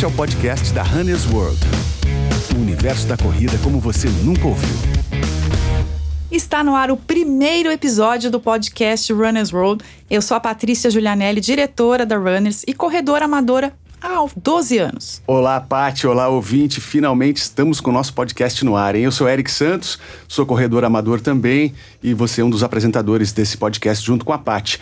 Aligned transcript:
Este 0.00 0.06
é 0.06 0.08
o 0.08 0.16
podcast 0.16 0.72
da 0.72 0.82
Runner's 0.82 1.26
World. 1.30 1.58
O 2.56 2.58
universo 2.58 3.06
da 3.06 3.18
corrida 3.18 3.52
como 3.62 3.78
você 3.78 4.08
nunca 4.24 4.46
ouviu. 4.46 4.74
Está 6.32 6.64
no 6.64 6.74
ar 6.74 6.90
o 6.90 6.96
primeiro 6.96 7.70
episódio 7.70 8.30
do 8.30 8.40
podcast 8.40 9.12
Runners 9.12 9.52
World. 9.52 9.84
Eu 10.08 10.22
sou 10.22 10.38
a 10.38 10.40
Patrícia 10.40 10.90
Giulianelli, 10.90 11.42
diretora 11.42 12.06
da 12.06 12.16
Runners 12.16 12.64
e 12.66 12.72
corredora 12.72 13.26
amadora 13.26 13.74
há 14.00 14.24
12 14.34 14.78
anos. 14.78 15.22
Olá, 15.26 15.60
Pati, 15.60 16.06
olá, 16.06 16.28
ouvinte. 16.28 16.80
Finalmente 16.80 17.36
estamos 17.36 17.78
com 17.78 17.90
o 17.90 17.92
nosso 17.92 18.14
podcast 18.14 18.64
no 18.64 18.76
ar, 18.76 18.94
hein? 18.94 19.04
Eu 19.04 19.12
sou 19.12 19.28
Eric 19.28 19.50
Santos, 19.50 19.98
sou 20.26 20.46
corredor 20.46 20.82
amador 20.82 21.20
também 21.20 21.74
e 22.02 22.14
você 22.14 22.40
é 22.40 22.44
um 22.44 22.48
dos 22.48 22.62
apresentadores 22.62 23.32
desse 23.32 23.58
podcast 23.58 24.02
junto 24.02 24.24
com 24.24 24.32
a 24.32 24.38
Pati. 24.38 24.80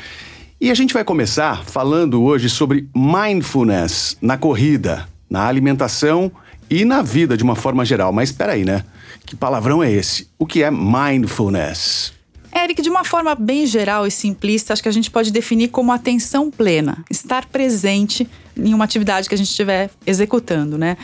E 0.60 0.72
a 0.72 0.74
gente 0.74 0.92
vai 0.92 1.04
começar 1.04 1.64
falando 1.64 2.20
hoje 2.20 2.50
sobre 2.50 2.88
mindfulness 2.92 4.16
na 4.20 4.36
corrida, 4.36 5.08
na 5.30 5.46
alimentação 5.46 6.32
e 6.68 6.84
na 6.84 7.00
vida 7.00 7.36
de 7.36 7.44
uma 7.44 7.54
forma 7.54 7.84
geral. 7.84 8.12
Mas 8.12 8.30
espera 8.30 8.54
aí, 8.54 8.64
né? 8.64 8.84
Que 9.24 9.36
palavrão 9.36 9.84
é 9.84 9.92
esse? 9.92 10.28
O 10.36 10.44
que 10.44 10.64
é 10.64 10.68
mindfulness? 10.68 12.12
Eric, 12.52 12.82
de 12.82 12.90
uma 12.90 13.04
forma 13.04 13.36
bem 13.36 13.66
geral 13.66 14.04
e 14.04 14.10
simplista, 14.10 14.72
acho 14.72 14.82
que 14.82 14.88
a 14.88 14.92
gente 14.92 15.12
pode 15.12 15.30
definir 15.30 15.68
como 15.68 15.92
atenção 15.92 16.50
plena, 16.50 17.04
estar 17.08 17.46
presente 17.46 18.28
em 18.56 18.74
uma 18.74 18.84
atividade 18.84 19.28
que 19.28 19.36
a 19.36 19.38
gente 19.38 19.50
estiver 19.50 19.88
executando, 20.04 20.76
né? 20.76 20.96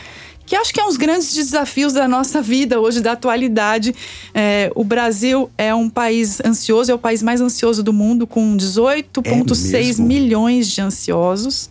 Que 0.45 0.55
acho 0.55 0.73
que 0.73 0.79
é 0.79 0.83
um 0.83 0.87
dos 0.87 0.97
grandes 0.97 1.33
desafios 1.33 1.93
da 1.93 2.07
nossa 2.07 2.41
vida 2.41 2.79
hoje, 2.79 3.01
da 3.01 3.13
atualidade. 3.13 3.95
É, 4.33 4.71
o 4.75 4.83
Brasil 4.83 5.49
é 5.57 5.73
um 5.73 5.89
país 5.89 6.39
ansioso, 6.45 6.91
é 6.91 6.95
o 6.95 6.99
país 6.99 7.23
mais 7.23 7.41
ansioso 7.41 7.81
do 7.81 7.91
mundo, 7.91 8.27
com 8.27 8.55
18,6 8.55 9.99
é 9.99 10.01
milhões 10.01 10.69
de 10.69 10.81
ansiosos. 10.81 11.69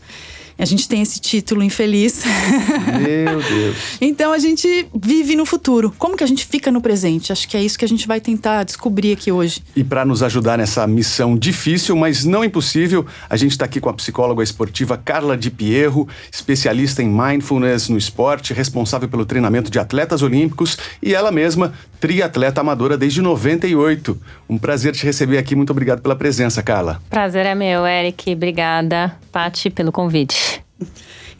A 0.58 0.64
gente 0.64 0.88
tem 0.88 1.02
esse 1.02 1.20
título 1.20 1.62
infeliz. 1.62 2.22
Meu 2.24 3.42
Deus. 3.42 3.76
então 4.00 4.32
a 4.32 4.38
gente 4.38 4.86
vive 4.94 5.34
no 5.34 5.44
futuro. 5.44 5.92
Como 5.98 6.16
que 6.16 6.22
a 6.22 6.26
gente 6.26 6.46
fica 6.46 6.70
no 6.70 6.80
presente? 6.80 7.32
Acho 7.32 7.48
que 7.48 7.56
é 7.56 7.62
isso 7.62 7.78
que 7.78 7.84
a 7.84 7.88
gente 7.88 8.06
vai 8.06 8.20
tentar 8.20 8.62
descobrir 8.62 9.12
aqui 9.12 9.32
hoje. 9.32 9.62
E 9.74 9.82
para 9.82 10.04
nos 10.04 10.22
ajudar 10.22 10.56
nessa 10.56 10.86
missão 10.86 11.36
difícil, 11.36 11.96
mas 11.96 12.24
não 12.24 12.44
impossível, 12.44 13.04
a 13.28 13.36
gente 13.36 13.52
está 13.52 13.64
aqui 13.64 13.80
com 13.80 13.88
a 13.88 13.94
psicóloga 13.94 14.42
esportiva 14.42 14.96
Carla 14.96 15.36
Di 15.36 15.50
Pierro, 15.50 16.08
especialista 16.32 17.02
em 17.02 17.08
mindfulness 17.08 17.88
no 17.88 17.98
esporte, 17.98 18.54
responsável 18.54 19.08
pelo 19.08 19.26
treinamento 19.26 19.70
de 19.70 19.78
atletas 19.78 20.22
olímpicos 20.22 20.78
e 21.02 21.14
ela 21.14 21.32
mesma 21.32 21.72
triatleta 22.00 22.60
amadora 22.60 22.96
desde 22.96 23.22
98. 23.22 24.20
Um 24.48 24.58
prazer 24.58 24.92
te 24.92 25.04
receber 25.04 25.38
aqui. 25.38 25.56
Muito 25.56 25.70
obrigado 25.70 26.02
pela 26.02 26.14
presença, 26.14 26.62
Carla. 26.62 27.00
Prazer 27.08 27.46
é 27.46 27.54
meu, 27.54 27.86
Eric. 27.86 28.32
Obrigada, 28.32 29.16
Pati, 29.32 29.70
pelo 29.70 29.90
convite. 29.90 30.53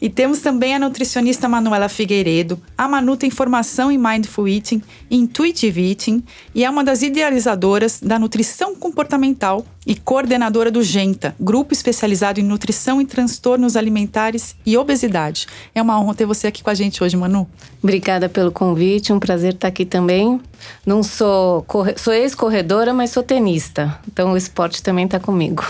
E 0.01 0.09
temos 0.09 0.39
também 0.39 0.75
a 0.75 0.79
nutricionista 0.79 1.47
Manuela 1.47 1.87
Figueiredo. 1.87 2.59
A 2.77 2.87
Manu 2.87 3.15
tem 3.15 3.29
formação 3.29 3.91
em 3.91 3.97
Mindful 3.97 4.47
Eating, 4.47 4.81
Intuitive 5.09 5.89
Eating 5.89 6.23
e 6.53 6.63
é 6.65 6.69
uma 6.69 6.83
das 6.83 7.01
idealizadoras 7.01 7.99
da 8.01 8.19
nutrição 8.19 8.75
comportamental 8.75 9.65
e 9.87 9.95
coordenadora 9.95 10.71
do 10.71 10.81
GENTA, 10.81 11.35
grupo 11.39 11.73
especializado 11.73 12.39
em 12.39 12.43
nutrição 12.43 12.99
e 12.99 13.05
transtornos 13.05 13.75
alimentares 13.75 14.55
e 14.65 14.75
obesidade. 14.77 15.47
É 15.73 15.81
uma 15.81 15.99
honra 15.99 16.15
ter 16.15 16.25
você 16.25 16.47
aqui 16.47 16.63
com 16.63 16.69
a 16.69 16.73
gente 16.73 17.03
hoje, 17.03 17.15
Manu. 17.15 17.47
Obrigada 17.81 18.27
pelo 18.27 18.51
convite, 18.51 19.13
um 19.13 19.19
prazer 19.19 19.53
estar 19.53 19.67
aqui 19.67 19.85
também. 19.85 20.41
Não 20.85 21.03
sou, 21.03 21.65
sou 21.97 22.13
ex-corredora, 22.13 22.93
mas 22.93 23.11
sou 23.11 23.21
tenista, 23.21 23.99
então 24.07 24.33
o 24.33 24.37
esporte 24.37 24.81
também 24.81 25.05
está 25.05 25.19
comigo. 25.19 25.63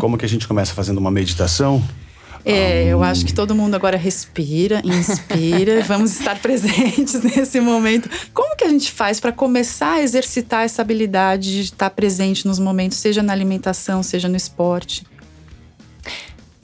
Como 0.00 0.18
que 0.18 0.24
a 0.24 0.28
gente 0.28 0.46
começa 0.46 0.74
fazendo 0.74 0.98
uma 0.98 1.10
meditação? 1.10 1.82
É, 2.48 2.84
eu 2.84 3.02
acho 3.02 3.26
que 3.26 3.34
todo 3.34 3.56
mundo 3.56 3.74
agora 3.74 3.96
respira, 3.96 4.80
inspira, 4.84 5.82
vamos 5.84 6.12
estar 6.12 6.38
presentes 6.38 7.14
nesse 7.20 7.60
momento. 7.60 8.08
Como 8.32 8.54
que 8.54 8.62
a 8.62 8.68
gente 8.68 8.92
faz 8.92 9.18
para 9.18 9.32
começar 9.32 9.94
a 9.94 10.02
exercitar 10.02 10.64
essa 10.64 10.80
habilidade 10.80 11.50
de 11.50 11.62
estar 11.62 11.90
presente 11.90 12.46
nos 12.46 12.60
momentos, 12.60 12.98
seja 12.98 13.20
na 13.20 13.32
alimentação, 13.32 14.00
seja 14.00 14.28
no 14.28 14.36
esporte? 14.36 15.04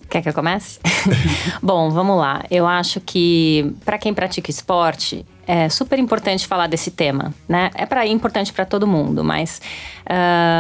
Quer 0.09 0.23
que 0.23 0.29
eu 0.29 0.35
comece? 0.35 0.79
Bom, 1.61 1.91
vamos 1.91 2.17
lá. 2.17 2.45
Eu 2.49 2.65
acho 2.65 3.01
que 3.01 3.75
para 3.85 3.99
quem 3.99 4.15
pratica 4.15 4.53
esporte, 4.53 5.27
é 5.49 5.69
super 5.69 5.99
importante 5.99 6.47
falar 6.47 6.69
desse 6.69 6.93
tema, 6.93 7.35
né? 7.49 7.71
É 7.75 7.87
para 7.87 8.07
importante 8.07 8.53
para 8.53 8.65
todo 8.65 8.87
mundo, 8.87 9.25
mas 9.25 9.61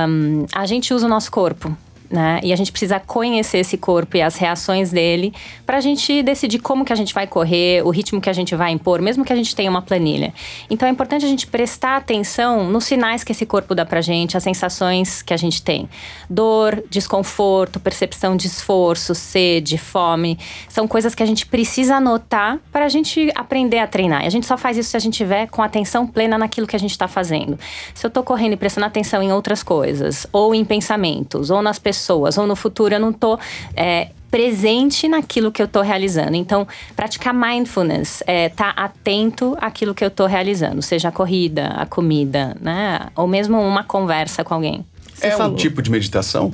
um, 0.08 0.46
a 0.52 0.66
gente 0.66 0.92
usa 0.92 1.06
o 1.06 1.08
nosso 1.08 1.30
corpo 1.30 1.76
né? 2.12 2.38
E 2.42 2.52
a 2.52 2.56
gente 2.56 2.70
precisa 2.70 3.00
conhecer 3.00 3.58
esse 3.58 3.78
corpo 3.78 4.18
e 4.18 4.22
as 4.22 4.36
reações 4.36 4.90
dele 4.90 5.32
para 5.64 5.78
a 5.78 5.80
gente 5.80 6.22
decidir 6.22 6.58
como 6.58 6.84
que 6.84 6.92
a 6.92 6.96
gente 6.96 7.14
vai 7.14 7.26
correr, 7.26 7.82
o 7.84 7.90
ritmo 7.90 8.20
que 8.20 8.28
a 8.28 8.32
gente 8.34 8.54
vai 8.54 8.70
impor, 8.70 9.00
mesmo 9.00 9.24
que 9.24 9.32
a 9.32 9.36
gente 9.36 9.56
tenha 9.56 9.70
uma 9.70 9.80
planilha. 9.80 10.34
Então 10.68 10.86
é 10.86 10.92
importante 10.92 11.24
a 11.24 11.28
gente 11.28 11.46
prestar 11.46 11.96
atenção 11.96 12.68
nos 12.68 12.84
sinais 12.84 13.24
que 13.24 13.32
esse 13.32 13.46
corpo 13.46 13.74
dá 13.74 13.86
pra 13.86 14.02
gente, 14.02 14.36
as 14.36 14.42
sensações 14.42 15.22
que 15.22 15.32
a 15.32 15.36
gente 15.38 15.62
tem. 15.62 15.88
Dor, 16.28 16.84
desconforto, 16.90 17.80
percepção 17.80 18.36
de 18.36 18.46
esforço, 18.46 19.14
sede, 19.14 19.78
fome, 19.78 20.38
são 20.68 20.86
coisas 20.86 21.14
que 21.14 21.22
a 21.22 21.26
gente 21.26 21.46
precisa 21.46 21.96
anotar 21.96 22.58
para 22.70 22.84
a 22.84 22.88
gente 22.88 23.32
aprender 23.34 23.78
a 23.78 23.86
treinar. 23.86 24.24
E 24.24 24.26
a 24.26 24.30
gente 24.30 24.46
só 24.46 24.58
faz 24.58 24.76
isso 24.76 24.90
se 24.90 24.96
a 24.98 25.00
gente 25.00 25.16
tiver 25.16 25.46
com 25.46 25.62
atenção 25.62 26.06
plena 26.06 26.36
naquilo 26.36 26.66
que 26.66 26.76
a 26.76 26.78
gente 26.78 26.90
está 26.90 27.08
fazendo. 27.08 27.58
Se 27.94 28.04
eu 28.04 28.08
estou 28.08 28.22
correndo 28.22 28.52
e 28.52 28.56
prestando 28.56 28.86
atenção 28.86 29.22
em 29.22 29.32
outras 29.32 29.62
coisas, 29.62 30.26
ou 30.30 30.54
em 30.54 30.62
pensamentos, 30.62 31.48
ou 31.48 31.62
nas 31.62 31.78
pessoas 31.78 32.01
pessoas, 32.02 32.36
ou 32.36 32.46
no 32.46 32.56
futuro 32.56 32.94
eu 32.94 33.00
não 33.00 33.10
estou 33.10 33.38
é, 33.76 34.08
presente 34.30 35.06
naquilo 35.06 35.52
que 35.52 35.62
eu 35.62 35.66
estou 35.66 35.82
realizando. 35.82 36.34
Então, 36.34 36.66
praticar 36.96 37.32
mindfulness, 37.32 38.22
é, 38.26 38.48
tá 38.48 38.70
atento 38.70 39.56
àquilo 39.60 39.94
que 39.94 40.02
eu 40.02 40.08
estou 40.08 40.26
realizando, 40.26 40.82
seja 40.82 41.08
a 41.08 41.12
corrida, 41.12 41.68
a 41.68 41.86
comida, 41.86 42.56
né? 42.60 43.08
Ou 43.14 43.26
mesmo 43.26 43.60
uma 43.60 43.84
conversa 43.84 44.42
com 44.42 44.54
alguém. 44.54 44.84
Você 45.14 45.28
é 45.28 45.30
falou. 45.32 45.52
um 45.52 45.56
tipo 45.56 45.80
de 45.80 45.90
meditação? 45.90 46.52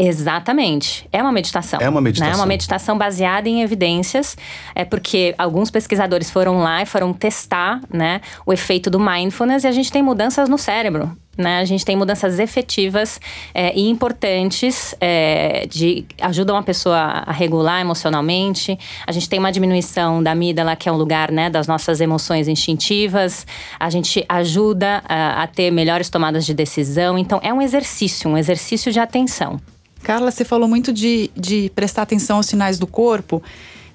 Exatamente. 0.00 1.08
É 1.12 1.20
uma 1.20 1.32
meditação. 1.32 1.80
É 1.80 1.88
uma 1.88 2.00
meditação. 2.00 2.28
É 2.28 2.30
né? 2.30 2.36
uma 2.36 2.46
meditação 2.46 2.96
baseada 2.96 3.48
em 3.48 3.62
evidências, 3.62 4.36
é 4.74 4.84
porque 4.84 5.34
alguns 5.36 5.70
pesquisadores 5.70 6.30
foram 6.30 6.58
lá 6.58 6.82
e 6.82 6.86
foram 6.86 7.12
testar 7.12 7.80
né, 7.92 8.20
o 8.46 8.52
efeito 8.52 8.88
do 8.90 9.00
mindfulness 9.00 9.64
e 9.64 9.66
a 9.66 9.72
gente 9.72 9.90
tem 9.90 10.02
mudanças 10.02 10.48
no 10.48 10.56
cérebro. 10.56 11.16
Né? 11.38 11.60
A 11.60 11.64
gente 11.64 11.84
tem 11.84 11.94
mudanças 11.94 12.40
efetivas 12.40 13.20
é, 13.54 13.72
e 13.72 13.88
importantes 13.88 14.92
é, 15.00 15.68
de 15.70 16.04
ajudam 16.20 16.56
a 16.56 16.62
pessoa 16.64 16.98
a 16.98 17.30
regular 17.30 17.80
emocionalmente. 17.80 18.76
A 19.06 19.12
gente 19.12 19.28
tem 19.28 19.38
uma 19.38 19.52
diminuição 19.52 20.20
da 20.20 20.32
amígdala, 20.32 20.74
que 20.74 20.88
é 20.88 20.92
um 20.92 20.96
lugar 20.96 21.30
né, 21.30 21.48
das 21.48 21.68
nossas 21.68 22.00
emoções 22.00 22.48
instintivas. 22.48 23.46
A 23.78 23.88
gente 23.88 24.24
ajuda 24.28 25.00
a, 25.08 25.44
a 25.44 25.46
ter 25.46 25.70
melhores 25.70 26.10
tomadas 26.10 26.44
de 26.44 26.52
decisão. 26.52 27.16
Então, 27.16 27.38
é 27.40 27.54
um 27.54 27.62
exercício, 27.62 28.28
um 28.28 28.36
exercício 28.36 28.90
de 28.90 28.98
atenção. 28.98 29.60
Carla, 30.02 30.32
você 30.32 30.44
falou 30.44 30.68
muito 30.68 30.92
de, 30.92 31.30
de 31.36 31.70
prestar 31.72 32.02
atenção 32.02 32.38
aos 32.38 32.46
sinais 32.46 32.78
do 32.80 32.86
corpo, 32.86 33.42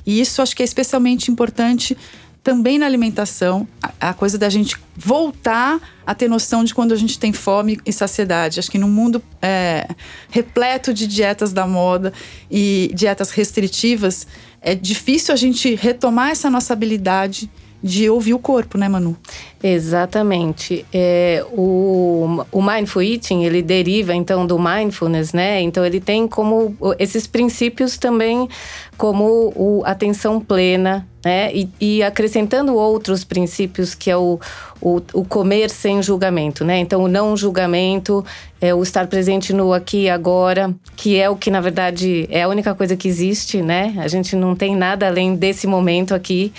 e 0.05 0.19
isso 0.19 0.41
acho 0.41 0.55
que 0.55 0.61
é 0.61 0.65
especialmente 0.65 1.31
importante 1.31 1.97
também 2.43 2.77
na 2.77 2.85
alimentação, 2.85 3.65
a, 3.81 4.09
a, 4.09 4.13
coisa 4.13 4.37
da 4.37 4.49
gente 4.49 4.75
voltar 4.95 5.79
a 6.05 6.13
ter 6.13 6.27
noção 6.27 6.63
de 6.63 6.75
quando 6.75 6.91
a 6.91 6.95
gente 6.97 7.17
tem 7.17 7.31
fome 7.31 7.79
e 7.85 7.93
saciedade. 7.93 8.59
Acho 8.59 8.69
que 8.69 8.77
no 8.77 8.89
mundo 8.89 9.23
é, 9.41 9.87
repleto 10.29 10.93
de 10.93 11.07
dietas 11.07 11.53
da 11.53 11.65
moda 11.65 12.11
e 12.51 12.91
dietas 12.93 13.31
restritivas, 13.31 14.27
é 14.61 14.75
difícil 14.75 15.33
a 15.33 15.37
gente 15.37 15.73
retomar 15.75 16.31
essa 16.31 16.49
nossa 16.49 16.73
habilidade 16.73 17.49
de 17.81 18.09
ouvir 18.09 18.33
o 18.33 18.39
corpo, 18.39 18.77
né, 18.77 18.87
Manu? 18.87 19.17
Exatamente. 19.63 20.85
É, 20.93 21.41
o, 21.53 22.43
o 22.51 22.61
Mindful 22.61 23.01
Eating, 23.01 23.43
ele 23.43 23.61
deriva, 23.61 24.13
então, 24.13 24.45
do 24.45 24.59
Mindfulness, 24.59 25.31
né? 25.31 25.61
Então, 25.61 25.85
ele 25.85 26.01
tem 26.01 26.27
como 26.27 26.75
esses 26.99 27.25
princípios 27.25 27.97
também 27.97 28.49
como 28.97 29.53
o 29.55 29.81
atenção 29.85 30.39
plena, 30.39 31.07
né? 31.23 31.49
E, 31.53 31.69
e, 31.79 32.03
acrescentando 32.03 32.75
outros 32.75 33.23
princípios 33.23 33.95
que 33.95 34.11
é 34.11 34.17
o, 34.17 34.39
o, 34.81 35.01
o, 35.13 35.25
comer 35.25 35.69
sem 35.69 36.03
julgamento, 36.03 36.65
né? 36.65 36.77
Então, 36.79 37.03
o 37.03 37.07
não 37.07 37.35
julgamento, 37.35 38.23
é 38.59 38.73
o 38.73 38.83
estar 38.83 39.07
presente 39.07 39.51
no 39.51 39.73
aqui 39.73 40.03
e 40.03 40.09
agora, 40.09 40.73
que 40.95 41.19
é 41.19 41.29
o 41.29 41.35
que, 41.35 41.49
na 41.49 41.59
verdade, 41.59 42.27
é 42.29 42.43
a 42.43 42.47
única 42.47 42.73
coisa 42.75 42.95
que 42.95 43.07
existe, 43.07 43.61
né? 43.61 43.95
A 43.97 44.07
gente 44.07 44.35
não 44.35 44.55
tem 44.55 44.75
nada 44.75 45.07
além 45.07 45.35
desse 45.35 45.67
momento 45.67 46.13
aqui, 46.13 46.53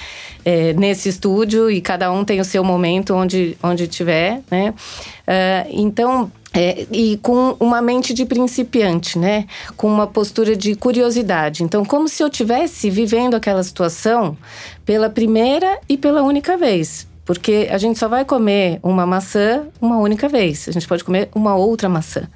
é, 0.44 0.72
nesse 0.74 1.08
estúdio, 1.08 1.70
e 1.70 1.80
cada 1.80 2.10
um 2.10 2.24
tem 2.24 2.40
o 2.40 2.44
seu 2.44 2.62
momento 2.62 2.93
onde, 3.10 3.56
onde 3.62 3.86
tiver, 3.86 4.42
né? 4.50 4.70
Uh, 4.70 5.68
então, 5.70 6.30
é, 6.52 6.86
e 6.92 7.16
com 7.16 7.56
uma 7.58 7.82
mente 7.82 8.14
de 8.14 8.24
principiante, 8.24 9.18
né? 9.18 9.46
Com 9.76 9.88
uma 9.88 10.06
postura 10.06 10.54
de 10.56 10.76
curiosidade. 10.76 11.64
Então, 11.64 11.84
como 11.84 12.08
se 12.08 12.22
eu 12.22 12.30
tivesse 12.30 12.88
vivendo 12.90 13.34
aquela 13.34 13.62
situação 13.62 14.36
pela 14.84 15.10
primeira 15.10 15.80
e 15.88 15.96
pela 15.96 16.22
única 16.22 16.56
vez. 16.56 17.08
Porque 17.24 17.68
a 17.70 17.78
gente 17.78 17.98
só 17.98 18.06
vai 18.06 18.24
comer 18.24 18.78
uma 18.82 19.06
maçã 19.06 19.66
uma 19.80 19.98
única 19.98 20.28
vez. 20.28 20.68
A 20.68 20.72
gente 20.72 20.86
pode 20.86 21.02
comer 21.02 21.28
uma 21.34 21.56
outra 21.56 21.88
maçã. 21.88 22.28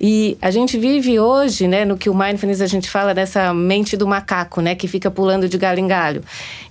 E 0.00 0.36
a 0.40 0.50
gente 0.50 0.78
vive 0.78 1.18
hoje, 1.18 1.66
né, 1.66 1.84
no 1.84 1.96
que 1.96 2.10
o 2.10 2.14
mindfulness 2.14 2.60
a 2.60 2.66
gente 2.66 2.90
fala 2.90 3.14
dessa 3.14 3.52
mente 3.54 3.96
do 3.96 4.06
macaco, 4.06 4.60
né, 4.60 4.74
que 4.74 4.86
fica 4.86 5.10
pulando 5.10 5.48
de 5.48 5.56
galho 5.58 5.80
em 5.80 5.86
galho. 5.86 6.22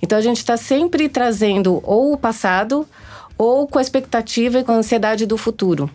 Então 0.02 0.18
a 0.18 0.22
gente 0.22 0.38
está 0.38 0.58
sempre 0.58 1.10
trazendo 1.10 1.82
ou 1.84 2.14
o 2.14 2.18
passado 2.18 2.88
ou 3.38 3.68
com 3.68 3.80
a 3.80 3.82
expectativa 3.82 4.60
e 4.60 4.64
com 4.64 4.72
a 4.72 4.76
ansiedade 4.76 5.26
do 5.26 5.38
futuro. 5.38 5.90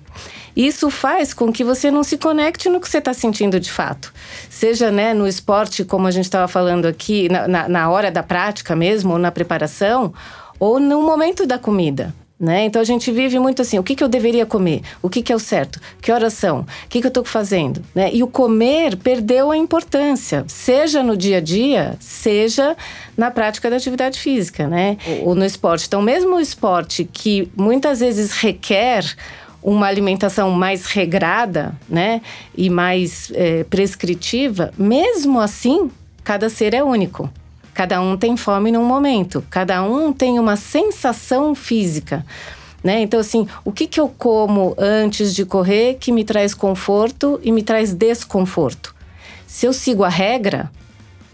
Isso 0.57 0.91
faz 0.91 1.33
com 1.33 1.53
que 1.53 1.63
você 1.63 1.91
não 1.91 2.03
se 2.03 2.19
conecte 2.19 2.69
no 2.69 2.81
que 2.81 2.89
você 2.89 2.99
está 2.99 3.15
sentindo 3.15 3.61
de 3.61 3.71
fato. 3.71 4.13
Seja 4.51 4.91
né, 4.91 5.15
no 5.15 5.27
esporte, 5.27 5.85
como 5.85 6.07
a 6.07 6.11
gente 6.11 6.25
estava 6.25 6.49
falando 6.49 6.87
aqui, 6.87 7.29
na, 7.29 7.47
na, 7.47 7.69
na 7.69 7.91
hora 7.91 8.11
da 8.11 8.23
prática 8.23 8.75
mesmo, 8.75 9.13
ou 9.13 9.19
na 9.19 9.31
preparação, 9.31 10.13
ou 10.59 10.81
no 10.81 11.03
momento 11.03 11.47
da 11.47 11.59
comida. 11.59 12.13
Né? 12.39 12.67
Então 12.67 12.81
a 12.81 12.85
gente 12.85 13.11
vive 13.11 13.39
muito 13.41 13.63
assim: 13.63 13.79
o 13.79 13.83
que, 13.83 13.97
que 13.97 14.05
eu 14.05 14.09
deveria 14.09 14.47
comer? 14.47 14.83
O 15.03 15.11
que, 15.11 15.23
que 15.23 15.33
é 15.33 15.37
o 15.37 15.41
certo? 15.41 15.81
Que 16.01 16.13
horas 16.13 16.35
são? 16.35 16.61
O 16.61 16.89
que, 16.89 17.01
que 17.01 17.07
eu 17.07 17.11
estou 17.11 17.25
fazendo? 17.25 17.83
Né? 17.93 18.11
E 18.13 18.23
o 18.23 18.29
comer 18.29 18.97
perdeu 18.97 19.51
a 19.51 19.57
importância, 19.57 20.45
seja 20.47 21.03
no 21.03 21.17
dia 21.17 21.39
a 21.39 21.41
dia, 21.41 21.97
seja 21.99 22.77
na 23.17 23.29
prática 23.29 23.69
da 23.69 23.77
atividade 23.77 24.21
física, 24.21 24.69
né? 24.69 24.99
ou, 25.25 25.35
no 25.35 25.45
esporte. 25.45 25.87
Então, 25.89 26.01
mesmo 26.01 26.37
o 26.37 26.41
esporte 26.41 27.05
que 27.05 27.51
muitas 27.57 27.99
vezes 27.99 28.31
requer 28.33 29.05
uma 29.61 29.87
alimentação 29.87 30.53
mais 30.53 30.87
regrada, 30.87 31.75
né, 31.89 32.23
e 32.57 32.71
mais 32.71 33.33
é, 33.35 33.65
prescritiva, 33.65 34.73
mesmo 34.79 35.41
assim, 35.41 35.91
cada 36.23 36.49
ser 36.49 36.75
é 36.75 36.83
único. 36.83 37.29
Cada 37.79 38.01
um 38.01 38.17
tem 38.17 38.37
fome 38.37 38.73
num 38.73 38.85
momento, 38.85 39.45
cada 39.49 39.85
um 39.85 40.13
tem 40.13 40.41
uma 40.41 40.57
sensação 40.57 41.55
física. 41.55 42.27
Né? 42.83 43.03
Então, 43.03 43.21
assim, 43.21 43.47
o 43.65 43.71
que, 43.71 43.87
que 43.87 44.01
eu 44.01 44.09
como 44.09 44.75
antes 44.77 45.33
de 45.33 45.45
correr 45.45 45.95
que 45.95 46.11
me 46.11 46.25
traz 46.25 46.55
conforto 46.55 47.39
e 47.41 47.53
me 47.53 47.63
traz 47.63 47.93
desconforto? 47.93 48.93
Se 49.47 49.65
eu 49.65 49.73
sigo 49.73 50.03
a 50.03 50.09
regra, 50.09 50.69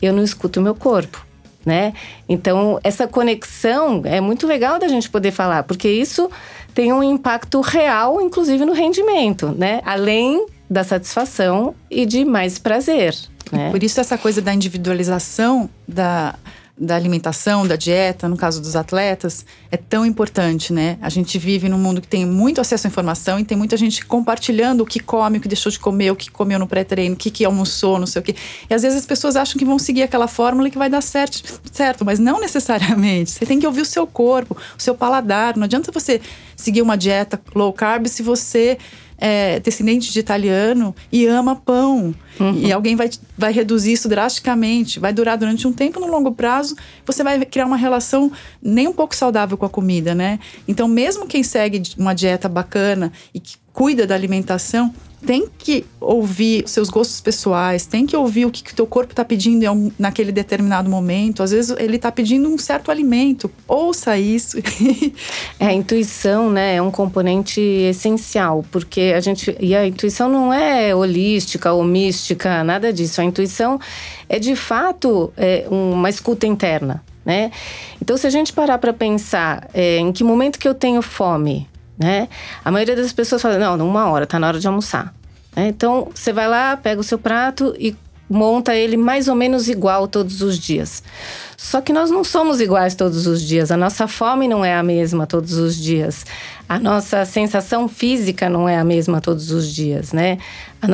eu 0.03 0.13
não 0.13 0.23
escuto 0.23 0.61
o 0.61 0.63
meu 0.63 0.75
corpo. 0.75 1.25
Né? 1.65 1.95
Então, 2.29 2.79
essa 2.85 3.07
conexão 3.07 4.03
é 4.05 4.21
muito 4.21 4.47
legal 4.47 4.79
da 4.79 4.87
gente 4.87 5.09
poder 5.09 5.31
falar, 5.31 5.63
porque 5.63 5.89
isso 5.89 6.31
tem 6.75 6.93
um 6.93 7.03
impacto 7.03 7.63
real, 7.63 8.21
inclusive 8.21 8.67
no 8.67 8.75
rendimento, 8.75 9.49
né? 9.57 9.81
Além 9.83 10.45
da 10.69 10.83
satisfação 10.85 11.75
e 11.91 12.07
de 12.07 12.25
mais 12.25 12.59
prazer. 12.59 13.15
Né? 13.53 13.71
Por 13.71 13.83
isso 13.83 14.01
essa 14.01 14.17
coisa 14.17 14.41
da 14.41 14.53
individualização 14.53 15.69
da, 15.87 16.35
da 16.77 16.97
alimentação, 16.97 17.67
da 17.67 17.77
dieta, 17.77 18.29
no 18.29 18.37
caso 18.37 18.61
dos 18.61 18.75
atletas, 18.75 19.47
é 19.71 19.77
tão 19.77 20.05
importante, 20.05 20.73
né? 20.73 20.99
A 21.01 21.09
gente 21.09 21.39
vive 21.39 21.69
num 21.69 21.79
mundo 21.79 22.01
que 22.01 22.09
tem 22.09 22.27
muito 22.27 22.61
acesso 22.61 22.87
à 22.87 22.89
informação 22.89 23.39
e 23.39 23.45
tem 23.45 23.57
muita 23.57 23.77
gente 23.77 24.05
compartilhando 24.05 24.81
o 24.81 24.87
que 24.87 24.99
come, 24.99 25.39
o 25.39 25.41
que 25.41 25.47
deixou 25.47 25.71
de 25.71 25.79
comer, 25.79 26.11
o 26.11 26.17
que 26.17 26.31
comeu 26.31 26.59
no 26.59 26.67
pré-treino, 26.67 27.15
o 27.15 27.19
que, 27.19 27.31
que 27.31 27.45
almoçou, 27.45 27.99
não 27.99 28.07
sei 28.07 28.21
o 28.21 28.25
quê. 28.25 28.35
E 28.69 28.75
às 28.75 28.83
vezes 28.83 28.99
as 28.99 29.07
pessoas 29.07 29.37
acham 29.37 29.57
que 29.57 29.65
vão 29.65 29.79
seguir 29.79 30.03
aquela 30.03 30.27
fórmula 30.27 30.67
e 30.67 30.71
que 30.71 30.79
vai 30.79 30.91
dar 30.91 31.01
certo, 31.01 31.61
certo, 31.71 32.05
mas 32.05 32.19
não 32.19 32.41
necessariamente. 32.41 33.31
Você 33.31 33.47
tem 33.47 33.61
que 33.61 33.67
ouvir 33.67 33.83
o 33.83 33.87
seu 33.87 34.07
corpo, 34.07 34.57
o 34.77 34.83
seu 34.83 34.97
paladar. 34.97 35.57
Não 35.57 35.65
adianta 35.65 35.93
você 35.93 36.21
seguir 36.57 36.83
uma 36.83 36.97
dieta 36.97 37.41
low 37.55 37.73
carb 37.73 38.07
se 38.09 38.23
você 38.23 38.79
é 39.27 39.59
descendente 39.59 40.13
de 40.13 40.21
italiano 40.21 40.95
e 41.11 41.25
ama 41.25 41.57
pão. 41.57 42.15
Uhum. 42.39 42.59
E 42.59 42.71
alguém 42.71 42.95
vai, 42.95 43.09
vai 43.39 43.55
reduzir 43.55 43.93
isso 43.93 44.07
drasticamente, 44.07 45.01
vai 45.01 45.15
durar 45.15 45.39
durante 45.39 45.67
um 45.67 45.73
tempo, 45.73 45.99
no 45.99 46.07
longo 46.07 46.33
prazo, 46.33 46.77
você 47.07 47.25
vai 47.25 47.43
criar 47.47 47.65
uma 47.65 47.77
relação 47.77 48.31
nem 48.61 48.87
um 48.87 48.93
pouco 48.93 49.17
saudável 49.17 49.57
com 49.57 49.65
a 49.65 49.71
comida, 49.71 50.15
né? 50.15 50.39
Então, 50.69 50.87
mesmo 50.87 51.27
quem 51.27 51.43
segue 51.43 51.83
uma 51.97 52.13
dieta 52.13 52.51
bacana 52.51 53.11
e 53.33 53.41
que 53.41 53.57
cuida 53.73 54.07
da 54.07 54.15
alimentação, 54.15 54.95
tem 55.25 55.49
que 55.59 55.85
ouvir 56.01 56.69
seus 56.69 56.89
gostos 56.89 57.21
pessoais, 57.21 57.87
tem 57.87 58.07
que 58.07 58.17
ouvir 58.17 58.47
o 58.47 58.51
que, 58.51 58.73
o 58.73 58.75
teu 58.75 58.87
corpo 58.87 59.13
está 59.13 59.25
pedindo 59.25 59.71
um, 59.71 59.91
naquele 59.99 60.31
determinado 60.31 60.89
momento. 60.89 61.43
Às 61.43 61.51
vezes 61.51 61.75
ele 61.79 61.97
está 61.97 62.13
pedindo 62.13 62.49
um 62.49 62.59
certo 62.59 62.91
alimento. 62.91 63.51
Ouça 63.67 64.19
isso. 64.19 64.59
é, 65.59 65.67
a 65.67 65.73
intuição, 65.73 66.51
né, 66.51 66.77
é 66.77 66.83
um 66.83 66.91
componente 66.91 67.61
essencial, 67.61 68.65
porque 68.71 69.13
a 69.17 69.21
gente. 69.21 69.57
E 69.59 69.75
a 69.75 69.87
intuição 69.87 70.29
não 70.29 70.53
é 70.53 70.95
holística 70.95 71.73
ou 71.73 71.83
mística, 71.83 72.63
nada 72.63 72.93
disso. 72.93 73.21
A 73.21 73.25
intuição 73.25 73.81
é 74.29 74.39
de 74.39 74.55
fato 74.55 75.33
é, 75.37 75.67
uma 75.71 76.09
escuta 76.09 76.47
interna. 76.47 77.03
Né? 77.25 77.51
Então, 78.03 78.19
se 78.19 78.27
a 78.27 78.31
gente 78.31 78.53
parar 78.53 78.77
para 78.77 78.93
pensar 78.93 79.69
é, 79.73 79.97
em 79.97 80.13
que 80.13 80.23
momento 80.23 80.59
que 80.59 80.69
eu 80.69 80.75
tenho 80.75 81.01
fome, 81.01 81.67
né? 81.99 82.29
A 82.65 82.71
maioria 82.71 82.97
das 82.97 83.13
pessoas 83.13 83.41
fala, 83.41 83.59
não, 83.59 83.77
numa 83.77 84.09
hora, 84.11 84.27
tá 84.27 84.39
na 84.39 84.49
hora 84.49 84.59
de 84.59 84.67
almoçar. 84.67 85.15
É, 85.57 85.69
então, 85.69 86.11
você 86.15 86.33
vai 86.33 86.49
lá, 86.49 86.77
pega 86.77 87.01
o 87.01 87.05
seu 87.05 87.19
prato 87.19 87.75
e 87.79 87.97
monta 88.29 88.75
ele 88.75 88.97
mais 88.97 89.29
ou 89.29 89.35
menos 89.35 89.69
igual 89.69 90.09
todos 90.09 90.43
os 90.43 90.59
dias. 90.59 91.03
Só 91.57 91.81
que 91.81 91.93
nós 91.93 92.11
não 92.11 92.25
somos 92.25 92.61
iguais 92.61 92.95
todos 92.95 93.27
os 93.27 93.41
dias. 93.41 93.71
A 93.71 93.77
nossa 93.77 94.09
fome 94.09 94.49
não 94.49 94.65
é 94.65 94.75
a 94.75 94.83
mesma 94.83 95.27
todos 95.27 95.55
os 95.55 95.77
dias. 95.77 96.27
A 96.69 96.79
nossa 96.79 97.25
sensação 97.25 97.89
física 97.89 98.49
não 98.49 98.69
é 98.69 98.77
a 98.77 98.85
mesma 98.85 99.21
todos 99.21 99.51
os 99.51 99.73
dias, 99.73 100.13
né? 100.13 100.39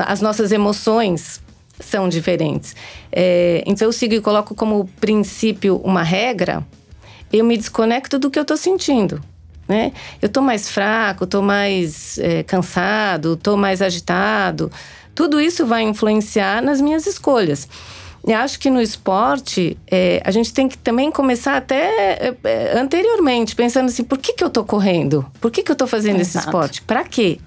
As 0.06 0.20
nossas 0.20 0.52
emoções 0.52 1.40
são 1.78 2.08
diferentes. 2.08 2.76
É, 3.10 3.62
então 3.66 3.88
eu 3.88 3.92
sigo 3.92 4.14
e 4.14 4.20
coloco 4.20 4.54
como 4.54 4.88
princípio 5.00 5.76
uma 5.82 6.02
regra. 6.02 6.64
Eu 7.32 7.44
me 7.44 7.56
desconecto 7.56 8.18
do 8.18 8.30
que 8.30 8.38
eu 8.38 8.42
estou 8.42 8.56
sentindo 8.56 9.22
né? 9.70 9.92
Eu 10.20 10.28
tô 10.28 10.42
mais 10.42 10.68
fraco, 10.68 11.24
tô 11.28 11.40
mais 11.40 12.18
é, 12.18 12.42
cansado, 12.42 13.36
tô 13.36 13.56
mais 13.56 13.80
agitado. 13.80 14.70
Tudo 15.14 15.40
isso 15.40 15.64
vai 15.64 15.82
influenciar 15.82 16.60
nas 16.60 16.80
minhas 16.80 17.06
escolhas. 17.06 17.68
E 18.26 18.32
acho 18.32 18.58
que 18.58 18.68
no 18.68 18.82
esporte 18.82 19.78
é, 19.88 20.20
a 20.24 20.30
gente 20.32 20.52
tem 20.52 20.68
que 20.68 20.76
também 20.76 21.12
começar 21.12 21.56
até 21.56 22.34
é, 22.42 22.76
anteriormente, 22.76 23.54
pensando 23.54 23.86
assim, 23.86 24.02
por 24.02 24.18
que, 24.18 24.32
que 24.32 24.42
eu 24.42 24.50
tô 24.50 24.64
correndo? 24.64 25.24
Por 25.40 25.52
que, 25.52 25.62
que 25.62 25.70
eu 25.70 25.76
tô 25.76 25.86
fazendo 25.86 26.18
Exato. 26.18 26.38
esse 26.38 26.38
esporte? 26.38 26.82
Para 26.82 27.04
quê? 27.04 27.38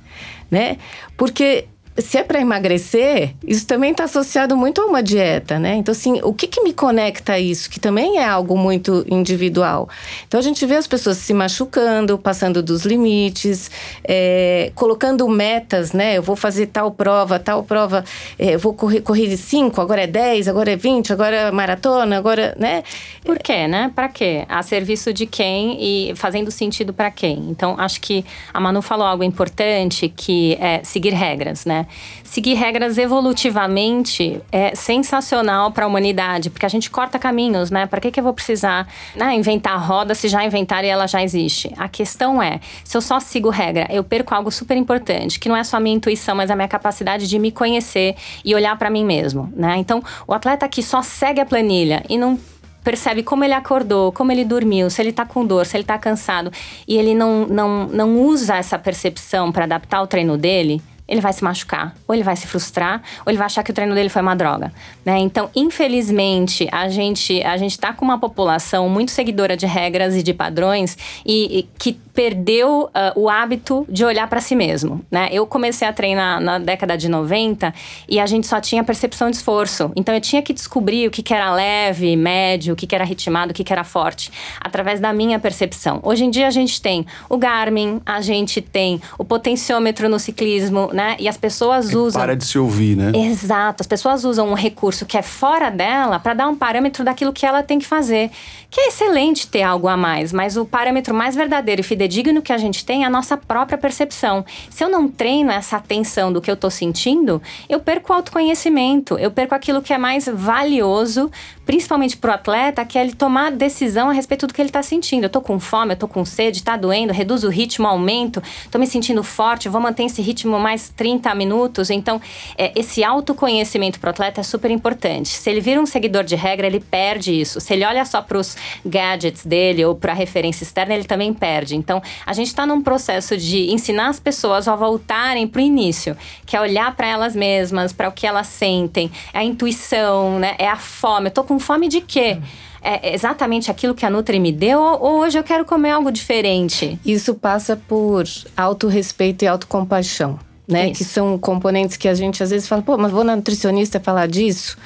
Né? 0.50 0.78
Porque 1.18 1.68
se 1.98 2.18
é 2.18 2.24
para 2.24 2.42
emagrecer, 2.42 3.36
isso 3.45 3.68
também 3.68 3.92
está 3.92 4.06
associado 4.06 4.57
muito 4.57 4.81
a 4.81 4.86
uma 4.86 5.04
dieta, 5.04 5.60
né? 5.60 5.75
Então, 5.75 5.92
assim, 5.92 6.19
o 6.24 6.34
que, 6.34 6.48
que 6.48 6.63
me 6.63 6.74
conecta 6.74 7.34
a 7.34 7.40
isso? 7.40 7.69
Que 7.69 7.80
também 7.80 8.18
é 8.18 8.25
algo 8.25 8.57
muito 8.57 9.06
individual. 9.07 9.88
Então, 10.28 10.40
a 10.40 10.44
gente 10.44 10.66
vê 10.66 10.75
as 10.75 10.88
pessoas 10.88 11.18
se 11.18 11.34
machucando, 11.34 12.18
passando 12.18 12.63
dos 12.63 12.84
limites, 12.84 13.69
é, 14.04 14.72
colocando 14.74 15.28
metas, 15.30 15.94
né? 15.94 16.18
Eu 16.18 16.24
vou 16.24 16.36
fazer 16.36 16.68
tal 16.68 16.90
prova, 16.90 17.38
tal 17.38 17.63
prova, 17.63 18.03
é, 18.39 18.56
eu 18.56 18.60
vou 18.60 18.74
correr, 18.74 19.01
correr 19.01 19.27
de 19.27 19.38
5, 19.38 19.79
agora 19.79 20.01
é 20.01 20.08
10, 20.08 20.48
agora 20.48 20.72
é 20.72 20.75
20, 20.75 21.13
agora 21.13 21.36
é 21.36 21.51
maratona, 21.51 22.18
agora, 22.18 22.56
né? 22.58 22.84
Por 23.24 23.38
quê, 23.38 23.68
né? 23.68 23.91
Para 23.94 24.10
quê? 24.10 24.46
A 24.50 24.63
serviço 24.63 25.13
de 25.13 25.27
quem 25.27 25.77
e 25.79 26.15
fazendo 26.15 26.50
sentido 26.50 26.91
para 26.91 27.12
quem? 27.12 27.38
Então, 27.50 27.75
acho 27.77 28.01
que 28.01 28.25
a 28.51 28.60
Manu 28.60 28.82
falou 28.82 29.06
algo 29.06 29.24
importante, 29.24 30.10
que 30.10 30.58
é 30.60 30.84
seguir 30.84 31.13
regras, 31.13 31.65
né? 31.65 31.83
Seguir 32.24 32.56
regras 32.56 32.98
evolutivamente 32.98 34.42
é 34.52 34.75
sensacional 34.75 35.72
para 35.72 35.86
a 35.86 35.88
humanidade, 35.88 36.50
porque 36.50 36.66
a 36.66 36.70
gente 36.70 36.90
corta 36.90 37.20
caminhos, 37.20 37.70
né? 37.70 37.86
Para 37.86 38.00
que, 38.00 38.12
que 38.12 38.20
eu 38.20 38.24
vou 38.24 38.34
precisar 38.34 38.88
né, 39.16 39.36
inventar 39.36 39.74
a 39.74 39.78
roda 39.78 40.16
se 40.16 40.28
já 40.28 40.44
inventaram 40.44 40.88
e 40.88 40.92
ela 40.92 41.08
já 41.08 41.24
existe? 41.24 41.72
A 41.78 41.88
questão 41.88 42.42
é, 42.42 42.60
se 42.84 42.96
eu 42.96 43.02
só 43.02 43.20
sigo 43.20 43.50
regra, 43.50 43.88
eu 43.90 44.04
perco 44.04 44.34
algo 44.34 44.52
super 44.52 44.78
importante, 44.78 45.40
que 45.40 45.50
não 45.50 45.56
é 45.56 45.63
só 45.63 45.78
a 45.78 45.80
minha 45.80 45.96
intuição, 45.96 46.36
mas 46.36 46.50
a 46.50 46.56
minha 46.56 46.68
capacidade 46.68 47.28
de 47.28 47.40
me 47.40 47.52
conhecer 47.52 48.16
e 48.44 48.56
olhar 48.56 48.78
para 48.78 48.90
mim 48.90 49.06
mesmo, 49.06 49.52
né? 49.56 49.78
Então, 49.78 50.04
o 50.28 50.34
atleta 50.34 50.68
que 50.68 50.82
só 50.82 51.02
segue 51.02 51.40
a 51.40 51.46
planilha 51.46 52.04
e 52.10 52.18
não 52.18 52.40
percebe 52.84 53.24
como 53.24 53.44
ele 53.44 53.54
acordou, 53.54 54.12
como 54.12 54.32
ele 54.32 54.44
dormiu, 54.44 54.90
se 54.90 55.02
ele 55.02 55.13
tá 55.13 55.25
com 55.25 55.46
dor, 55.46 55.66
se 55.66 55.78
ele 55.78 55.84
tá 55.84 55.98
cansado, 55.98 56.52
e 56.88 56.98
ele 56.98 57.16
não, 57.16 57.48
não, 57.48 57.88
não 57.88 58.20
usa 58.20 58.58
essa 58.58 58.78
percepção 58.78 59.52
para 59.52 59.63
adaptar 59.63 60.02
o 60.02 60.08
treino 60.08 60.38
dele, 60.38 60.82
ele 61.07 61.22
vai 61.22 61.33
se 61.33 61.43
machucar, 61.43 61.93
ou 62.07 62.15
ele 62.15 62.24
vai 62.24 62.36
se 62.36 62.48
frustrar, 62.48 63.01
ou 63.25 63.31
ele 63.31 63.38
vai 63.38 63.45
achar 63.45 63.63
que 63.63 63.72
o 63.72 63.74
treino 63.74 63.93
dele 63.93 64.10
foi 64.10 64.22
uma 64.22 64.36
droga, 64.36 64.72
né? 65.05 65.17
Então, 65.19 65.50
infelizmente, 65.55 66.67
a 66.72 66.88
gente 66.89 67.41
a 67.43 67.57
gente 67.57 67.77
tá 67.77 67.93
com 67.93 68.05
uma 68.05 68.17
população 68.17 68.88
muito 68.88 69.12
seguidora 69.12 69.57
de 69.57 69.65
regras 69.65 70.15
e 70.15 70.24
de 70.24 70.33
padrões 70.33 70.98
e, 71.25 71.60
e 71.60 71.63
que 71.77 71.93
perdeu 72.13 72.83
uh, 72.83 73.19
o 73.19 73.27
hábito 73.27 73.86
de 73.89 74.05
olhar 74.05 74.27
para 74.27 74.39
si 74.39 74.55
mesmo, 74.55 75.03
né? 75.10 75.29
Eu 75.31 75.45
comecei 75.48 75.88
a 75.88 75.91
treinar 75.91 76.39
na 76.39 76.60
década 76.60 76.98
de 76.98 77.10
90 77.10 77.74
e 78.07 78.19
a 78.19 78.25
gente 78.25 78.48
só 78.48 78.62
tinha 78.62 78.83
percepção 78.83 79.29
de 79.29 79.38
esforço. 79.38 79.91
Então 79.95 80.13
eu 80.13 80.22
tinha 80.22 80.41
que 80.41 80.53
descobrir 80.53 81.07
o 81.07 81.12
que, 81.12 81.24
que 81.24 81.33
era 81.33 81.53
leve, 81.53 82.15
médio, 82.15 82.74
o 82.74 82.75
que, 82.75 82.86
que 82.86 82.93
era 82.93 83.03
ritmado, 83.03 83.51
o 83.51 83.53
que, 83.53 83.63
que 83.63 83.74
era 83.74 83.83
forte, 83.83 84.31
através 84.62 85.00
da 85.00 85.12
minha 85.12 85.39
percepção. 85.39 86.00
Hoje 86.03 86.24
em 86.24 86.29
dia 86.29 86.48
a 86.48 86.51
gente 86.51 86.81
tem 86.81 87.05
o 87.27 87.38
Garmin, 87.38 88.00
a 88.05 88.22
gente 88.22 88.62
tem 88.62 89.01
o 89.17 89.25
potenciômetro 89.25 90.07
no 90.07 90.19
ciclismo, 90.19 90.91
né? 90.94 91.16
E 91.20 91.28
as 91.28 91.36
pessoas 91.38 91.94
usam. 91.94 92.22
Para 92.22 92.36
de 92.36 92.46
se 92.46 92.58
ouvir, 92.58 92.96
né? 92.96 93.12
Exato. 93.14 93.82
As 93.82 93.88
pessoas 93.88 94.24
usam 94.24 94.50
um 94.50 94.54
recurso 94.54 95.06
que 95.06 95.18
é 95.18 95.22
fora 95.22 95.70
dela 95.70 96.20
para 96.20 96.34
dar 96.34 96.48
um 96.48 96.56
parâmetro 96.56 97.04
daquilo 97.04 97.34
que 97.34 97.46
ela 97.46 97.64
tem 97.64 97.80
que 97.80 97.86
fazer. 97.86 98.30
Que 98.70 98.82
é 98.82 98.88
excelente 98.88 99.48
ter 99.48 99.62
algo 99.62 99.88
a 99.88 99.96
mais, 99.96 100.34
mas 100.34 100.58
o 100.58 100.66
parâmetro 100.66 101.14
mais 101.14 101.36
verdadeiro 101.36 101.82
e 101.82 101.84
fidedigno 101.84 102.42
que 102.42 102.52
a 102.52 102.58
gente 102.58 102.84
tem 102.86 103.04
é 103.04 103.08
a 103.08 103.10
nossa 103.10 103.38
própria 103.38 103.78
percepção. 103.78 104.46
Se 104.70 104.84
eu 104.84 104.90
não 104.90 105.08
treino 105.08 105.52
essa 105.52 105.78
atenção 105.78 106.32
do 106.32 106.42
que 106.42 106.50
eu 106.50 106.56
tô 106.56 106.70
sentindo, 106.70 107.42
eu 107.70 107.80
perco 107.80 108.12
o 108.12 108.16
autoconhecimento, 108.16 109.18
eu 109.18 109.30
perco 109.30 109.54
aquilo 109.54 109.82
que 109.82 109.94
é 109.94 109.98
mais 109.98 110.28
valioso, 110.28 111.30
principalmente 111.65 112.17
pro 112.17 112.32
atleta, 112.32 112.84
que 112.86 112.98
é 112.98 113.01
ele 113.01 113.13
tomar 113.13 113.51
decisão 113.51 114.10
a 114.10 114.13
respeito 114.13 114.48
do 114.48 114.53
que 114.53 114.62
ele 114.62 114.70
tá 114.70 114.84
sentindo. 114.84 115.25
Eu 115.25 115.29
tô 115.29 115.41
com 115.41 115.60
fome, 115.60 115.93
eu 115.93 115.98
tô 115.98 116.08
com 116.08 116.25
sede, 116.25 116.63
tá 116.63 116.75
doendo, 116.75 117.13
reduz 117.13 117.43
o 117.43 117.50
ritmo, 117.50 117.88
aumento, 117.88 118.41
tô 118.70 118.77
me 118.77 118.88
sentindo 118.88 119.24
forte, 119.24 119.70
vou 119.70 119.82
manter 119.82 120.03
esse 120.03 120.22
ritmo 120.22 120.60
mais 120.60 120.89
30 120.89 121.34
minutos. 121.36 121.89
Então, 121.89 122.22
é, 122.58 122.72
esse 122.75 123.03
autoconhecimento 123.03 124.00
pro 124.00 124.10
atleta 124.10 124.41
é 124.41 124.43
super 124.43 124.72
importante. 124.72 125.29
Se 125.29 125.50
ele 125.50 125.62
vira 125.62 125.79
um 125.79 125.86
seguidor 125.86 126.24
de 126.24 126.36
regra, 126.36 126.67
ele 126.67 126.79
perde 126.79 127.39
isso. 127.39 127.60
Se 127.60 127.74
ele 127.74 127.86
olha 127.86 128.05
só 128.05 128.22
pros 128.22 128.55
gadgets 128.86 129.46
dele 129.46 129.86
ou 129.86 129.96
pra 129.96 130.13
referência 130.13 130.63
externa, 130.63 130.93
ele 130.93 131.05
também 131.05 131.34
perde. 131.34 131.75
Então, 131.75 132.01
a 132.25 132.34
gente 132.34 132.53
tá 132.53 132.65
num 132.65 132.82
processo 132.82 133.38
de 133.38 133.72
ensinar 133.72 134.10
as 134.10 134.20
pessoas 134.20 134.67
a 134.67 134.75
voltarem 134.75 135.48
pro 135.48 135.62
início, 135.62 136.15
que 136.46 136.55
é 136.55 136.62
olhar 136.62 136.96
para 136.96 137.08
elas 137.08 137.36
mesmas, 137.36 137.93
para 137.93 138.10
o 138.10 138.12
que 138.12 138.27
elas 138.27 138.48
sentem, 138.48 139.12
é 139.34 139.39
a 139.39 139.43
intuição, 139.43 140.39
né? 140.39 140.55
É 140.58 140.67
a 140.67 140.75
fome. 140.75 141.27
Eu 141.27 141.32
tô 141.32 141.43
com 141.43 141.52
fome 141.60 141.88
de 141.88 142.01
quê? 142.01 142.39
é 142.83 143.13
exatamente 143.13 143.72
aquilo 143.72 143.95
que 143.95 144.05
a 144.05 144.10
Nutri 144.10 144.39
me 144.39 144.51
deu 144.51 144.81
ou 144.81 145.22
hoje 145.22 145.39
eu 145.39 145.43
quero 145.43 145.63
comer 145.63 145.91
algo 145.91 146.12
diferente? 146.12 147.00
Isso 147.05 147.33
passa 147.33 147.77
por 147.77 148.25
autorrespeito 148.57 149.45
e 149.45 149.48
autocompaixão. 149.48 150.38
Né? 150.67 150.89
Isso. 150.89 150.98
Que 151.00 151.03
são 151.03 151.38
componentes 151.38 151.98
que 151.98 152.08
a 152.08 152.13
gente 152.13 152.41
às 152.41 152.50
vezes 152.50 152.67
fala, 152.67 152.82
pô, 152.82 152.98
mas 152.98 153.12
vou 153.12 153.24
na 153.24 153.36
nutricionista 153.36 154.00
falar 154.00 154.27
disso, 154.27 154.77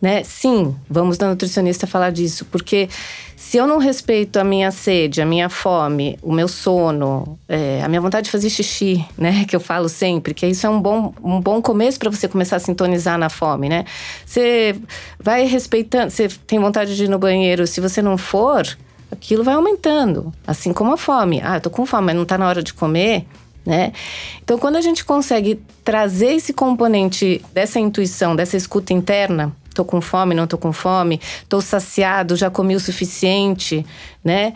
né? 0.00 0.22
Sim, 0.22 0.76
vamos 0.88 1.18
na 1.18 1.28
nutricionista 1.28 1.86
falar 1.86 2.10
disso, 2.10 2.44
porque 2.44 2.88
se 3.36 3.56
eu 3.56 3.66
não 3.66 3.78
respeito 3.78 4.38
a 4.38 4.44
minha 4.44 4.70
sede, 4.70 5.20
a 5.20 5.26
minha 5.26 5.48
fome, 5.48 6.18
o 6.22 6.32
meu 6.32 6.46
sono, 6.46 7.38
é, 7.48 7.82
a 7.82 7.88
minha 7.88 8.00
vontade 8.00 8.26
de 8.26 8.30
fazer 8.30 8.48
xixi, 8.48 9.04
né? 9.18 9.44
Que 9.48 9.56
eu 9.56 9.60
falo 9.60 9.88
sempre, 9.88 10.34
que 10.34 10.46
isso 10.46 10.66
é 10.66 10.70
um 10.70 10.80
bom, 10.80 11.12
um 11.22 11.40
bom 11.40 11.60
começo 11.60 11.98
para 11.98 12.10
você 12.10 12.28
começar 12.28 12.56
a 12.56 12.60
sintonizar 12.60 13.18
na 13.18 13.28
fome, 13.28 13.68
né? 13.68 13.84
Você 14.24 14.76
vai 15.18 15.46
respeitando, 15.46 16.10
você 16.10 16.28
tem 16.46 16.58
vontade 16.58 16.96
de 16.96 17.04
ir 17.04 17.08
no 17.08 17.18
banheiro, 17.18 17.66
se 17.66 17.80
você 17.80 18.00
não 18.00 18.16
for, 18.16 18.66
aquilo 19.10 19.42
vai 19.42 19.54
aumentando, 19.54 20.32
assim 20.46 20.72
como 20.72 20.92
a 20.92 20.96
fome. 20.96 21.40
Ah, 21.42 21.56
eu 21.56 21.60
tô 21.60 21.70
com 21.70 21.84
fome, 21.84 22.06
mas 22.06 22.16
não 22.16 22.24
tá 22.24 22.38
na 22.38 22.48
hora 22.48 22.62
de 22.62 22.72
comer 22.72 23.26
né? 23.64 23.92
Então, 24.42 24.58
quando 24.58 24.76
a 24.76 24.80
gente 24.80 25.04
consegue 25.04 25.60
trazer 25.82 26.34
esse 26.34 26.52
componente 26.52 27.42
dessa 27.52 27.80
intuição, 27.80 28.36
dessa 28.36 28.56
escuta 28.56 28.92
interna, 28.92 29.54
tô 29.74 29.84
com 29.84 30.00
fome, 30.00 30.34
não 30.34 30.46
tô 30.46 30.58
com 30.58 30.72
fome, 30.72 31.20
tô 31.48 31.60
saciado, 31.60 32.36
já 32.36 32.50
comi 32.50 32.76
o 32.76 32.80
suficiente, 32.80 33.84
né? 34.22 34.52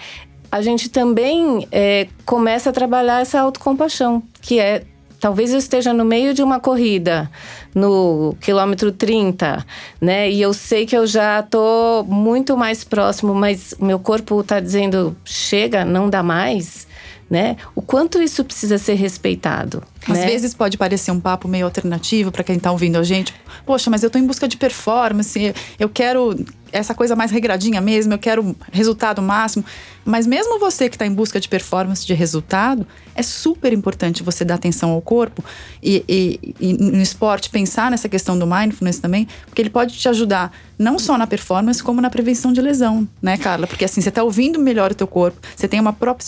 A 0.50 0.62
gente 0.62 0.88
também 0.88 1.66
é, 1.70 2.08
começa 2.24 2.70
a 2.70 2.72
trabalhar 2.72 3.20
essa 3.20 3.40
autocompaixão, 3.40 4.22
que 4.40 4.58
é 4.58 4.82
talvez 5.20 5.52
eu 5.52 5.58
esteja 5.58 5.92
no 5.92 6.04
meio 6.04 6.32
de 6.32 6.42
uma 6.42 6.60
corrida, 6.60 7.30
no 7.74 8.34
quilômetro 8.40 8.90
30, 8.90 9.64
né? 10.00 10.30
E 10.30 10.40
eu 10.40 10.54
sei 10.54 10.86
que 10.86 10.96
eu 10.96 11.06
já 11.06 11.42
tô 11.42 12.04
muito 12.04 12.56
mais 12.56 12.84
próximo, 12.84 13.34
mas 13.34 13.74
meu 13.78 13.98
corpo 13.98 14.42
tá 14.42 14.60
dizendo: 14.60 15.16
chega, 15.24 15.84
não 15.84 16.08
dá 16.08 16.22
mais 16.22 16.87
né? 17.30 17.56
O 17.74 17.82
quanto 17.82 18.22
isso 18.22 18.44
precisa 18.44 18.78
ser 18.78 18.94
respeitado. 18.94 19.82
Às 20.06 20.18
né? 20.18 20.26
vezes 20.26 20.54
pode 20.54 20.78
parecer 20.78 21.10
um 21.10 21.20
papo 21.20 21.46
meio 21.46 21.66
alternativo 21.66 22.32
para 22.32 22.42
quem 22.42 22.56
está 22.56 22.72
ouvindo 22.72 22.96
a 22.96 23.02
gente. 23.02 23.34
Poxa, 23.66 23.90
mas 23.90 24.02
eu 24.02 24.06
estou 24.06 24.20
em 24.20 24.26
busca 24.26 24.48
de 24.48 24.56
performance, 24.56 25.54
eu 25.78 25.88
quero 25.88 26.34
essa 26.72 26.94
coisa 26.94 27.16
mais 27.16 27.30
regradinha 27.30 27.80
mesmo, 27.80 28.14
eu 28.14 28.18
quero 28.18 28.54
resultado 28.72 29.20
máximo. 29.22 29.64
Mas 30.04 30.26
mesmo 30.26 30.58
você 30.58 30.88
que 30.88 30.96
está 30.96 31.06
em 31.06 31.12
busca 31.12 31.38
de 31.38 31.48
performance, 31.48 32.06
de 32.06 32.14
resultado, 32.14 32.86
é 33.14 33.22
super 33.22 33.72
importante 33.72 34.22
você 34.22 34.44
dar 34.44 34.54
atenção 34.54 34.90
ao 34.90 35.02
corpo 35.02 35.44
e, 35.82 36.04
e, 36.08 36.54
e 36.58 36.72
no 36.72 37.02
esporte 37.02 37.50
pensar 37.50 37.90
nessa 37.90 38.08
questão 38.08 38.38
do 38.38 38.46
mindfulness 38.46 38.98
também, 38.98 39.28
porque 39.44 39.60
ele 39.60 39.70
pode 39.70 39.96
te 39.98 40.08
ajudar 40.08 40.52
não 40.78 40.98
só 40.98 41.18
na 41.18 41.26
performance, 41.26 41.82
como 41.82 42.00
na 42.00 42.08
prevenção 42.08 42.52
de 42.52 42.60
lesão, 42.60 43.06
né, 43.20 43.36
Carla? 43.36 43.66
Porque 43.66 43.84
assim, 43.84 44.00
você 44.00 44.08
está 44.08 44.22
ouvindo 44.22 44.58
melhor 44.58 44.92
o 44.92 44.94
teu 44.94 45.06
corpo, 45.06 45.38
você 45.54 45.68
tem 45.68 45.80
uma 45.80 45.92
própria 45.92 46.26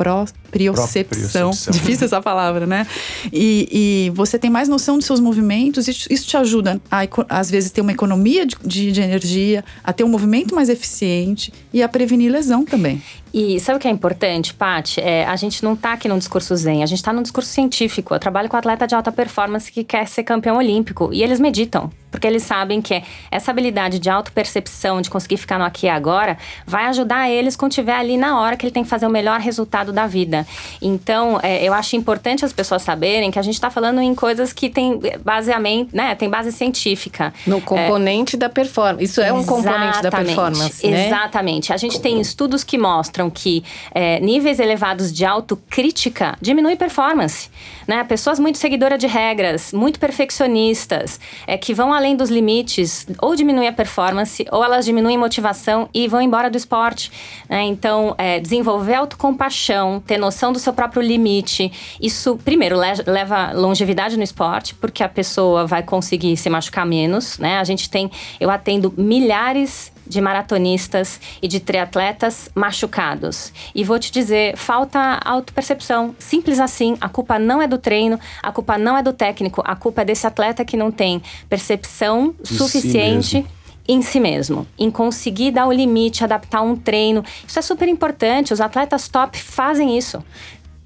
propriocepção. 0.00 1.50
Difícil 1.70 2.06
essa 2.06 2.22
palavra, 2.22 2.66
né? 2.66 2.86
E, 3.30 3.68
e, 4.06 4.10
você 4.14 4.38
tem 4.38 4.48
mais 4.48 4.66
noção 4.66 4.96
dos 4.96 5.04
seus 5.04 5.20
movimentos, 5.20 5.86
isso, 5.88 6.08
isso 6.10 6.26
te 6.26 6.38
ajuda 6.38 6.80
a, 6.90 7.02
às 7.28 7.50
vezes, 7.50 7.70
ter 7.70 7.82
uma 7.82 7.92
economia 7.92 8.46
de, 8.46 8.56
de, 8.64 8.92
de 8.92 9.00
energia, 9.00 9.62
a 9.84 9.92
ter 9.92 10.02
um 10.02 10.08
movimento 10.08 10.54
mais 10.54 10.70
eficiente 10.70 11.52
e 11.70 11.82
a 11.82 11.88
prevenir 11.88 12.32
lesão 12.32 12.64
também. 12.64 13.02
E 13.32 13.60
sabe 13.60 13.76
o 13.76 13.80
que 13.80 13.86
é 13.86 13.90
importante, 13.90 14.52
Paty? 14.52 15.00
É, 15.00 15.24
a 15.24 15.36
gente 15.36 15.62
não 15.62 15.76
tá 15.76 15.92
aqui 15.92 16.08
num 16.08 16.18
discurso 16.18 16.54
zen, 16.56 16.82
a 16.82 16.86
gente 16.86 17.02
tá 17.02 17.12
num 17.12 17.22
discurso 17.22 17.48
científico. 17.48 18.14
Eu 18.14 18.18
trabalho 18.18 18.48
com 18.48 18.56
atleta 18.56 18.86
de 18.86 18.94
alta 18.94 19.12
performance 19.12 19.70
que 19.70 19.84
quer 19.84 20.08
ser 20.08 20.24
campeão 20.24 20.56
olímpico 20.56 21.10
e 21.12 21.22
eles 21.22 21.38
meditam, 21.38 21.90
porque 22.10 22.26
eles 22.26 22.42
sabem 22.42 22.82
que 22.82 23.02
essa 23.30 23.52
habilidade 23.52 23.98
de 23.98 24.10
autopercepção, 24.10 25.00
de 25.00 25.08
conseguir 25.08 25.36
ficar 25.36 25.58
no 25.58 25.64
aqui 25.64 25.86
e 25.86 25.88
agora, 25.88 26.36
vai 26.66 26.86
ajudar 26.86 27.30
eles 27.30 27.54
quando 27.54 27.72
tiver 27.72 27.94
ali 27.94 28.16
na 28.16 28.40
hora 28.40 28.56
que 28.56 28.66
ele 28.66 28.72
tem 28.72 28.82
que 28.82 28.88
fazer 28.88 29.06
o 29.06 29.10
melhor 29.10 29.38
resultado 29.38 29.92
da 29.92 30.06
vida. 30.06 30.44
Então, 30.82 31.38
é, 31.42 31.62
eu 31.62 31.72
acho 31.72 31.94
importante 31.94 32.44
as 32.44 32.52
pessoas 32.52 32.82
saberem 32.82 33.30
que 33.30 33.38
a 33.38 33.42
gente 33.42 33.54
está 33.54 33.70
falando 33.70 34.00
em 34.00 34.14
coisas 34.14 34.52
que 34.52 34.68
tem 34.68 35.00
baseamento, 35.24 35.96
né, 35.96 36.14
tem 36.16 36.28
base 36.28 36.50
científica. 36.50 37.32
No 37.46 37.60
componente 37.60 38.34
é, 38.34 38.38
da 38.38 38.48
performance. 38.48 39.04
Isso 39.04 39.20
é 39.20 39.32
um 39.32 39.44
componente 39.44 40.02
da 40.02 40.10
performance, 40.10 40.86
né? 40.86 41.06
Exatamente. 41.06 41.72
A 41.72 41.76
gente 41.76 42.00
tem 42.00 42.20
estudos 42.20 42.64
que 42.64 42.76
mostram 42.76 43.19
mostram 43.20 43.28
que 43.28 43.62
é, 43.92 44.18
níveis 44.20 44.58
elevados 44.58 45.12
de 45.12 45.24
autocrítica 45.26 46.36
diminuem 46.40 46.76
performance. 46.76 47.50
Né? 47.86 48.02
Pessoas 48.04 48.38
muito 48.38 48.56
seguidoras 48.56 48.98
de 48.98 49.06
regras, 49.06 49.72
muito 49.72 49.98
perfeccionistas, 49.98 51.20
é, 51.46 51.58
que 51.58 51.74
vão 51.74 51.92
além 51.92 52.16
dos 52.16 52.30
limites, 52.30 53.06
ou 53.20 53.34
diminuem 53.34 53.68
a 53.68 53.72
performance, 53.72 54.46
ou 54.50 54.64
elas 54.64 54.84
diminuem 54.84 55.18
motivação 55.18 55.88
e 55.92 56.08
vão 56.08 56.22
embora 56.22 56.48
do 56.48 56.56
esporte. 56.56 57.10
Né? 57.48 57.62
Então, 57.64 58.14
é, 58.16 58.40
desenvolver 58.40 58.94
autocompaixão, 58.94 60.00
ter 60.06 60.16
noção 60.16 60.52
do 60.52 60.58
seu 60.58 60.72
próprio 60.72 61.02
limite, 61.02 61.70
isso, 62.00 62.38
primeiro, 62.44 62.76
leva 63.06 63.52
longevidade 63.52 64.16
no 64.16 64.22
esporte, 64.22 64.74
porque 64.74 65.02
a 65.02 65.08
pessoa 65.08 65.66
vai 65.66 65.82
conseguir 65.82 66.36
se 66.36 66.48
machucar 66.48 66.86
menos. 66.86 67.38
Né? 67.38 67.58
A 67.58 67.64
gente 67.64 67.90
tem, 67.90 68.10
eu 68.38 68.50
atendo 68.50 68.94
milhares 68.96 69.92
de 70.10 70.20
maratonistas 70.20 71.20
e 71.40 71.46
de 71.46 71.60
triatletas 71.60 72.50
machucados. 72.54 73.52
E 73.72 73.84
vou 73.84 73.98
te 73.98 74.10
dizer, 74.10 74.56
falta 74.56 75.20
autopercepção. 75.24 76.14
Simples 76.18 76.58
assim, 76.58 76.96
a 77.00 77.08
culpa 77.08 77.38
não 77.38 77.62
é 77.62 77.68
do 77.68 77.78
treino, 77.78 78.18
a 78.42 78.50
culpa 78.50 78.76
não 78.76 78.96
é 78.96 79.02
do 79.02 79.12
técnico, 79.12 79.62
a 79.64 79.76
culpa 79.76 80.02
é 80.02 80.04
desse 80.04 80.26
atleta 80.26 80.64
que 80.64 80.76
não 80.76 80.90
tem 80.90 81.22
percepção 81.48 82.34
suficiente. 82.42 83.42
Si 83.42 83.60
em 83.88 84.02
si 84.02 84.20
mesmo, 84.20 84.68
em 84.78 84.88
conseguir 84.88 85.50
dar 85.50 85.66
o 85.66 85.72
limite, 85.72 86.22
adaptar 86.22 86.62
um 86.62 86.76
treino. 86.76 87.24
Isso 87.44 87.58
é 87.58 87.62
super 87.62 87.88
importante. 87.88 88.52
Os 88.52 88.60
atletas 88.60 89.08
top 89.08 89.36
fazem 89.36 89.98
isso. 89.98 90.22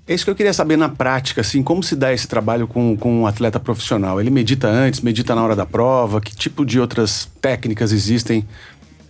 É 0.06 0.12
isso 0.12 0.22
que 0.22 0.30
eu 0.30 0.34
queria 0.34 0.52
saber 0.52 0.76
na 0.76 0.90
prática, 0.90 1.40
assim, 1.40 1.62
como 1.62 1.82
se 1.82 1.96
dá 1.96 2.12
esse 2.12 2.28
trabalho 2.28 2.68
com, 2.68 2.94
com 2.94 3.20
um 3.20 3.26
atleta 3.26 3.58
profissional? 3.58 4.20
Ele 4.20 4.28
medita 4.28 4.68
antes, 4.68 5.00
medita 5.00 5.34
na 5.34 5.42
hora 5.42 5.56
da 5.56 5.64
prova? 5.64 6.20
Que 6.20 6.36
tipo 6.36 6.62
de 6.62 6.78
outras 6.78 7.26
técnicas 7.40 7.90
existem 7.90 8.46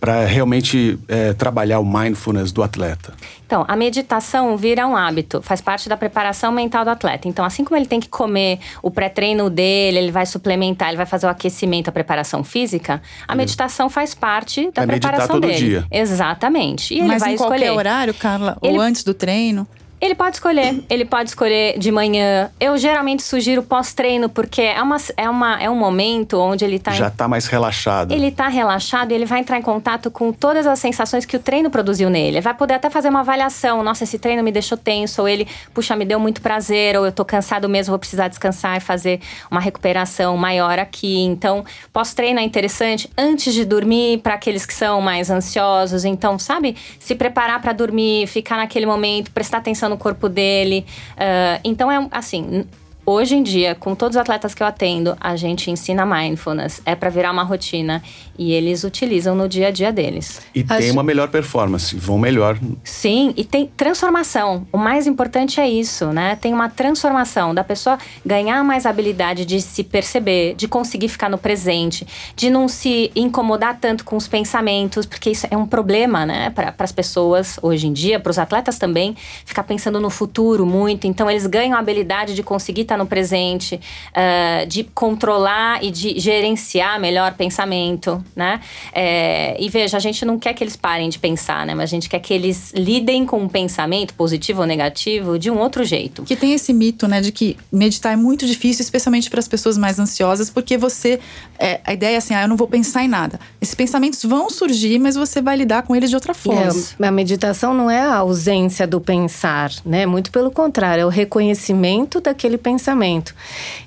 para 0.05 0.23
realmente 0.23 0.99
é, 1.07 1.33
trabalhar 1.33 1.79
o 1.79 1.83
mindfulness 1.85 2.51
do 2.51 2.61
atleta? 2.61 3.11
Então, 3.43 3.65
a 3.67 3.75
meditação 3.75 4.55
vira 4.55 4.85
um 4.85 4.95
hábito, 4.95 5.41
faz 5.41 5.61
parte 5.61 5.89
da 5.89 5.97
preparação 5.97 6.51
mental 6.51 6.83
do 6.85 6.91
atleta. 6.91 7.27
Então, 7.27 7.43
assim 7.43 7.63
como 7.63 7.75
ele 7.75 7.87
tem 7.87 7.99
que 7.99 8.07
comer 8.07 8.59
o 8.83 8.91
pré-treino 8.91 9.49
dele, 9.49 9.97
ele 9.97 10.11
vai 10.11 10.27
suplementar, 10.27 10.89
ele 10.89 10.97
vai 10.97 11.05
fazer 11.07 11.25
o 11.25 11.29
aquecimento, 11.29 11.89
a 11.89 11.91
preparação 11.91 12.43
física, 12.43 13.01
a 13.27 13.33
meditação 13.35 13.89
faz 13.89 14.13
parte 14.13 14.69
da 14.71 14.85
vai 14.85 14.99
preparação 14.99 15.35
todo 15.35 15.47
dele. 15.47 15.57
Dia. 15.57 15.85
Exatamente. 15.89 16.93
E 16.93 16.99
ele 16.99 17.07
Mas 17.07 17.21
vai 17.21 17.31
em 17.31 17.35
escolher. 17.35 17.49
qualquer 17.65 17.71
horário, 17.71 18.13
Carla? 18.13 18.57
Ele- 18.61 18.73
Ou 18.75 18.81
antes 18.81 19.03
do 19.03 19.13
treino? 19.13 19.67
Ele 19.99 20.13
pode 20.13 20.35
escolher, 20.35 20.83
ele 20.89 21.05
pode 21.05 21.29
escolher 21.29 21.79
de 21.79 21.91
manhã. 21.91 22.51
Eu 22.59 22.77
geralmente 22.77 23.23
sugiro 23.23 23.63
pós-treino, 23.63 24.27
porque 24.29 24.61
é, 24.61 24.81
uma, 24.81 24.97
é, 25.15 25.29
uma, 25.29 25.61
é 25.61 25.69
um 25.69 25.75
momento 25.75 26.37
onde 26.37 26.65
ele 26.65 26.77
tá 26.77 26.91
em 26.91 26.95
Já 26.95 27.07
está 27.07 27.27
mais 27.27 27.47
relaxado. 27.47 28.11
ele 28.11 28.29
tá 28.29 28.47
relaxado 28.47 29.11
e 29.11 29.15
ele 29.15 29.25
vai 29.25 29.39
entrar 29.39 29.57
em 29.57 29.61
contato 29.61 30.11
com 30.11 30.31
todas 30.31 30.67
as 30.67 30.79
sensações 30.79 31.25
que 31.25 31.37
o 31.37 31.39
treino 31.39 31.69
produziu 31.69 32.09
nele. 32.09 32.37
Ele 32.37 32.41
vai 32.41 32.53
poder 32.53 32.75
até 32.75 32.89
fazer 32.89 33.09
uma 33.09 33.21
avaliação. 33.21 33.81
Nossa, 33.83 34.03
esse 34.03 34.19
treino 34.19 34.43
me 34.43 34.51
deixou 34.51 34.77
tenso. 34.77 35.21
Ou 35.21 35.27
ele, 35.27 35.47
puxa, 35.73 35.95
me 35.95 36.05
deu 36.05 36.19
muito 36.19 36.41
prazer. 36.41 36.97
Ou 36.97 37.05
eu 37.05 37.11
tô 37.11 37.23
cansado 37.23 37.67
mesmo, 37.69 37.91
vou 37.91 37.99
precisar 37.99 38.27
descansar 38.27 38.77
e 38.77 38.79
fazer 38.81 39.21
uma 39.49 39.61
recuperação 39.61 40.35
maior 40.35 40.77
aqui. 40.77 41.21
Então, 41.21 41.63
pós-treino 41.93 42.39
é 42.39 42.43
interessante 42.43 43.09
antes 43.17 43.53
de 43.53 43.63
dormir, 43.63 44.19
para 44.19 44.33
aqueles 44.33 44.65
que 44.65 44.73
são 44.73 45.01
mais 45.01 45.29
ansiosos. 45.29 46.03
Então, 46.03 46.37
sabe, 46.37 46.75
se 46.99 47.15
preparar 47.15 47.61
para 47.61 47.71
dormir, 47.71 48.27
ficar 48.27 48.57
naquele 48.57 48.85
momento, 48.85 49.31
prestar 49.31 49.59
atenção 49.59 49.84
no 49.89 49.97
corpo 49.97 50.29
dele. 50.29 50.85
Ah, 51.17 51.59
então, 51.63 51.91
é 51.91 52.07
assim 52.11 52.65
hoje 53.05 53.35
em 53.35 53.43
dia, 53.43 53.75
com 53.75 53.93
todos 53.93 54.15
os 54.15 54.21
atletas 54.21 54.53
que 54.53 54.63
eu 54.63 54.67
atendo, 54.67 55.15
a 55.19 55.35
gente 55.35 55.69
ensina 55.69 56.05
mindfulness. 56.05 56.81
É 56.85 56.95
para 56.95 57.09
virar 57.09 57.31
uma 57.31 57.43
rotina 57.43 58.01
e 58.37 58.51
eles 58.51 58.83
utilizam 58.83 59.35
no 59.35 59.47
dia 59.47 59.67
a 59.67 59.71
dia 59.71 59.91
deles. 59.91 60.41
E 60.53 60.65
Acho... 60.67 60.79
tem 60.79 60.91
uma 60.91 61.03
melhor 61.03 61.29
performance, 61.29 61.95
vão 61.95 62.17
melhor. 62.17 62.57
Sim, 62.83 63.33
e 63.37 63.43
tem 63.43 63.69
transformação. 63.77 64.67
O 64.71 64.77
mais 64.77 65.07
importante 65.07 65.59
é 65.59 65.69
isso, 65.69 66.07
né? 66.07 66.35
Tem 66.35 66.53
uma 66.53 66.69
transformação 66.69 67.53
da 67.53 67.63
pessoa 67.63 67.97
ganhar 68.25 68.63
mais 68.63 68.85
habilidade 68.85 69.45
de 69.45 69.61
se 69.61 69.83
perceber, 69.83 70.55
de 70.55 70.67
conseguir 70.67 71.07
ficar 71.09 71.29
no 71.29 71.37
presente, 71.37 72.05
de 72.35 72.49
não 72.49 72.67
se 72.67 73.11
incomodar 73.15 73.77
tanto 73.79 74.03
com 74.03 74.15
os 74.15 74.27
pensamentos, 74.27 75.05
porque 75.05 75.29
isso 75.29 75.47
é 75.49 75.57
um 75.57 75.65
problema, 75.65 76.25
né, 76.25 76.49
para 76.49 76.73
as 76.79 76.91
pessoas 76.91 77.59
hoje 77.61 77.87
em 77.87 77.93
dia, 77.93 78.19
para 78.19 78.29
os 78.29 78.39
atletas 78.39 78.77
também, 78.77 79.15
ficar 79.45 79.63
pensando 79.63 79.99
no 79.99 80.09
futuro 80.09 80.65
muito. 80.65 81.07
Então, 81.07 81.29
eles 81.29 81.47
ganham 81.47 81.75
a 81.75 81.79
habilidade 81.79 82.33
de 82.33 82.43
conseguir 82.43 82.81
estar 82.81 82.94
no 82.97 83.05
presente, 83.05 83.79
uh, 84.11 84.65
de 84.67 84.83
controlar 84.83 85.83
e 85.83 85.91
de 85.91 86.19
gerenciar 86.19 86.99
melhor 86.99 87.33
pensamento, 87.33 88.23
né? 88.35 88.59
É, 88.93 89.55
e 89.59 89.69
veja, 89.69 89.97
a 89.97 89.99
gente 89.99 90.25
não 90.25 90.39
quer 90.39 90.53
que 90.53 90.63
eles 90.63 90.75
parem 90.75 91.09
de 91.09 91.19
pensar, 91.19 91.65
né? 91.65 91.73
Mas 91.73 91.89
a 91.89 91.91
gente 91.91 92.09
quer 92.09 92.19
que 92.19 92.33
eles 92.33 92.71
lidem 92.73 93.25
com 93.25 93.39
um 93.41 93.47
pensamento 93.47 94.13
positivo 94.13 94.61
ou 94.61 94.67
negativo 94.67 95.37
de 95.37 95.49
um 95.51 95.57
outro 95.57 95.83
jeito. 95.83 96.23
Que 96.23 96.35
tem 96.35 96.53
esse 96.53 96.73
mito, 96.73 97.07
né, 97.07 97.21
de 97.21 97.31
que 97.31 97.57
meditar 97.71 98.13
é 98.13 98.15
muito 98.15 98.45
difícil, 98.45 98.83
especialmente 98.83 99.29
para 99.29 99.39
as 99.39 99.47
pessoas 99.47 99.77
mais 99.77 99.99
ansiosas, 99.99 100.49
porque 100.49 100.77
você. 100.77 101.19
É, 101.57 101.79
a 101.83 101.93
ideia 101.93 102.15
é 102.15 102.17
assim, 102.17 102.33
ah, 102.33 102.43
eu 102.43 102.47
não 102.47 102.57
vou 102.57 102.67
pensar 102.67 103.03
em 103.03 103.07
nada. 103.07 103.39
Esses 103.61 103.75
pensamentos 103.75 104.23
vão 104.23 104.49
surgir, 104.49 104.99
mas 104.99 105.15
você 105.15 105.41
vai 105.41 105.55
lidar 105.55 105.83
com 105.83 105.95
eles 105.95 106.09
de 106.09 106.15
outra 106.15 106.33
forma. 106.33 106.73
É, 106.99 107.07
a 107.07 107.11
meditação 107.11 107.73
não 107.73 107.89
é 107.89 108.01
a 108.01 108.15
ausência 108.17 108.85
do 108.85 108.99
pensar, 108.99 109.71
né? 109.85 110.05
Muito 110.05 110.31
pelo 110.31 110.51
contrário, 110.51 111.01
é 111.01 111.05
o 111.05 111.09
reconhecimento 111.09 112.19
daquele 112.19 112.57
pensamento. 112.57 112.84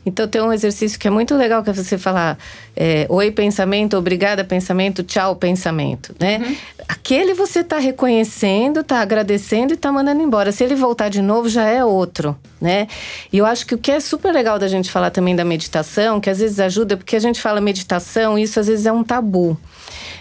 Então 0.04 0.26
tem 0.26 0.40
um 0.40 0.52
exercício 0.52 0.98
que 0.98 1.06
é 1.06 1.10
muito 1.10 1.36
legal 1.36 1.62
que 1.62 1.70
é 1.70 1.72
você 1.72 1.98
falar 1.98 2.38
é, 2.76 3.06
oi 3.08 3.30
pensamento, 3.30 3.96
obrigada 3.96 4.44
pensamento, 4.44 5.02
tchau 5.02 5.36
pensamento, 5.36 6.14
né? 6.18 6.38
Uhum. 6.38 6.56
Aquele 6.88 7.34
você 7.34 7.60
está 7.60 7.78
reconhecendo, 7.78 8.80
está 8.80 9.00
agradecendo 9.00 9.72
e 9.72 9.74
está 9.74 9.92
mandando 9.92 10.22
embora. 10.22 10.52
Se 10.52 10.64
ele 10.64 10.74
voltar 10.74 11.08
de 11.08 11.20
novo 11.20 11.48
já 11.48 11.64
é 11.64 11.84
outro, 11.84 12.36
né? 12.60 12.86
E 13.32 13.38
eu 13.38 13.46
acho 13.46 13.66
que 13.66 13.74
o 13.74 13.78
que 13.78 13.90
é 13.90 14.00
super 14.00 14.32
legal 14.32 14.58
da 14.58 14.68
gente 14.68 14.90
falar 14.90 15.10
também 15.10 15.36
da 15.36 15.44
meditação, 15.44 16.20
que 16.20 16.30
às 16.30 16.38
vezes 16.38 16.58
ajuda, 16.60 16.96
porque 16.96 17.16
a 17.16 17.20
gente 17.20 17.40
fala 17.40 17.60
meditação, 17.60 18.38
isso 18.38 18.58
às 18.58 18.66
vezes 18.66 18.86
é 18.86 18.92
um 18.92 19.04
tabu. 19.04 19.58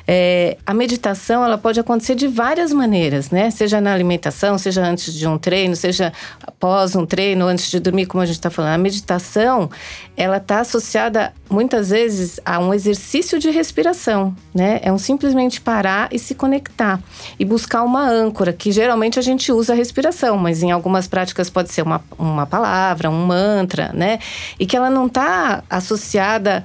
É, 0.08 0.58
a 0.66 0.74
meditação 0.74 1.44
ela 1.44 1.58
pode 1.58 1.80
acontecer 1.80 2.16
de 2.16 2.28
várias 2.28 2.72
maneiras, 2.72 3.30
né? 3.30 3.50
Seja 3.52 3.82
na 3.82 3.94
alimentação, 3.94 4.58
seja 4.58 4.82
antes 4.82 5.14
de 5.14 5.28
um 5.28 5.38
treino, 5.38 5.76
seja 5.76 6.14
após 6.42 6.96
um 6.96 7.06
treino, 7.06 7.46
antes 7.46 7.70
de 7.70 7.80
dormir, 7.80 8.06
como 8.06 8.22
a 8.22 8.26
gente 8.26 8.36
está 8.36 8.50
falando. 8.50 8.74
A 8.74 8.78
meditação 8.78 9.70
ela 10.16 10.38
está 10.38 10.62
associada 10.62 11.34
muitas 11.50 11.90
vezes 11.90 12.40
a 12.46 12.60
um 12.60 12.74
exercício 12.74 13.38
de 13.40 13.50
respiração, 13.50 14.36
né? 14.54 14.80
É 14.82 14.92
um 14.92 14.98
simplesmente 14.98 15.60
parar 15.60 16.10
e 16.12 16.18
se 16.18 16.34
conectar 16.34 17.00
e 17.38 17.46
buscar 17.46 17.84
uma 17.84 18.08
âncora, 18.08 18.54
que 18.54 18.72
geralmente 18.72 19.20
a 19.20 19.22
gente 19.22 19.52
usa 19.52 19.74
a 19.74 19.76
respiração, 19.76 20.38
mas 20.38 20.64
em 20.64 20.72
algumas 20.72 21.08
práticas 21.08 21.50
pode 21.50 21.72
ser 21.72 21.82
uma, 21.82 22.04
uma 22.18 22.46
palavra, 22.46 23.10
um 23.10 23.26
mantra, 23.26 23.92
né? 23.94 24.20
E 24.60 24.66
que 24.66 24.76
ela 24.76 24.90
não 24.90 25.08
está 25.08 25.64
associada 25.70 26.64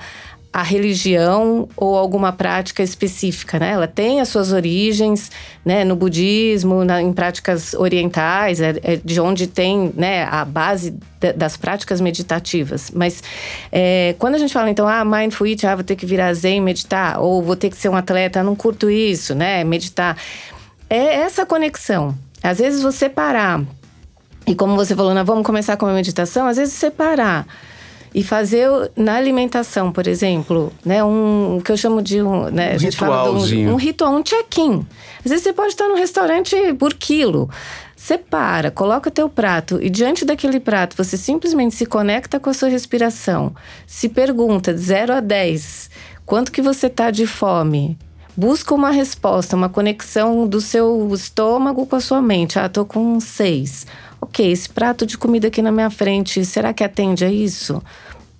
a 0.52 0.62
religião 0.62 1.66
ou 1.75 1.97
alguma 1.97 2.30
prática 2.30 2.82
específica, 2.82 3.59
né? 3.59 3.71
Ela 3.71 3.87
tem 3.87 4.21
as 4.21 4.28
suas 4.28 4.52
origens, 4.52 5.30
né? 5.64 5.82
No 5.82 5.97
budismo, 5.97 6.85
na, 6.85 7.00
em 7.00 7.12
práticas 7.12 7.73
orientais, 7.73 8.61
é, 8.61 8.75
é, 8.82 9.00
de 9.02 9.18
onde 9.18 9.47
tem, 9.47 9.90
né? 9.97 10.25
A 10.25 10.44
base 10.44 10.94
de, 11.18 11.32
das 11.32 11.56
práticas 11.56 12.02
meditativas. 12.02 12.90
Mas 12.94 13.23
é, 13.73 14.14
quando 14.18 14.35
a 14.35 14.38
gente 14.38 14.52
fala, 14.52 14.68
então, 14.68 14.87
ah, 14.87 15.04
mindful 15.04 15.47
eating, 15.47 15.66
ah, 15.66 15.75
vou 15.75 15.85
ter 15.85 15.97
que 15.97 16.04
virar 16.04 16.35
zen, 16.35 16.61
meditar, 16.61 17.18
ou 17.18 17.42
vou 17.42 17.56
ter 17.56 17.71
que 17.71 17.76
ser 17.76 17.88
um 17.88 17.97
atleta, 17.97 18.42
não 18.42 18.54
curto 18.54 18.90
isso, 18.90 19.35
né? 19.35 19.64
Meditar. 19.64 20.18
É 20.90 21.21
essa 21.21 21.47
conexão. 21.47 22.14
Às 22.42 22.59
vezes 22.59 22.82
você 22.82 23.09
parar, 23.09 23.62
e 24.47 24.54
como 24.54 24.76
você 24.76 24.94
falou, 24.94 25.14
nós 25.14 25.26
vamos 25.26 25.47
começar 25.47 25.78
com 25.78 25.87
a 25.87 25.94
meditação, 25.94 26.47
às 26.47 26.59
vezes 26.59 26.75
você 26.75 26.90
parar 26.90 27.47
e 28.14 28.23
fazer 28.23 28.69
na 28.95 29.14
alimentação, 29.14 29.90
por 29.90 30.07
exemplo, 30.07 30.73
né, 30.85 31.02
um 31.02 31.57
o 31.57 31.62
que 31.62 31.73
eu 31.73 31.76
chamo 31.76 32.02
de 32.02 32.23
um, 32.23 32.50
né, 32.50 32.73
um 32.73 32.75
a 32.75 32.78
gente 32.78 32.97
fala 32.97 33.47
de 33.47 33.56
um, 33.67 33.73
um 33.73 33.76
ritual, 33.76 34.15
um 34.15 34.23
check-in. 34.23 34.86
Às 35.25 35.30
vezes 35.30 35.43
você 35.43 35.52
pode 35.52 35.71
estar 35.71 35.89
no 35.89 35.95
restaurante 35.95 36.56
por 36.75 36.95
quilo. 36.95 37.49
Separa, 37.97 38.71
coloca 38.71 39.10
teu 39.10 39.28
prato 39.28 39.78
e 39.80 39.89
diante 39.89 40.25
daquele 40.25 40.58
prato 40.58 40.97
você 40.97 41.17
simplesmente 41.17 41.75
se 41.75 41.86
conecta 41.86 42.39
com 42.41 42.50
a 42.50 42.54
sua 42.54 42.69
respiração. 42.69 43.54
Se 43.86 44.08
pergunta 44.08 44.75
de 44.75 44.80
0 44.80 45.15
a 45.15 45.21
10, 45.21 45.91
quanto 46.26 46.52
que 46.52 46.60
você 46.60 46.89
está 46.89 47.10
de 47.10 47.26
fome? 47.26 47.97
Busca 48.36 48.75
uma 48.75 48.91
resposta, 48.91 49.54
uma 49.54 49.69
conexão 49.69 50.49
do 50.49 50.60
seu 50.60 51.08
estômago 51.15 51.86
com 51.86 51.97
a 51.97 52.00
sua 52.00 52.21
mente. 52.21 52.58
Ah, 52.58 52.69
tô 52.69 52.84
com 52.84 53.21
6 53.21 53.86
ok, 54.23 54.52
esse 54.52 54.69
prato 54.69 55.04
de 55.04 55.19
comida 55.19 55.49
aqui 55.49 55.60
na 55.60 55.73
minha 55.73 55.91
frente, 55.91 56.45
será 56.45 56.73
que 56.73 56.84
atende 56.84 57.25
a 57.25 57.30
isso? 57.30 57.82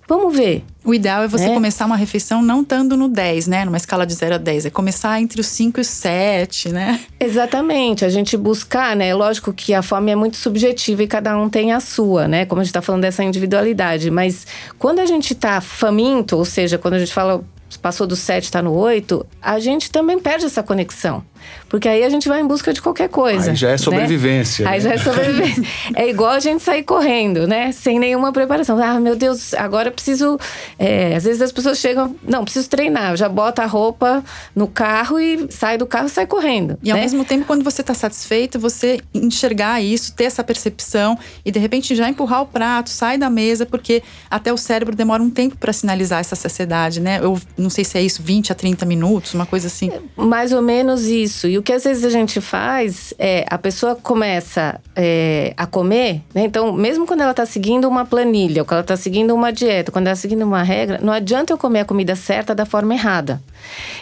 Vamos 0.07 0.35
ver. 0.35 0.63
O 0.83 0.93
ideal 0.93 1.23
é 1.23 1.27
você 1.27 1.45
é. 1.45 1.53
começar 1.53 1.85
uma 1.85 1.95
refeição 1.95 2.41
não 2.41 2.61
estando 2.61 2.97
no 2.97 3.07
10, 3.07 3.47
né? 3.47 3.65
Numa 3.65 3.77
escala 3.77 4.05
de 4.05 4.13
0 4.13 4.35
a 4.35 4.37
10. 4.37 4.65
É 4.65 4.69
começar 4.69 5.19
entre 5.21 5.39
os 5.39 5.47
5 5.47 5.79
e 5.79 5.81
os 5.81 5.87
7, 5.87 6.69
né? 6.69 6.99
Exatamente. 7.19 8.03
A 8.03 8.09
gente 8.09 8.35
buscar, 8.35 8.95
né? 8.95 9.13
Lógico 9.13 9.53
que 9.53 9.73
a 9.73 9.81
fome 9.81 10.11
é 10.11 10.15
muito 10.15 10.35
subjetiva 10.37 11.03
e 11.03 11.07
cada 11.07 11.37
um 11.37 11.49
tem 11.49 11.71
a 11.71 11.79
sua, 11.79 12.27
né? 12.27 12.45
Como 12.45 12.59
a 12.59 12.63
gente 12.63 12.73
tá 12.73 12.81
falando 12.81 13.01
dessa 13.01 13.23
individualidade. 13.23 14.11
Mas 14.11 14.45
quando 14.77 14.99
a 14.99 15.05
gente 15.05 15.33
tá 15.33 15.61
faminto, 15.61 16.37
ou 16.37 16.45
seja, 16.45 16.77
quando 16.77 16.95
a 16.95 16.99
gente 16.99 17.13
fala 17.13 17.43
passou 17.81 18.05
do 18.05 18.15
7, 18.15 18.45
está 18.45 18.61
no 18.61 18.71
8, 18.73 19.25
a 19.41 19.59
gente 19.59 19.91
também 19.91 20.19
perde 20.19 20.45
essa 20.45 20.63
conexão. 20.63 21.23
Porque 21.73 21.89
aí 21.89 22.03
a 22.03 22.09
gente 22.09 22.29
vai 22.29 22.39
em 22.39 22.45
busca 22.45 22.71
de 22.71 22.79
qualquer 22.79 23.09
coisa. 23.09 23.49
Aí 23.49 23.55
já 23.55 23.71
é 23.71 23.77
sobrevivência. 23.77 24.63
Né? 24.63 24.71
Aí 24.71 24.79
já 24.79 24.93
é 24.93 24.97
sobrevivência. 24.99 25.63
é 25.95 26.07
igual 26.07 26.29
a 26.29 26.39
gente 26.39 26.61
sair 26.61 26.83
correndo, 26.83 27.47
né? 27.47 27.71
Sem 27.71 27.97
nenhuma 27.97 28.31
preparação. 28.31 28.77
Ah, 28.79 28.99
meu 28.99 29.15
Deus, 29.15 29.55
agora 29.55 29.89
preciso. 29.89 30.37
É, 30.77 31.15
às 31.15 31.23
vezes 31.23 31.41
as 31.41 31.51
pessoas 31.51 31.79
chegam, 31.79 32.15
não, 32.21 32.43
preciso 32.43 32.69
treinar. 32.69 33.17
Já 33.17 33.27
bota 33.27 33.63
a 33.63 33.65
roupa 33.65 34.23
no 34.55 34.67
carro 34.67 35.19
e 35.19 35.47
sai 35.49 35.75
do 35.75 35.87
carro 35.87 36.05
e 36.05 36.09
sai 36.11 36.27
correndo. 36.27 36.77
E 36.83 36.89
né? 36.89 36.93
ao 36.93 36.99
mesmo 36.99 37.25
tempo, 37.25 37.45
quando 37.45 37.63
você 37.63 37.81
está 37.81 37.95
satisfeito, 37.95 38.59
você 38.59 38.99
enxergar 39.11 39.81
isso, 39.81 40.13
ter 40.13 40.25
essa 40.25 40.43
percepção 40.43 41.17
e 41.43 41.51
de 41.51 41.59
repente 41.59 41.95
já 41.95 42.07
empurrar 42.07 42.43
o 42.43 42.45
prato, 42.45 42.91
sai 42.91 43.17
da 43.17 43.31
mesa, 43.31 43.65
porque 43.65 44.03
até 44.29 44.53
o 44.53 44.57
cérebro 44.57 44.95
demora 44.95 45.23
um 45.23 45.29
tempo 45.31 45.57
para 45.57 45.73
sinalizar 45.73 46.19
essa 46.19 46.35
saciedade, 46.35 46.99
né? 47.01 47.19
Eu 47.19 47.41
não 47.57 47.71
sei 47.71 47.83
se 47.83 47.97
é 47.97 48.01
isso, 48.03 48.21
20 48.21 48.51
a 48.51 48.55
30 48.55 48.85
minutos, 48.85 49.33
uma 49.33 49.47
coisa 49.47 49.65
assim. 49.65 49.91
Mais 50.15 50.53
ou 50.53 50.61
menos 50.61 51.05
isso 51.05 51.32
isso. 51.33 51.47
E 51.47 51.57
o 51.57 51.63
que 51.63 51.73
às 51.73 51.83
vezes 51.83 52.05
a 52.05 52.09
gente 52.09 52.39
faz 52.39 53.13
é 53.17 53.45
a 53.49 53.57
pessoa 53.57 53.95
começa 53.95 54.79
é, 54.95 55.53
a 55.57 55.65
comer, 55.65 56.21
né? 56.33 56.43
Então, 56.43 56.71
mesmo 56.71 57.05
quando 57.07 57.21
ela 57.21 57.31
está 57.31 57.45
seguindo 57.45 57.87
uma 57.87 58.05
planilha, 58.05 58.61
ou 58.61 58.65
quando 58.65 58.77
ela 58.77 58.81
está 58.81 58.95
seguindo 58.95 59.33
uma 59.33 59.51
dieta, 59.51 59.91
quando 59.91 60.05
ela 60.07 60.13
está 60.13 60.21
seguindo 60.21 60.43
uma 60.43 60.61
regra, 60.61 60.99
não 61.01 61.11
adianta 61.11 61.51
eu 61.51 61.57
comer 61.57 61.81
a 61.81 61.85
comida 61.85 62.15
certa 62.15 62.53
da 62.53 62.65
forma 62.65 62.93
errada. 62.93 63.41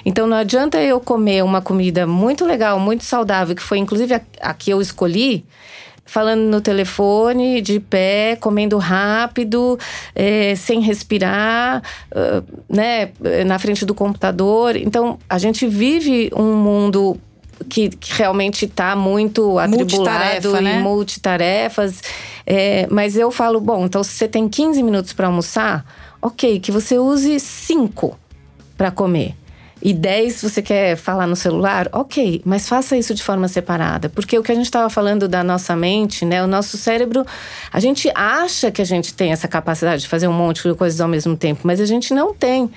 Então, 0.06 0.28
não 0.28 0.38
adianta 0.38 0.82
eu 0.82 1.00
comer 1.00 1.44
uma 1.44 1.62
comida 1.62 2.06
muito 2.06 2.46
legal, 2.46 2.80
muito 2.80 3.04
saudável, 3.04 3.56
que 3.56 3.62
foi 3.62 3.78
inclusive 3.78 4.14
a, 4.14 4.22
a 4.42 4.54
que 4.54 4.70
eu 4.70 4.82
escolhi 4.82 5.46
falando 6.12 6.42
no 6.42 6.60
telefone, 6.60 7.62
de 7.62 7.80
pé, 7.80 8.36
comendo 8.36 8.78
rápido, 8.78 9.80
é, 10.14 10.56
sem 10.56 10.82
respirar, 10.82 11.82
uh, 12.12 12.44
né, 12.68 13.12
na 13.46 13.58
frente 13.58 13.86
do 13.86 13.94
computador. 13.94 14.76
Então, 14.76 15.18
a 15.30 15.38
gente 15.38 15.66
vive 15.66 16.30
um 16.36 16.54
mundo 16.54 17.18
que, 17.70 17.88
que 17.92 18.14
realmente 18.14 18.66
está 18.66 18.94
muito 18.94 19.58
atribulado 19.58 20.58
em 20.58 20.62
né? 20.64 20.80
multitarefas. 20.80 22.02
É, 22.46 22.88
mas 22.92 23.16
eu 23.16 23.32
falo, 23.32 23.62
bom, 23.62 23.86
então 23.86 24.04
se 24.04 24.12
você 24.12 24.28
tem 24.28 24.50
15 24.50 24.84
minutos 24.84 25.14
para 25.14 25.28
almoçar, 25.28 25.86
ok, 26.22 26.60
que 26.60 26.74
você 26.74 27.00
use 27.00 27.40
5 27.40 28.20
para 28.76 28.92
comer 28.92 29.34
e 29.82 29.94
10 29.94 30.42
você 30.44 30.62
quer 30.62 30.96
falar 30.96 31.26
no 31.26 31.36
celular, 31.36 31.90
ok, 31.92 32.42
mas 32.46 32.70
faça 32.70 32.96
isso 32.96 33.14
de 33.14 33.24
forma 33.24 33.48
separada. 33.48 34.10
Porque 34.10 34.38
o 34.38 34.44
que 34.44 34.52
a 34.52 34.56
gente 34.56 34.66
estava 34.66 34.90
falando 34.90 35.28
da 35.28 35.44
nossa 35.44 35.76
mente, 35.76 36.24
né? 36.24 36.44
O 36.44 36.48
nosso 36.48 36.78
cérebro, 36.78 37.26
a 37.72 37.80
gente 37.80 38.12
acha 38.14 38.70
que 38.70 38.82
a 38.82 38.86
gente 38.86 39.14
tem 39.14 39.32
essa 39.32 39.48
capacidade 39.48 40.04
de 40.04 40.08
fazer 40.08 40.28
um 40.28 40.34
monte 40.34 40.68
de 40.68 40.76
coisas 40.76 41.02
ao 41.02 41.08
mesmo 41.08 41.36
tempo, 41.36 41.62
mas 41.64 41.82
a 41.82 41.86
gente 41.86 42.14
não 42.14 42.34
tem. 42.34 42.70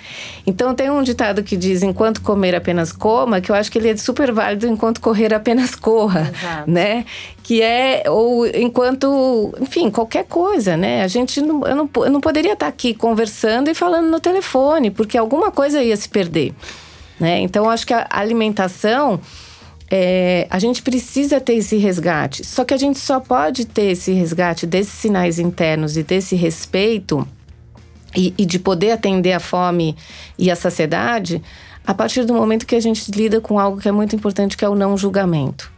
Então 0.46 0.74
tem 0.74 0.90
um 0.90 1.02
ditado 1.02 1.42
que 1.42 1.56
diz: 1.56 1.82
enquanto 1.82 2.22
comer 2.22 2.54
apenas 2.54 2.90
coma, 2.90 3.40
que 3.40 3.50
eu 3.50 3.54
acho 3.54 3.70
que 3.70 3.78
ele 3.78 3.90
é 3.90 3.96
super 3.96 4.32
válido 4.32 4.66
enquanto 4.66 5.00
correr 5.00 5.34
apenas 5.34 5.74
corra, 5.74 6.32
Exato. 6.34 6.70
né? 6.70 7.04
Que 7.42 7.60
é, 7.60 8.04
ou 8.08 8.46
enquanto, 8.46 9.54
enfim, 9.60 9.90
qualquer 9.90 10.24
coisa, 10.24 10.76
né? 10.76 11.02
A 11.02 11.08
gente 11.08 11.42
não, 11.42 11.66
eu, 11.66 11.76
não, 11.76 11.90
eu 11.96 12.10
não 12.10 12.20
poderia 12.20 12.54
estar 12.54 12.66
aqui 12.66 12.94
conversando 12.94 13.70
e 13.70 13.74
falando 13.74 14.08
no 14.08 14.18
telefone, 14.18 14.90
porque 14.90 15.18
alguma 15.18 15.50
coisa 15.50 15.82
ia 15.82 15.96
se 15.96 16.08
perder. 16.08 16.54
Né? 17.18 17.40
Então, 17.40 17.68
acho 17.68 17.86
que 17.86 17.94
a 17.94 18.06
alimentação 18.10 19.20
é, 19.90 20.46
a 20.50 20.58
gente 20.58 20.82
precisa 20.82 21.40
ter 21.40 21.54
esse 21.54 21.76
resgate. 21.76 22.44
Só 22.44 22.64
que 22.64 22.74
a 22.74 22.76
gente 22.76 22.98
só 22.98 23.20
pode 23.20 23.66
ter 23.66 23.92
esse 23.92 24.12
resgate 24.12 24.66
desses 24.66 24.94
sinais 24.94 25.38
internos 25.38 25.96
e 25.96 26.02
desse 26.02 26.34
respeito 26.34 27.26
e, 28.16 28.34
e 28.36 28.44
de 28.44 28.58
poder 28.58 28.92
atender 28.92 29.32
a 29.32 29.40
fome 29.40 29.96
e 30.38 30.50
a 30.50 30.56
saciedade 30.56 31.42
a 31.86 31.92
partir 31.92 32.24
do 32.24 32.32
momento 32.32 32.66
que 32.66 32.74
a 32.74 32.80
gente 32.80 33.10
lida 33.10 33.40
com 33.40 33.58
algo 33.58 33.78
que 33.78 33.88
é 33.88 33.92
muito 33.92 34.16
importante, 34.16 34.56
que 34.56 34.64
é 34.64 34.68
o 34.68 34.74
não 34.74 34.96
julgamento. 34.96 35.72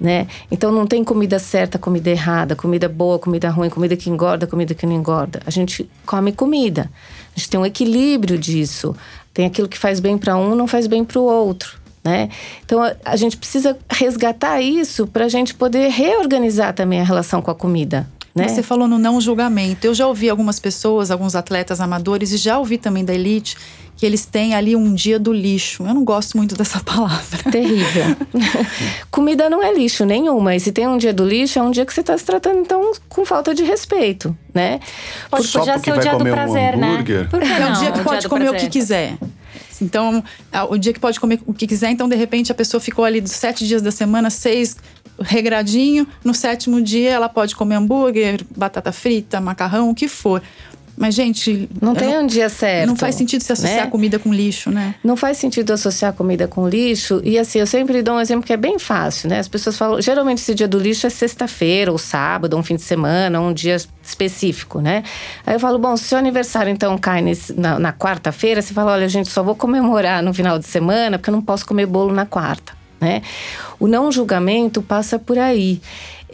Né? 0.00 0.26
Então 0.50 0.72
não 0.72 0.86
tem 0.86 1.04
comida 1.04 1.38
certa, 1.38 1.78
comida 1.78 2.10
errada, 2.10 2.56
comida 2.56 2.88
boa, 2.88 3.18
comida 3.18 3.48
ruim, 3.48 3.70
comida 3.70 3.96
que 3.96 4.10
engorda, 4.10 4.46
comida 4.46 4.74
que 4.74 4.84
não 4.84 4.92
engorda. 4.94 5.40
A 5.46 5.50
gente 5.50 5.88
come 6.04 6.32
comida. 6.32 6.90
A 7.34 7.38
gente 7.38 7.48
tem 7.48 7.60
um 7.60 7.64
equilíbrio 7.64 8.36
disso. 8.36 8.94
Tem 9.34 9.44
aquilo 9.44 9.68
que 9.68 9.76
faz 9.76 9.98
bem 9.98 10.16
para 10.16 10.36
um, 10.36 10.54
não 10.54 10.68
faz 10.68 10.86
bem 10.86 11.04
para 11.04 11.18
o 11.18 11.24
outro. 11.24 11.76
Né? 12.04 12.28
Então 12.64 12.82
a, 12.82 12.94
a, 13.04 13.16
gente 13.16 13.36
precisa 13.36 13.76
resgatar 13.90 14.60
isso 14.60 15.06
para 15.06 15.24
a 15.24 15.28
gente 15.28 15.54
poder 15.54 15.88
reorganizar 15.90 16.74
também 16.74 17.00
a 17.00 17.04
relação 17.04 17.40
com 17.40 17.50
a 17.50 17.54
comida. 17.54 18.06
Né? 18.34 18.48
Você 18.48 18.62
falou 18.62 18.88
no 18.88 18.98
não 18.98 19.20
julgamento. 19.20 19.86
Eu 19.86 19.94
já 19.94 20.08
ouvi 20.08 20.28
algumas 20.28 20.58
pessoas, 20.58 21.10
alguns 21.10 21.36
atletas 21.36 21.80
amadores, 21.80 22.32
e 22.32 22.36
já 22.36 22.58
ouvi 22.58 22.76
também 22.76 23.04
da 23.04 23.14
elite, 23.14 23.56
que 23.96 24.04
eles 24.04 24.26
têm 24.26 24.54
ali 24.56 24.74
um 24.74 24.92
dia 24.92 25.20
do 25.20 25.32
lixo. 25.32 25.84
Eu 25.86 25.94
não 25.94 26.04
gosto 26.04 26.36
muito 26.36 26.56
dessa 26.56 26.80
palavra. 26.82 27.50
Terrível. 27.50 28.16
Comida 29.08 29.48
não 29.48 29.62
é 29.62 29.72
lixo 29.72 30.04
nenhuma. 30.04 30.56
E 30.56 30.60
se 30.60 30.72
tem 30.72 30.88
um 30.88 30.98
dia 30.98 31.12
do 31.12 31.24
lixo, 31.24 31.60
é 31.60 31.62
um 31.62 31.70
dia 31.70 31.86
que 31.86 31.94
você 31.94 32.00
está 32.00 32.18
se 32.18 32.24
tratando, 32.24 32.58
então, 32.58 32.90
com 33.08 33.24
falta 33.24 33.54
de 33.54 33.62
respeito, 33.62 34.36
né? 34.52 34.80
Pode 35.30 35.46
Só 35.46 35.64
já 35.64 35.78
ser 35.78 35.92
o 35.92 36.00
dia 36.00 36.16
do 36.16 36.24
prazer, 36.24 36.74
um 36.74 36.78
né? 36.78 37.04
É 37.06 37.70
o 37.70 37.72
dia 37.78 37.92
que 37.92 38.00
pode 38.00 38.28
comer 38.28 38.48
prazer. 38.48 38.60
o 38.60 38.64
que 38.64 38.68
quiser. 38.68 39.16
Então, 39.82 40.22
o 40.68 40.76
dia 40.76 40.92
que 40.92 41.00
pode 41.00 41.18
comer 41.18 41.40
o 41.46 41.54
que 41.54 41.66
quiser, 41.66 41.90
então 41.90 42.08
de 42.08 42.16
repente 42.16 42.52
a 42.52 42.54
pessoa 42.54 42.80
ficou 42.80 43.04
ali 43.04 43.20
dos 43.20 43.32
sete 43.32 43.66
dias 43.66 43.82
da 43.82 43.90
semana, 43.90 44.30
seis 44.30 44.76
regradinho. 45.20 46.06
No 46.24 46.34
sétimo 46.34 46.80
dia 46.80 47.10
ela 47.10 47.28
pode 47.28 47.54
comer 47.54 47.76
hambúrguer, 47.76 48.44
batata 48.56 48.92
frita, 48.92 49.40
macarrão, 49.40 49.90
o 49.90 49.94
que 49.94 50.08
for. 50.08 50.42
Mas, 50.96 51.14
gente. 51.14 51.68
Não 51.80 51.94
tem 51.94 52.14
não, 52.14 52.22
um 52.22 52.26
dia 52.26 52.48
certo. 52.48 52.88
Não 52.88 52.96
faz 52.96 53.14
sentido 53.14 53.42
se 53.42 53.52
associar 53.52 53.84
né? 53.84 53.90
comida 53.90 54.18
com 54.18 54.32
lixo, 54.32 54.70
né? 54.70 54.94
Não 55.02 55.16
faz 55.16 55.38
sentido 55.38 55.72
associar 55.72 56.12
comida 56.12 56.46
com 56.46 56.68
lixo. 56.68 57.20
E 57.24 57.38
assim, 57.38 57.58
eu 57.58 57.66
sempre 57.66 58.02
dou 58.02 58.14
um 58.14 58.20
exemplo 58.20 58.46
que 58.46 58.52
é 58.52 58.56
bem 58.56 58.78
fácil, 58.78 59.28
né? 59.28 59.38
As 59.38 59.48
pessoas 59.48 59.76
falam. 59.76 60.00
Geralmente 60.00 60.38
esse 60.38 60.54
dia 60.54 60.68
do 60.68 60.78
lixo 60.78 61.06
é 61.06 61.10
sexta-feira, 61.10 61.90
ou 61.90 61.98
sábado, 61.98 62.54
ou 62.54 62.60
um 62.60 62.62
fim 62.62 62.76
de 62.76 62.82
semana, 62.82 63.40
ou 63.40 63.48
um 63.48 63.52
dia 63.52 63.76
específico, 64.02 64.80
né? 64.80 65.02
Aí 65.46 65.54
eu 65.54 65.60
falo, 65.60 65.78
bom, 65.78 65.96
se 65.96 66.14
o 66.14 66.18
aniversário 66.18 66.70
então 66.70 66.96
cai 66.96 67.22
nesse, 67.22 67.52
na, 67.58 67.78
na 67.78 67.92
quarta-feira, 67.92 68.62
você 68.62 68.72
fala, 68.72 68.92
olha, 68.92 69.08
gente, 69.08 69.28
só 69.28 69.42
vou 69.42 69.54
comemorar 69.54 70.22
no 70.22 70.32
final 70.32 70.58
de 70.58 70.66
semana, 70.66 71.18
porque 71.18 71.30
eu 71.30 71.34
não 71.34 71.42
posso 71.42 71.66
comer 71.66 71.86
bolo 71.86 72.12
na 72.12 72.26
quarta. 72.26 72.72
Né? 73.00 73.22
O 73.78 73.86
não 73.86 74.10
julgamento 74.10 74.80
passa 74.80 75.18
por 75.18 75.38
aí. 75.38 75.80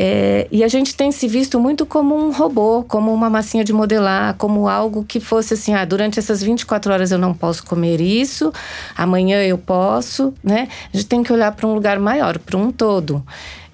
É, 0.03 0.49
e 0.51 0.65
a 0.65 0.69
gente 0.69 0.97
tem 0.97 1.13
se 1.13 1.29
visto 1.29 1.61
muito 1.61 1.85
como 1.85 2.17
um 2.17 2.33
robô, 2.33 2.83
como 2.89 3.13
uma 3.13 3.29
massinha 3.29 3.63
de 3.63 3.71
modelar, 3.71 4.35
como 4.39 4.67
algo 4.67 5.05
que 5.05 5.21
fosse 5.21 5.53
assim: 5.53 5.75
ah, 5.75 5.85
durante 5.85 6.19
essas 6.19 6.43
24 6.43 6.91
horas 6.91 7.13
eu 7.13 7.19
não 7.19 7.35
posso 7.35 7.67
comer 7.67 8.01
isso, 8.01 8.51
amanhã 8.97 9.43
eu 9.43 9.59
posso, 9.59 10.33
né? 10.43 10.69
A 10.91 10.97
gente 10.97 11.07
tem 11.07 11.23
que 11.23 11.31
olhar 11.31 11.53
para 11.53 11.67
um 11.67 11.75
lugar 11.75 11.99
maior, 11.99 12.39
para 12.39 12.57
um 12.57 12.73
todo. 12.73 13.23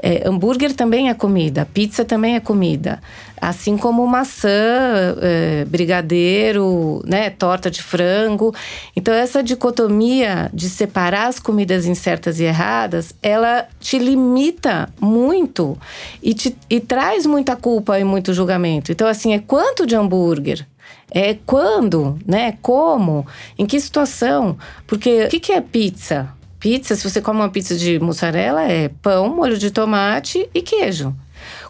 É, 0.02 0.28
hambúrguer 0.28 0.74
também 0.74 1.08
é 1.08 1.14
comida, 1.14 1.64
pizza 1.72 2.04
também 2.04 2.34
é 2.34 2.40
comida. 2.40 3.00
Assim 3.40 3.76
como 3.76 4.06
maçã, 4.06 4.48
é, 5.20 5.64
brigadeiro, 5.66 7.02
né, 7.04 7.30
torta 7.30 7.70
de 7.70 7.82
frango. 7.82 8.54
Então, 8.94 9.12
essa 9.12 9.42
dicotomia 9.42 10.50
de 10.52 10.68
separar 10.68 11.28
as 11.28 11.38
comidas 11.38 11.86
em 11.86 11.94
certas 11.94 12.40
e 12.40 12.44
erradas, 12.44 13.14
ela 13.22 13.66
te 13.78 13.98
limita 13.98 14.88
muito 15.00 15.78
e, 16.22 16.34
te, 16.34 16.56
e 16.68 16.80
traz 16.80 17.26
muita 17.26 17.54
culpa 17.56 17.98
e 17.98 18.04
muito 18.04 18.32
julgamento. 18.32 18.90
Então, 18.90 19.06
assim, 19.06 19.34
é 19.34 19.38
quanto 19.38 19.86
de 19.86 19.94
hambúrguer? 19.94 20.66
É 21.10 21.36
quando, 21.46 22.18
né? 22.26 22.58
Como? 22.60 23.26
Em 23.58 23.64
que 23.64 23.78
situação? 23.80 24.56
Porque 24.86 25.24
o 25.24 25.28
que, 25.28 25.40
que 25.40 25.52
é 25.52 25.60
pizza? 25.60 26.28
Pizza, 26.58 26.96
se 26.96 27.08
você 27.08 27.20
come 27.20 27.40
uma 27.40 27.48
pizza 27.48 27.76
de 27.76 27.98
mussarela, 28.00 28.62
é 28.62 28.88
pão, 28.88 29.34
molho 29.34 29.56
de 29.58 29.70
tomate 29.70 30.48
e 30.52 30.62
queijo. 30.62 31.14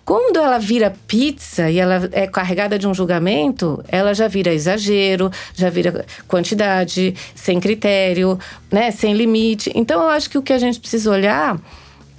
Quando 0.07 0.37
ela 0.37 0.57
vira 0.57 0.95
pizza 1.09 1.69
e 1.69 1.81
ela 1.81 2.09
é 2.13 2.29
carregada 2.29 2.79
de 2.79 2.87
um 2.87 2.95
julgamento, 2.95 3.83
ela 3.89 4.15
já 4.15 4.29
vira 4.29 4.55
exagero, 4.55 5.33
já 5.53 5.69
vira 5.69 6.07
quantidade, 6.29 7.13
sem 7.35 7.59
critério, 7.59 8.39
né, 8.71 8.93
sem 8.93 9.15
limite. 9.15 9.73
Então 9.75 10.01
eu 10.03 10.09
acho 10.09 10.31
que 10.31 10.39
o 10.39 10.43
que 10.43 10.53
a 10.53 10.59
gente 10.59 10.79
precisa 10.79 11.11
olhar 11.11 11.61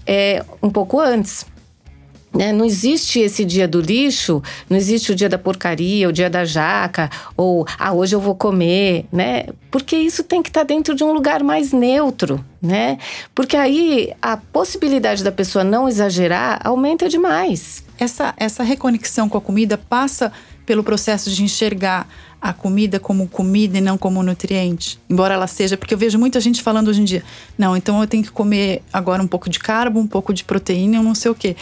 é 0.06 0.43
um 0.62 0.69
pouco 0.69 1.00
antes. 1.00 1.45
Né? 2.38 2.54
Não 2.54 2.63
existe 2.63 3.19
esse 3.19 3.43
dia 3.43 3.67
do 3.67 3.82
lixo, 3.82 4.43
não 4.69 4.78
existe 4.78 5.12
o 5.12 5.15
dia 5.15 5.28
da 5.28 5.39
porcaria, 5.39 6.08
o 6.08 6.12
dia 6.12 6.30
da 6.30 6.45
jaca, 6.45 7.10
ou 7.36 7.65
ah, 7.80 7.93
hoje 7.93 8.15
eu 8.15 8.21
vou 8.21 8.36
comer, 8.36 9.06
né? 9.12 9.47
Porque 9.71 9.95
isso 9.95 10.23
tem 10.23 10.43
que 10.43 10.50
estar 10.50 10.62
tá 10.62 10.67
dentro 10.67 10.93
de 10.93 11.04
um 11.04 11.12
lugar 11.12 11.43
mais 11.43 11.71
neutro, 11.73 12.43
né? 12.62 13.00
Porque 13.34 13.58
aí 13.58 14.13
a 14.21 14.38
possibilidade 14.38 15.23
da 15.23 15.32
pessoa 15.32 15.63
não 15.63 15.89
exagerar 15.89 16.62
aumenta 16.63 17.10
demais. 17.10 17.84
Essa, 17.97 18.36
essa 18.38 18.62
reconexão 18.62 19.28
com 19.28 19.39
a 19.39 19.41
comida 19.41 19.76
passa 19.76 20.32
pelo 20.63 20.84
processo 20.84 21.32
de 21.32 21.43
enxergar 21.43 22.08
a 22.39 22.54
comida 22.54 23.00
como 23.00 23.28
comida 23.28 23.78
e 23.78 23.82
não 23.82 23.97
como 23.97 24.21
nutriente, 24.21 25.00
embora 25.10 25.34
ela 25.34 25.47
seja, 25.47 25.76
porque 25.76 25.93
eu 25.93 25.97
vejo 25.97 26.19
muita 26.19 26.39
gente 26.39 26.62
falando 26.62 26.89
hoje 26.89 27.02
em 27.02 27.04
dia, 27.04 27.23
não, 27.58 27.76
então 27.76 28.00
eu 28.00 28.08
tenho 28.08 28.23
que 28.23 28.30
comer 28.30 28.84
agora 28.93 29.23
um 29.23 29.28
pouco 29.28 29.50
de 29.50 29.58
carbo, 29.60 30.00
um 30.00 30.06
pouco 30.06 30.32
de 30.32 30.43
proteína, 30.43 31.02
não 31.02 31.15
sei 31.15 31.32
o 31.32 31.36
quê. 31.36 31.56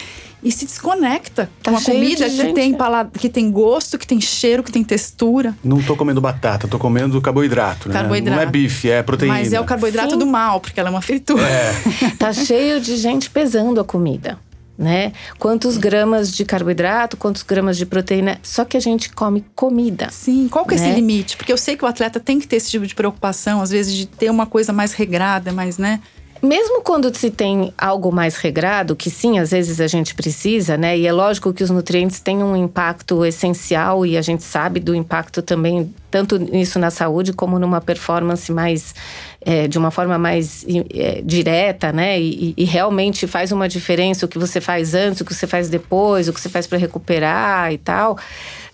E 0.46 0.52
se 0.52 0.64
desconecta 0.64 1.50
tá 1.60 1.72
com 1.72 1.76
a 1.76 1.82
comida 1.82 2.30
que 2.30 2.52
tem, 2.52 2.72
palad... 2.72 3.08
que 3.18 3.28
tem 3.28 3.50
gosto, 3.50 3.98
que 3.98 4.06
tem 4.06 4.20
cheiro, 4.20 4.62
que 4.62 4.70
tem 4.70 4.84
textura. 4.84 5.56
Não 5.64 5.82
tô 5.82 5.96
comendo 5.96 6.20
batata, 6.20 6.68
tô 6.68 6.78
comendo 6.78 7.20
carboidrato, 7.20 7.88
né? 7.88 7.94
Carboidrato. 7.94 8.36
Não 8.36 8.40
é 8.40 8.46
bife, 8.46 8.88
é 8.88 9.02
proteína. 9.02 9.34
Mas 9.34 9.52
é 9.52 9.60
o 9.60 9.64
carboidrato 9.64 10.12
Sim. 10.12 10.18
do 10.18 10.26
mal, 10.26 10.60
porque 10.60 10.78
ela 10.78 10.88
é 10.88 10.92
uma 10.92 11.02
fritura. 11.02 11.42
É. 11.42 11.74
tá 12.16 12.32
cheio 12.32 12.80
de 12.80 12.96
gente 12.96 13.28
pesando 13.28 13.80
a 13.80 13.84
comida 13.84 14.38
né? 14.78 15.12
Quantos 15.38 15.78
gramas 15.78 16.30
de 16.30 16.44
carboidrato, 16.44 17.16
quantos 17.16 17.42
gramas 17.42 17.76
de 17.78 17.86
proteína. 17.86 18.38
Só 18.42 18.64
que 18.64 18.76
a 18.76 18.80
gente 18.80 19.10
come 19.10 19.44
comida. 19.54 20.08
Sim, 20.10 20.48
qual 20.48 20.66
que 20.66 20.74
é 20.74 20.76
esse 20.76 20.86
né? 20.86 20.94
limite? 20.94 21.36
Porque 21.36 21.52
eu 21.52 21.56
sei 21.56 21.76
que 21.76 21.84
o 21.84 21.88
atleta 21.88 22.20
tem 22.20 22.38
que 22.38 22.46
ter 22.46 22.56
esse 22.56 22.70
tipo 22.70 22.86
de 22.86 22.94
preocupação, 22.94 23.62
às 23.62 23.70
vezes, 23.70 23.94
de 23.94 24.06
ter 24.06 24.30
uma 24.30 24.46
coisa 24.46 24.72
mais 24.72 24.92
regrada, 24.92 25.52
mais, 25.52 25.78
né? 25.78 26.00
Mesmo 26.42 26.82
quando 26.82 27.14
se 27.16 27.30
tem 27.30 27.72
algo 27.78 28.12
mais 28.12 28.36
regrado, 28.36 28.94
que 28.94 29.10
sim, 29.10 29.38
às 29.38 29.50
vezes 29.50 29.80
a 29.80 29.86
gente 29.86 30.14
precisa, 30.14 30.76
né? 30.76 30.96
E 30.96 31.06
é 31.06 31.12
lógico 31.12 31.52
que 31.52 31.64
os 31.64 31.70
nutrientes 31.70 32.20
têm 32.20 32.42
um 32.42 32.54
impacto 32.54 33.24
essencial 33.24 34.04
e 34.04 34.16
a 34.16 34.22
gente 34.22 34.42
sabe 34.42 34.78
do 34.78 34.94
impacto 34.94 35.40
também, 35.40 35.92
tanto 36.10 36.38
nisso 36.38 36.78
na 36.78 36.90
saúde 36.90 37.32
como 37.32 37.58
numa 37.58 37.80
performance 37.80 38.52
mais, 38.52 38.94
é, 39.40 39.66
de 39.66 39.78
uma 39.78 39.90
forma 39.90 40.18
mais 40.18 40.64
é, 40.94 41.22
direta, 41.24 41.92
né? 41.92 42.20
E, 42.20 42.54
e, 42.56 42.64
realmente 42.64 43.26
faz 43.26 43.50
uma 43.50 43.68
diferença 43.68 44.26
o 44.26 44.28
que 44.28 44.38
você 44.38 44.60
faz 44.60 44.94
antes, 44.94 45.20
o 45.20 45.24
que 45.24 45.34
você 45.34 45.46
faz 45.46 45.68
depois, 45.68 46.28
o 46.28 46.32
que 46.32 46.40
você 46.40 46.48
faz 46.48 46.66
para 46.66 46.78
recuperar 46.78 47.72
e 47.72 47.78
tal. 47.78 48.18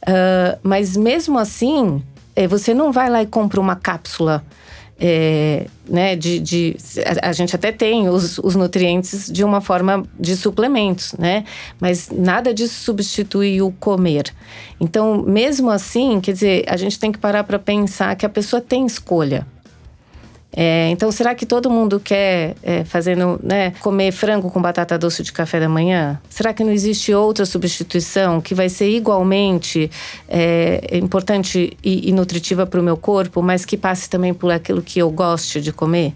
Uh, 0.02 0.58
mas 0.62 0.96
mesmo 0.96 1.38
assim, 1.38 2.02
é, 2.34 2.46
você 2.48 2.74
não 2.74 2.90
vai 2.90 3.08
lá 3.08 3.22
e 3.22 3.26
compra 3.26 3.60
uma 3.60 3.76
cápsula 3.76 4.44
é, 5.04 5.66
né, 5.88 6.14
de, 6.14 6.38
de, 6.38 6.76
a, 7.04 7.30
a, 7.30 7.32
gente 7.32 7.56
até 7.56 7.72
tem 7.72 8.08
os, 8.08 8.38
os, 8.38 8.54
nutrientes 8.54 9.28
de 9.28 9.42
uma 9.42 9.60
forma 9.60 10.04
de 10.18 10.36
suplementos, 10.36 11.12
né? 11.18 11.42
Mas 11.80 12.08
nada 12.08 12.54
disso 12.54 12.84
substitui 12.84 13.60
o 13.60 13.72
comer. 13.72 14.32
Então, 14.78 15.20
mesmo 15.20 15.70
assim, 15.70 16.20
quer 16.20 16.30
dizer, 16.30 16.64
a 16.68 16.76
gente 16.76 17.00
tem 17.00 17.10
que 17.10 17.18
parar 17.18 17.42
para 17.42 17.58
pensar 17.58 18.14
que 18.14 18.24
a 18.24 18.28
pessoa 18.28 18.62
tem 18.62 18.86
escolha. 18.86 19.44
É, 20.54 20.88
então, 20.90 21.10
será 21.10 21.34
que 21.34 21.46
todo 21.46 21.70
mundo 21.70 21.98
quer 21.98 22.54
é, 22.62 22.84
fazendo, 22.84 23.40
né, 23.42 23.72
comer 23.80 24.12
frango 24.12 24.50
com 24.50 24.60
batata 24.60 24.98
doce 24.98 25.22
de 25.22 25.32
café 25.32 25.58
da 25.58 25.68
manhã? 25.68 26.20
Será 26.28 26.52
que 26.52 26.62
não 26.62 26.70
existe 26.70 27.14
outra 27.14 27.46
substituição 27.46 28.40
que 28.40 28.54
vai 28.54 28.68
ser 28.68 28.90
igualmente 28.90 29.90
é, 30.28 30.98
importante 30.98 31.76
e, 31.82 32.08
e 32.08 32.12
nutritiva 32.12 32.66
para 32.66 32.80
o 32.80 32.82
meu 32.82 32.96
corpo, 32.96 33.40
mas 33.40 33.64
que 33.64 33.76
passe 33.76 34.10
também 34.10 34.34
por 34.34 34.52
aquilo 34.52 34.82
que 34.82 34.98
eu 34.98 35.10
goste 35.10 35.60
de 35.60 35.72
comer? 35.72 36.12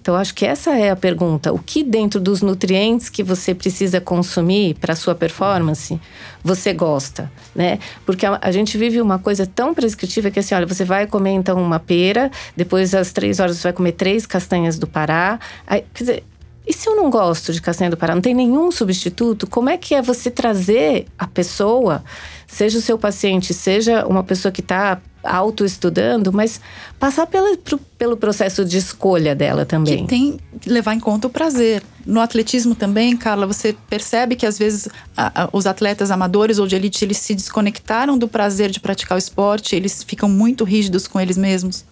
Então, 0.00 0.14
acho 0.14 0.34
que 0.34 0.46
essa 0.46 0.76
é 0.76 0.90
a 0.90 0.96
pergunta. 0.96 1.52
O 1.52 1.58
que 1.58 1.82
dentro 1.82 2.20
dos 2.20 2.40
nutrientes 2.40 3.08
que 3.08 3.22
você 3.22 3.54
precisa 3.54 4.00
consumir 4.00 4.74
para 4.74 4.96
sua 4.96 5.14
performance 5.14 6.00
você 6.42 6.72
gosta, 6.72 7.30
né? 7.54 7.78
Porque 8.06 8.24
a, 8.24 8.38
a, 8.40 8.50
gente 8.50 8.78
vive 8.78 9.00
uma 9.00 9.18
coisa 9.18 9.44
tão 9.46 9.74
prescritiva 9.74 10.30
que 10.30 10.38
assim, 10.38 10.54
olha, 10.54 10.66
você 10.66 10.84
vai 10.84 11.06
comer 11.06 11.32
então 11.32 11.60
uma 11.60 11.78
pera, 11.78 12.30
depois 12.56 12.94
às 12.94 13.12
três 13.12 13.40
horas 13.40 13.56
você 13.56 13.64
vai 13.64 13.72
comer 13.72 13.92
três 13.92 14.24
castanhas 14.24 14.78
do 14.78 14.86
Pará. 14.86 15.38
Aí, 15.66 15.84
quer 15.92 16.04
dizer, 16.04 16.24
e 16.68 16.72
se 16.74 16.88
eu 16.88 16.94
não 16.94 17.08
gosto 17.08 17.52
de 17.52 17.62
castanha 17.62 17.90
do 17.90 17.96
Pará, 17.96 18.14
não 18.14 18.20
tem 18.20 18.34
nenhum 18.34 18.70
substituto, 18.70 19.46
como 19.46 19.70
é 19.70 19.78
que 19.78 19.94
é 19.94 20.02
você 20.02 20.30
trazer 20.30 21.06
a 21.18 21.26
pessoa 21.26 22.04
seja 22.46 22.78
o 22.78 22.82
seu 22.82 22.98
paciente, 22.98 23.52
seja 23.54 24.06
uma 24.06 24.24
pessoa 24.24 24.50
que 24.50 24.60
está 24.60 25.00
autoestudando, 25.22 26.32
mas 26.32 26.60
passar 26.98 27.26
pelo, 27.26 27.56
pelo 27.98 28.16
processo 28.16 28.64
de 28.64 28.78
escolha 28.78 29.34
dela 29.34 29.66
também. 29.66 30.02
Que 30.02 30.08
tem 30.08 30.40
que 30.60 30.70
levar 30.70 30.94
em 30.94 31.00
conta 31.00 31.26
o 31.26 31.30
prazer. 31.30 31.82
No 32.06 32.20
atletismo 32.20 32.74
também, 32.74 33.16
Carla, 33.16 33.46
você 33.46 33.76
percebe 33.90 34.34
que 34.34 34.46
às 34.46 34.58
vezes 34.58 34.88
a, 35.16 35.44
a, 35.44 35.48
os 35.52 35.66
atletas 35.66 36.10
amadores 36.10 36.58
ou 36.58 36.66
de 36.66 36.74
elite, 36.76 37.04
eles 37.04 37.18
se 37.18 37.34
desconectaram 37.34 38.16
do 38.16 38.26
prazer 38.26 38.70
de 38.70 38.80
praticar 38.80 39.16
o 39.16 39.18
esporte, 39.18 39.76
eles 39.76 40.02
ficam 40.02 40.28
muito 40.28 40.64
rígidos 40.64 41.06
com 41.06 41.20
eles 41.20 41.36
mesmos. 41.36 41.84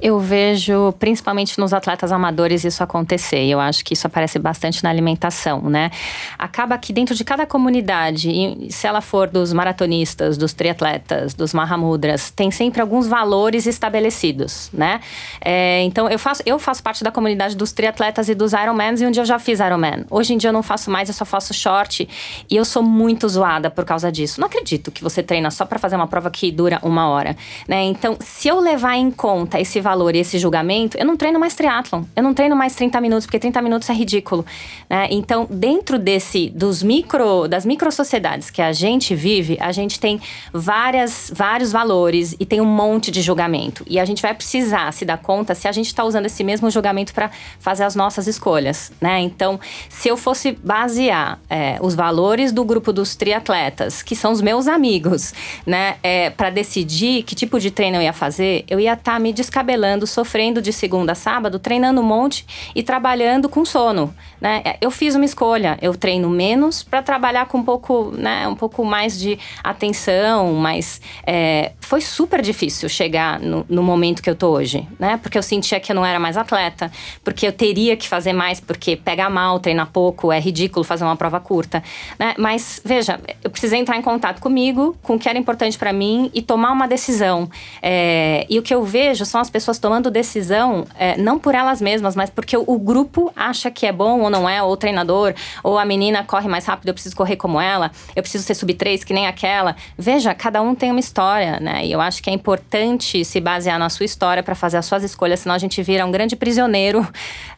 Eu 0.00 0.18
vejo, 0.18 0.92
principalmente 0.98 1.58
nos 1.58 1.72
atletas 1.72 2.12
amadores, 2.12 2.64
isso 2.64 2.82
acontecer. 2.82 3.44
Eu 3.44 3.60
acho 3.60 3.84
que 3.84 3.94
isso 3.94 4.06
aparece 4.06 4.38
bastante 4.38 4.82
na 4.82 4.90
alimentação, 4.90 5.62
né? 5.62 5.90
Acaba 6.38 6.76
que 6.78 6.92
dentro 6.92 7.14
de 7.14 7.24
cada 7.24 7.46
comunidade, 7.46 8.30
se 8.70 8.86
ela 8.86 9.00
for 9.00 9.28
dos 9.28 9.52
maratonistas, 9.52 10.36
dos 10.36 10.52
triatletas, 10.52 11.34
dos 11.34 11.54
mahamudras, 11.54 12.30
tem 12.30 12.50
sempre 12.50 12.80
alguns 12.80 13.06
valores 13.06 13.66
estabelecidos, 13.66 14.70
né? 14.72 15.00
É, 15.40 15.82
então, 15.82 16.08
eu 16.08 16.18
faço, 16.18 16.42
eu 16.44 16.58
faço 16.58 16.82
parte 16.82 17.02
da 17.02 17.10
comunidade 17.10 17.56
dos 17.56 17.72
triatletas 17.72 18.28
e 18.28 18.34
dos 18.34 18.52
Ironmans, 18.52 19.00
e 19.00 19.06
um 19.06 19.10
dia 19.10 19.22
eu 19.22 19.26
já 19.26 19.38
fiz 19.38 19.60
Ironman. 19.60 20.04
Hoje 20.10 20.34
em 20.34 20.38
dia 20.38 20.48
eu 20.48 20.52
não 20.52 20.62
faço 20.62 20.90
mais, 20.90 21.08
eu 21.08 21.14
só 21.14 21.24
faço 21.24 21.54
short. 21.54 22.08
E 22.50 22.56
eu 22.56 22.64
sou 22.64 22.82
muito 22.82 23.28
zoada 23.28 23.70
por 23.70 23.84
causa 23.84 24.10
disso. 24.10 24.40
Não 24.40 24.46
acredito 24.46 24.90
que 24.90 25.02
você 25.02 25.22
treina 25.22 25.50
só 25.50 25.64
para 25.64 25.78
fazer 25.78 25.96
uma 25.96 26.06
prova 26.06 26.30
que 26.30 26.50
dura 26.50 26.78
uma 26.82 27.08
hora, 27.08 27.36
né? 27.68 27.82
Então, 27.84 28.16
se 28.20 28.48
eu 28.48 28.60
levar 28.60 28.96
em 28.96 29.10
conta 29.10 29.53
esse 29.60 29.80
valor 29.80 30.14
e 30.14 30.18
esse 30.18 30.38
julgamento, 30.38 30.96
eu 30.96 31.04
não 31.04 31.16
treino 31.16 31.38
mais 31.38 31.54
triatlon. 31.54 32.04
Eu 32.14 32.22
não 32.22 32.34
treino 32.34 32.56
mais 32.56 32.74
30 32.74 33.00
minutos, 33.00 33.26
porque 33.26 33.38
30 33.38 33.60
minutos 33.62 33.88
é 33.90 33.92
ridículo. 33.92 34.44
Né? 34.88 35.08
Então, 35.10 35.46
dentro 35.50 35.98
desse, 35.98 36.50
dos 36.50 36.82
micro, 36.82 37.48
das 37.48 37.64
micro 37.64 37.90
sociedades 37.90 38.50
que 38.50 38.62
a 38.62 38.72
gente 38.72 39.14
vive, 39.14 39.56
a 39.60 39.72
gente 39.72 39.98
tem 39.98 40.20
várias, 40.52 41.30
vários 41.34 41.72
valores 41.72 42.34
e 42.38 42.46
tem 42.46 42.60
um 42.60 42.66
monte 42.66 43.10
de 43.10 43.22
julgamento. 43.22 43.84
E 43.88 43.98
a 43.98 44.04
gente 44.04 44.22
vai 44.22 44.34
precisar 44.34 44.92
se 44.92 45.04
dar 45.04 45.18
conta 45.18 45.54
se 45.54 45.68
a 45.68 45.72
gente 45.72 45.86
está 45.86 46.04
usando 46.04 46.26
esse 46.26 46.42
mesmo 46.42 46.70
julgamento 46.70 47.12
para 47.12 47.30
fazer 47.58 47.84
as 47.84 47.94
nossas 47.94 48.26
escolhas. 48.26 48.92
Né? 49.00 49.20
Então, 49.20 49.60
se 49.88 50.08
eu 50.08 50.16
fosse 50.16 50.52
basear 50.52 51.38
é, 51.48 51.78
os 51.80 51.94
valores 51.94 52.52
do 52.52 52.64
grupo 52.64 52.92
dos 52.92 53.14
triatletas, 53.16 54.02
que 54.02 54.16
são 54.16 54.32
os 54.32 54.40
meus 54.40 54.66
amigos, 54.66 55.34
né, 55.66 55.96
é, 56.02 56.30
para 56.30 56.50
decidir 56.50 57.22
que 57.22 57.34
tipo 57.34 57.58
de 57.60 57.70
treino 57.70 57.96
eu 57.96 58.02
ia 58.02 58.12
fazer, 58.12 58.64
eu 58.68 58.78
ia 58.80 58.94
estar 58.94 59.14
tá 59.14 59.18
me 59.18 59.32
descabelando 59.34 60.06
sofrendo 60.06 60.62
de 60.62 60.72
segunda 60.72 61.12
a 61.12 61.14
sábado, 61.14 61.58
treinando 61.58 62.00
um 62.00 62.04
monte 62.04 62.46
e 62.74 62.82
trabalhando 62.82 63.48
com 63.48 63.64
sono. 63.64 64.14
Né? 64.40 64.62
Eu 64.80 64.90
fiz 64.90 65.14
uma 65.14 65.24
escolha, 65.24 65.78
eu 65.82 65.94
treino 65.94 66.30
menos 66.30 66.82
para 66.82 67.02
trabalhar 67.02 67.46
com 67.46 67.58
um 67.58 67.64
pouco, 67.64 68.12
né, 68.16 68.46
um 68.46 68.54
pouco 68.54 68.84
mais 68.84 69.18
de 69.18 69.38
atenção, 69.62 70.52
mas 70.54 71.00
é, 71.26 71.72
foi 71.80 72.00
super 72.00 72.40
difícil 72.40 72.88
chegar 72.88 73.40
no, 73.40 73.64
no, 73.68 73.82
momento 73.82 74.22
que 74.22 74.30
eu 74.30 74.34
tô 74.34 74.48
hoje, 74.48 74.86
né? 74.98 75.18
Porque 75.22 75.36
eu 75.36 75.42
sentia 75.42 75.78
que 75.78 75.92
eu 75.92 75.96
não 75.96 76.04
era 76.04 76.18
mais 76.18 76.36
atleta, 76.36 76.90
porque 77.22 77.46
eu 77.46 77.52
teria 77.52 77.96
que 77.96 78.08
fazer 78.08 78.32
mais, 78.32 78.60
porque 78.60 78.96
pegar 78.96 79.30
mal, 79.30 79.58
treinar 79.60 79.90
pouco, 79.90 80.32
é 80.32 80.40
ridículo 80.40 80.84
fazer 80.84 81.04
uma 81.04 81.16
prova 81.16 81.40
curta, 81.40 81.82
né? 82.18 82.34
Mas 82.38 82.80
veja, 82.84 83.20
eu 83.42 83.50
precisei 83.50 83.78
entrar 83.80 83.96
em 83.96 84.02
contato 84.02 84.40
comigo, 84.40 84.96
com 85.02 85.14
o 85.14 85.18
que 85.18 85.28
era 85.28 85.38
importante 85.38 85.78
para 85.78 85.92
mim 85.92 86.30
e 86.34 86.42
tomar 86.42 86.72
uma 86.72 86.86
decisão. 86.86 87.48
É, 87.82 88.46
e 88.48 88.58
o 88.58 88.62
que 88.62 88.74
eu 88.74 88.84
vejo 88.84 89.23
são 89.24 89.40
as 89.40 89.50
pessoas 89.50 89.78
tomando 89.78 90.10
decisão 90.10 90.86
é, 90.98 91.16
não 91.16 91.38
por 91.38 91.54
elas 91.54 91.80
mesmas, 91.80 92.16
mas 92.16 92.30
porque 92.30 92.56
o, 92.56 92.78
grupo 92.78 93.32
acha 93.34 93.70
que 93.70 93.86
é 93.86 93.92
bom 93.92 94.20
ou 94.20 94.30
não 94.30 94.48
é, 94.48 94.62
ou 94.62 94.72
o 94.72 94.76
treinador, 94.76 95.34
ou 95.62 95.78
a 95.78 95.84
menina 95.84 96.24
corre 96.24 96.48
mais 96.48 96.66
rápido, 96.66 96.88
eu 96.88 96.94
preciso 96.94 97.16
correr 97.16 97.36
como 97.36 97.60
ela, 97.60 97.90
eu 98.14 98.22
preciso 98.22 98.44
ser 98.44 98.54
sub 98.54 98.72
3 98.74 99.04
que 99.04 99.12
nem 99.12 99.26
aquela. 99.26 99.76
Veja, 99.96 100.34
cada 100.34 100.60
um 100.62 100.74
tem 100.74 100.90
uma 100.90 101.00
história, 101.00 101.58
né? 101.60 101.84
E 101.84 101.92
eu 101.92 102.00
acho 102.00 102.22
que 102.22 102.30
é 102.30 102.32
importante 102.32 103.24
se 103.24 103.40
basear 103.40 103.78
na 103.78 103.88
sua 103.88 104.04
história 104.04 104.42
para 104.42 104.54
fazer 104.54 104.76
as 104.76 104.86
suas 104.86 105.02
escolhas, 105.02 105.40
senão 105.40 105.54
a 105.54 105.58
gente 105.58 105.82
vira 105.82 106.04
um 106.04 106.10
grande 106.10 106.36
prisioneiro, 106.36 107.06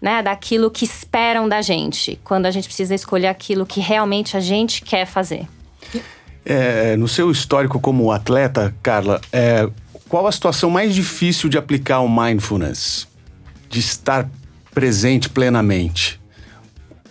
né, 0.00 0.22
daquilo 0.22 0.70
que 0.70 0.84
esperam 0.84 1.48
da 1.48 1.62
gente, 1.62 2.18
quando 2.24 2.46
a 2.46 2.50
gente 2.50 2.66
precisa 2.66 2.94
escolher 2.94 3.28
aquilo 3.28 3.66
que 3.66 3.80
realmente 3.80 4.36
a 4.36 4.40
gente 4.40 4.82
quer 4.82 5.06
fazer. 5.06 5.46
É, 6.48 6.96
no 6.96 7.08
seu 7.08 7.28
histórico 7.30 7.80
como 7.80 8.12
atleta, 8.12 8.72
Carla, 8.80 9.20
é, 9.32 9.68
qual 10.08 10.26
a 10.26 10.32
situação 10.32 10.70
mais 10.70 10.94
difícil 10.94 11.48
de 11.48 11.58
aplicar 11.58 12.00
o 12.00 12.08
mindfulness? 12.08 13.08
De 13.68 13.80
estar 13.80 14.28
presente 14.72 15.28
plenamente? 15.28 16.20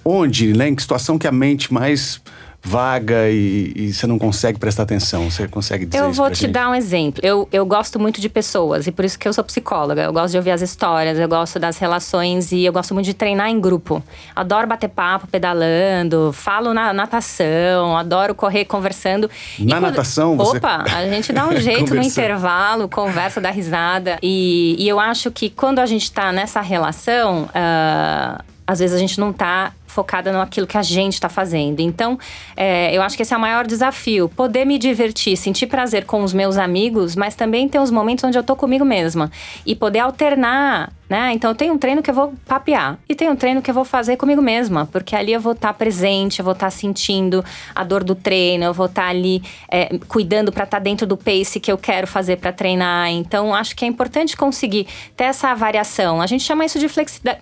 Onde, 0.04 0.54
né? 0.54 0.70
Em 0.70 0.76
que 0.76 0.82
situação 0.82 1.18
que 1.18 1.28
a 1.28 1.32
mente 1.32 1.74
mais 1.74 2.22
vaga 2.66 3.30
e, 3.30 3.72
e, 3.76 3.94
você 3.94 4.08
não 4.08 4.18
consegue 4.18 4.58
prestar 4.58 4.84
atenção? 4.84 5.30
Você 5.30 5.48
consegue 5.48 5.86
dizer 5.86 6.04
Eu 6.04 6.12
vou 6.12 6.32
te 6.32 6.42
gente? 6.42 6.52
dar 6.52 6.72
um 6.72 6.74
exemplo. 6.74 7.22
Eu, 7.24 7.48
eu 7.52 7.64
gosto 7.64 8.00
muito 8.00 8.20
de 8.20 8.28
pessoas 8.28 8.88
e 8.88 8.92
por 8.92 9.06
isso 9.06 9.20
que 9.20 9.28
eu 9.28 9.34
sou 9.34 9.44
psicóloga. 9.44 10.02
Eu 10.02 10.12
gosto 10.12 10.32
de 10.32 10.38
ouvir 10.38 10.50
as 10.50 10.64
histórias, 10.64 11.20
eu 11.20 11.28
gosto 11.28 11.60
das 11.60 11.78
relações 11.78 12.52
e 12.52 12.66
eu 12.66 12.74
gosto 12.74 12.96
muito 12.96 13.06
de 13.06 13.14
treinar 13.14 13.50
em 13.50 13.62
grupo. 13.62 14.04
Adoro 14.36 14.66
bater 14.66 14.90
papo 14.90 15.28
pedalando, 15.28 16.32
falo 16.34 16.74
na 16.74 16.92
natação, 16.92 17.96
adoro 17.96 18.34
correr 18.34 18.66
conversando. 18.66 19.30
Na 19.60 19.76
quando... 19.76 19.84
natação? 19.84 20.36
Você... 20.36 20.58
Opa, 20.58 20.86
a 20.92 21.08
gente 21.08 21.32
dá 21.32 21.46
um 21.48 21.56
jeito 21.58 21.94
no 21.94 22.02
intervalo, 22.02 22.90
conversa, 22.90 23.40
dá 23.40 23.52
risada. 23.52 24.18
E, 24.24 24.76
e 24.80 24.90
eu 24.90 25.00
acho 25.00 25.30
que 25.30 25.52
quando 25.52 25.78
a 25.78 25.86
gente 25.86 26.12
tá 26.12 26.32
nessa 26.32 26.62
relação, 26.62 27.44
uh, 27.44 28.44
às 28.66 28.80
vezes 28.80 28.96
a 28.96 29.00
gente 29.00 29.20
não 29.20 29.32
tá 29.32 29.72
focada 29.96 30.32
naquilo 30.34 30.68
que 30.68 30.78
a 30.78 30.82
gente 30.82 31.14
está 31.14 31.30
fazendo. 31.30 31.80
Então, 31.80 32.20
é, 32.56 32.96
eu 32.96 33.02
acho 33.02 33.16
que 33.16 33.24
esse 33.24 33.34
é 33.34 33.38
o 33.38 33.40
maior 33.40 33.66
desafio: 33.66 34.28
poder 34.28 34.66
me 34.66 34.78
divertir, 34.78 35.38
sentir 35.38 35.68
prazer 35.68 36.06
com 36.06 36.22
os 36.22 36.34
meus 36.34 36.58
amigos, 36.58 37.16
mas 37.16 37.36
também 37.36 37.70
ter 37.70 37.80
os 37.80 37.90
momentos 37.90 38.24
onde 38.26 38.38
eu 38.38 38.44
tô 38.44 38.56
comigo 38.56 38.84
mesma 38.84 39.32
e 39.66 39.74
poder 39.74 40.00
alternar 40.00 40.92
né? 41.10 41.34
Então 41.34 41.52
eu 41.52 41.56
tenho 41.56 41.74
um 41.74 41.78
treino 41.78 42.02
que 42.02 42.10
eu 42.10 42.14
vou 42.14 42.34
papear 42.46 42.98
e 43.08 43.16
tem 43.16 43.30
um 43.30 43.36
treino 43.36 43.62
que 43.62 43.70
eu 43.70 43.74
vou 43.74 43.86
fazer 43.86 44.18
comigo 44.18 44.42
mesma, 44.42 44.88
porque 44.88 45.16
ali 45.16 45.34
eu 45.34 45.40
vou 45.40 45.54
estar 45.54 45.70
tá 45.70 45.74
presente, 45.74 46.40
eu 46.40 46.46
vou 46.46 46.54
estar 46.54 46.68
tá 46.68 46.72
sentindo 46.72 47.44
a 47.74 47.84
dor 47.84 48.04
do 48.04 48.16
treino, 48.16 48.64
eu 48.64 48.74
vou 48.74 48.88
estar 48.88 49.04
tá 49.04 49.10
ali 49.10 49.42
é, 49.70 49.98
cuidando 50.08 50.52
para 50.52 50.64
estar 50.64 50.78
tá 50.78 50.84
dentro 50.84 51.06
do 51.06 51.16
pace 51.16 51.60
que 51.60 51.72
eu 51.72 51.78
quero 51.78 52.08
fazer 52.08 52.38
para 52.38 52.52
treinar. 52.52 53.10
Então 53.12 53.54
acho 53.54 53.76
que 53.76 53.86
é 53.86 53.88
importante 53.88 54.36
conseguir 54.36 54.88
ter 55.16 55.26
essa 55.26 55.54
variação. 55.54 56.22
A 56.22 56.28
gente 56.28 56.44
chama 56.44 56.66
isso 56.66 56.80
de 56.80 56.88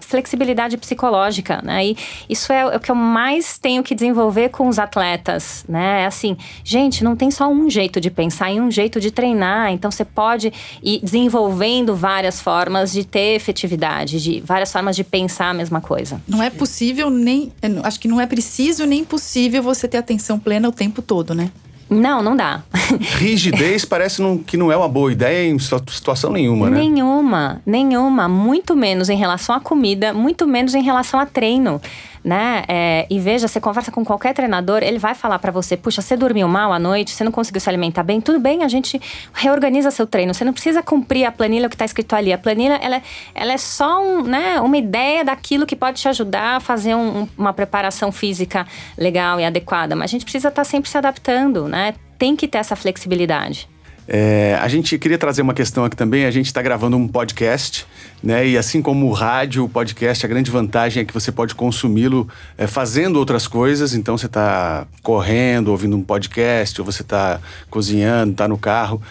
flexibilidade 0.02 0.78
psicológica, 0.78 1.62
né? 1.64 1.88
E 1.88 1.98
isso 2.30 2.52
é 2.52 2.76
o 2.76 2.80
que 2.80 2.92
eu 2.92 2.96
mais 2.96 3.58
tenho 3.58 3.84
que 3.84 3.96
desenvolver 3.96 4.50
com 4.50 4.68
os 4.68 4.80
atletas, 4.80 5.64
né? 5.68 6.04
É 6.04 6.06
assim, 6.06 6.36
gente, 6.64 7.04
não 7.04 7.16
tem 7.16 7.32
só 7.32 7.48
um 7.48 7.70
jeito 7.70 8.02
de 8.02 8.10
pensar 8.10 8.52
e 8.52 8.60
um 8.60 8.70
jeito 8.70 9.00
de 9.00 9.12
treinar. 9.12 9.72
Então 9.72 9.90
você 9.90 10.04
pode 10.04 10.52
ir 10.82 11.00
desenvolvendo 11.02 11.96
várias 11.96 12.42
formas 12.42 12.92
de 12.92 13.06
ter 13.06 13.40
efetividade, 13.54 14.22
de 14.22 14.42
várias 14.42 14.72
formas 14.72 14.96
de 14.96 15.04
pensar 15.04 15.50
a 15.50 15.54
mesma 15.54 15.80
coisa. 15.80 16.20
Não 16.28 16.42
é 16.42 16.50
possível 16.50 17.10
nem. 17.10 17.52
Acho 17.84 18.00
que 18.00 18.08
não 18.08 18.20
é 18.20 18.26
preciso 18.26 18.86
nem 18.86 19.04
possível 19.06 19.62
você 19.62 19.88
ter 19.88 19.98
atenção 19.98 20.40
plena 20.40 20.68
o 20.68 20.72
tempo 20.72 21.02
todo, 21.02 21.34
né? 21.34 21.52
Não, 21.90 22.24
não 22.24 22.36
dá. 22.36 22.64
Rigidez 23.20 23.86
parece 23.86 24.22
não, 24.22 24.38
que 24.38 24.58
não 24.58 24.72
é 24.72 24.78
uma 24.78 24.90
boa 24.90 25.12
ideia 25.12 25.48
em 25.48 25.60
situação 25.60 26.32
nenhuma, 26.32 26.70
né? 26.70 26.80
Nenhuma, 26.80 27.62
nenhuma. 27.66 28.28
Muito 28.28 28.76
menos 28.76 29.10
em 29.10 29.18
relação 29.18 29.54
à 29.54 29.60
comida, 29.60 30.14
muito 30.14 30.48
menos 30.48 30.74
em 30.74 30.82
relação 30.82 31.20
a 31.20 31.26
treino 31.26 31.80
né? 32.24 32.64
É, 32.68 33.06
e 33.10 33.20
veja, 33.20 33.48
você 33.48 33.60
conversa 33.60 33.92
com 33.92 34.06
qualquer 34.06 34.34
treinador, 34.34 34.82
ele 34.82 34.98
vai 34.98 35.14
falar 35.14 35.40
para 35.40 35.52
você: 35.52 35.76
puxa, 35.76 36.02
você 36.02 36.16
dormiu 36.16 36.48
mal 36.48 36.72
à 36.72 36.80
noite, 36.80 37.12
você 37.12 37.24
não 37.24 37.32
conseguiu 37.32 37.60
se 37.60 37.70
alimentar 37.70 38.04
bem, 38.04 38.22
tudo 38.22 38.40
bem, 38.40 38.64
a 38.64 38.68
gente 38.68 39.02
reorganiza 39.34 39.92
seu 39.92 40.08
treino. 40.08 40.34
Você 40.34 40.46
não 40.46 40.54
precisa 40.54 40.82
cumprir 40.82 41.26
a 41.26 41.32
planilha 41.32 41.68
que 41.68 41.76
está 41.76 41.86
escrito 41.86 42.16
ali. 42.16 42.32
A 42.32 42.38
planilha 42.38 42.76
ela, 42.82 42.98
é, 42.98 43.02
ela 43.36 43.54
é 43.54 43.58
só 43.58 44.02
um, 44.02 44.24
né, 44.24 44.60
uma 44.62 44.78
ideia 44.78 45.26
daquilo 45.26 45.66
que 45.66 45.76
pode 45.76 46.00
te 46.00 46.08
ajudar 46.08 46.58
a 46.58 46.60
fazer 46.60 46.96
um, 46.96 47.28
uma 47.38 47.54
preparação 47.54 48.12
física 48.12 48.66
legal 48.98 49.40
e 49.40 49.46
adequada. 49.46 49.96
Mas 49.96 50.12
a 50.12 50.14
gente 50.14 50.24
precisa 50.24 50.48
estar 50.48 50.62
tá 50.62 50.66
sempre 50.66 50.90
se 50.90 50.98
adaptando, 50.98 51.68
né? 51.68 51.94
Tem 52.18 52.36
que 52.36 52.48
ter 52.48 52.60
essa 52.60 52.76
flexibilidade. 52.76 53.73
É, 54.08 54.58
a 54.62 54.68
gente 54.68 54.98
queria 54.98 55.18
trazer 55.18 55.42
uma 55.42 55.54
questão 55.54 55.86
aqui 55.86 55.96
também. 55.96 56.26
A 56.26 56.32
gente 56.32 56.48
está 56.48 56.62
gravando 56.62 56.98
um 56.98 57.08
podcast, 57.08 57.86
né? 58.22 58.48
E 58.48 58.58
assim 58.58 58.82
como 58.82 59.08
o 59.08 59.12
rádio, 59.12 59.64
o 59.64 59.70
podcast, 59.70 60.26
a 60.26 60.30
grande 60.30 60.52
vantagem 60.52 61.02
é 61.02 61.06
que 61.06 61.14
você 61.14 61.32
pode 61.32 61.56
consumi-lo 61.56 62.28
é, 62.58 62.68
fazendo 62.68 63.18
outras 63.18 63.48
coisas. 63.48 63.94
Então 63.94 64.18
você 64.18 64.26
está 64.26 64.86
correndo, 65.02 65.70
ouvindo 65.70 65.96
um 65.96 66.04
podcast, 66.04 66.80
ou 66.82 66.86
você 66.86 67.02
está 67.02 67.40
cozinhando, 67.70 68.32
está 68.32 68.48
no 68.48 68.58
carro. 68.58 69.02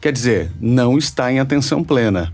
Quer 0.00 0.12
dizer, 0.12 0.50
não 0.60 0.98
está 0.98 1.32
em 1.32 1.38
atenção 1.38 1.82
plena. 1.82 2.32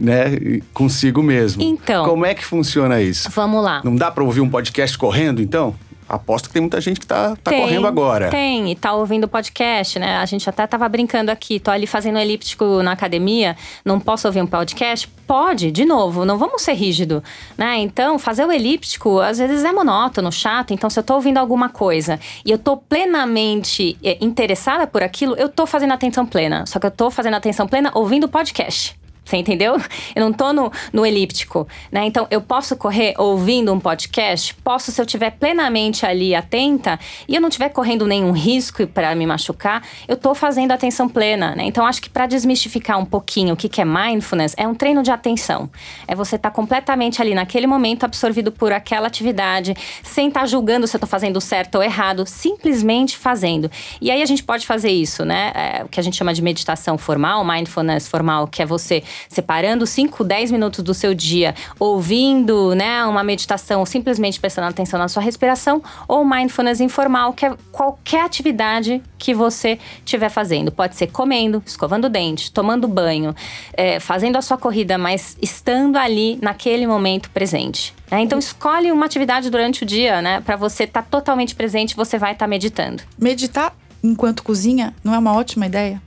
Né, 0.00 0.60
consigo 0.72 1.22
mesmo. 1.22 1.62
Então. 1.62 2.06
Como 2.06 2.24
é 2.24 2.34
que 2.34 2.42
funciona 2.42 3.02
isso? 3.02 3.28
Vamos 3.30 3.62
lá. 3.62 3.82
Não 3.84 3.94
dá 3.94 4.10
para 4.10 4.24
ouvir 4.24 4.40
um 4.40 4.48
podcast 4.48 4.96
correndo, 4.96 5.42
então? 5.42 5.74
Aposto 6.08 6.48
que 6.48 6.52
tem 6.52 6.62
muita 6.62 6.80
gente 6.80 7.00
que 7.00 7.06
tá, 7.06 7.36
tá 7.42 7.50
Tem, 7.50 7.60
correndo 7.60 7.86
agora. 7.86 8.30
Tem, 8.30 8.70
e 8.70 8.74
tá 8.74 8.92
ouvindo 8.92 9.24
o 9.24 9.28
podcast, 9.28 9.98
né? 9.98 10.18
A 10.18 10.26
gente 10.26 10.48
até 10.48 10.66
tava 10.66 10.88
brincando 10.88 11.30
aqui, 11.30 11.58
tô 11.58 11.70
ali 11.70 11.86
fazendo 11.86 12.18
elíptico 12.18 12.82
na 12.82 12.92
academia, 12.92 13.56
não 13.84 13.98
posso 13.98 14.26
ouvir 14.26 14.42
um 14.42 14.46
podcast? 14.46 15.08
Pode, 15.26 15.70
de 15.70 15.84
novo, 15.84 16.24
não 16.24 16.36
vamos 16.36 16.62
ser 16.62 16.74
rígido, 16.74 17.24
né? 17.56 17.78
Então, 17.78 18.18
fazer 18.18 18.44
o 18.44 18.52
elíptico 18.52 19.20
às 19.20 19.38
vezes 19.38 19.64
é 19.64 19.72
monótono, 19.72 20.30
chato. 20.30 20.74
Então, 20.74 20.90
se 20.90 20.98
eu 20.98 21.02
tô 21.02 21.14
ouvindo 21.14 21.38
alguma 21.38 21.68
coisa 21.68 22.20
e 22.44 22.50
eu 22.50 22.58
tô 22.58 22.76
plenamente 22.76 23.96
é, 24.04 24.18
interessada 24.20 24.86
por 24.86 25.02
aquilo, 25.02 25.34
eu 25.36 25.48
tô 25.48 25.66
fazendo 25.66 25.92
atenção 25.92 26.26
plena. 26.26 26.66
Só 26.66 26.78
que 26.78 26.86
eu 26.86 26.90
tô 26.90 27.10
fazendo 27.10 27.34
atenção 27.34 27.66
plena 27.66 27.90
ouvindo 27.94 28.24
o 28.24 28.28
podcast. 28.28 28.96
Você 29.24 29.38
entendeu? 29.38 29.76
Eu 30.14 30.22
não 30.22 30.32
tô 30.32 30.52
no, 30.52 30.70
no 30.92 31.06
elíptico, 31.06 31.66
né? 31.90 32.04
Então, 32.04 32.26
eu 32.30 32.40
posso 32.40 32.76
correr 32.76 33.14
ouvindo 33.16 33.72
um 33.72 33.80
podcast? 33.80 34.54
Posso, 34.56 34.92
se 34.92 35.00
eu 35.00 35.04
estiver 35.04 35.30
plenamente 35.30 36.04
ali 36.04 36.34
atenta 36.34 36.98
e 37.26 37.34
eu 37.34 37.40
não 37.40 37.48
estiver 37.48 37.70
correndo 37.70 38.06
nenhum 38.06 38.32
risco 38.32 38.86
para 38.86 39.14
me 39.14 39.26
machucar, 39.26 39.82
eu 40.06 40.16
tô 40.16 40.34
fazendo 40.34 40.72
atenção 40.72 41.08
plena, 41.08 41.54
né? 41.54 41.64
Então, 41.64 41.86
acho 41.86 42.02
que 42.02 42.10
para 42.10 42.26
desmistificar 42.26 42.98
um 42.98 43.04
pouquinho 43.04 43.54
o 43.54 43.56
que, 43.56 43.68
que 43.68 43.80
é 43.80 43.84
mindfulness, 43.84 44.54
é 44.58 44.68
um 44.68 44.74
treino 44.74 45.02
de 45.02 45.10
atenção. 45.10 45.70
É 46.06 46.14
você 46.14 46.36
estar 46.36 46.50
tá 46.50 46.54
completamente 46.54 47.22
ali 47.22 47.34
naquele 47.34 47.66
momento 47.66 48.04
absorvido 48.04 48.52
por 48.52 48.72
aquela 48.72 49.06
atividade, 49.06 49.74
sem 50.02 50.28
estar 50.28 50.40
tá 50.40 50.46
julgando 50.46 50.86
se 50.86 50.96
eu 50.96 51.00
tô 51.00 51.06
fazendo 51.06 51.40
certo 51.40 51.76
ou 51.76 51.82
errado, 51.82 52.26
simplesmente 52.26 53.16
fazendo. 53.16 53.70
E 54.00 54.10
aí 54.10 54.20
a 54.20 54.26
gente 54.26 54.42
pode 54.42 54.66
fazer 54.66 54.90
isso, 54.90 55.24
né? 55.24 55.52
É, 55.54 55.84
o 55.84 55.88
que 55.88 55.98
a 55.98 56.02
gente 56.02 56.16
chama 56.16 56.34
de 56.34 56.42
meditação 56.42 56.98
formal, 56.98 57.44
mindfulness 57.44 58.06
formal, 58.06 58.46
que 58.46 58.62
é 58.62 58.66
você 58.66 59.02
separando 59.28 59.86
5, 59.86 60.24
10 60.24 60.50
minutos 60.50 60.82
do 60.82 60.94
seu 60.94 61.14
dia, 61.14 61.54
ouvindo 61.78 62.74
né, 62.74 63.04
uma 63.04 63.22
meditação, 63.22 63.84
simplesmente 63.84 64.40
prestando 64.40 64.68
atenção 64.68 64.98
na 64.98 65.08
sua 65.08 65.22
respiração, 65.22 65.82
ou 66.08 66.24
mindfulness 66.24 66.80
informal, 66.80 67.32
que 67.32 67.46
é 67.46 67.54
qualquer 67.72 68.24
atividade 68.24 69.02
que 69.18 69.32
você 69.32 69.78
estiver 70.04 70.28
fazendo. 70.28 70.70
Pode 70.70 70.96
ser 70.96 71.06
comendo, 71.06 71.62
escovando 71.64 72.04
o 72.04 72.08
dente, 72.08 72.52
tomando 72.52 72.86
banho, 72.86 73.34
é, 73.72 73.98
fazendo 73.98 74.36
a 74.36 74.42
sua 74.42 74.58
corrida, 74.58 74.98
mas 74.98 75.36
estando 75.40 75.96
ali 75.96 76.38
naquele 76.42 76.86
momento 76.86 77.30
presente. 77.30 77.94
É, 78.10 78.20
então 78.20 78.38
escolhe 78.38 78.92
uma 78.92 79.06
atividade 79.06 79.48
durante 79.48 79.82
o 79.82 79.86
dia, 79.86 80.20
né? 80.20 80.40
Para 80.40 80.56
você 80.56 80.84
estar 80.84 81.02
tá 81.02 81.08
totalmente 81.10 81.54
presente, 81.54 81.96
você 81.96 82.18
vai 82.18 82.32
estar 82.32 82.44
tá 82.44 82.48
meditando. 82.48 83.02
Meditar 83.18 83.74
enquanto 84.02 84.42
cozinha 84.42 84.94
não 85.02 85.14
é 85.14 85.18
uma 85.18 85.34
ótima 85.34 85.66
ideia? 85.66 86.02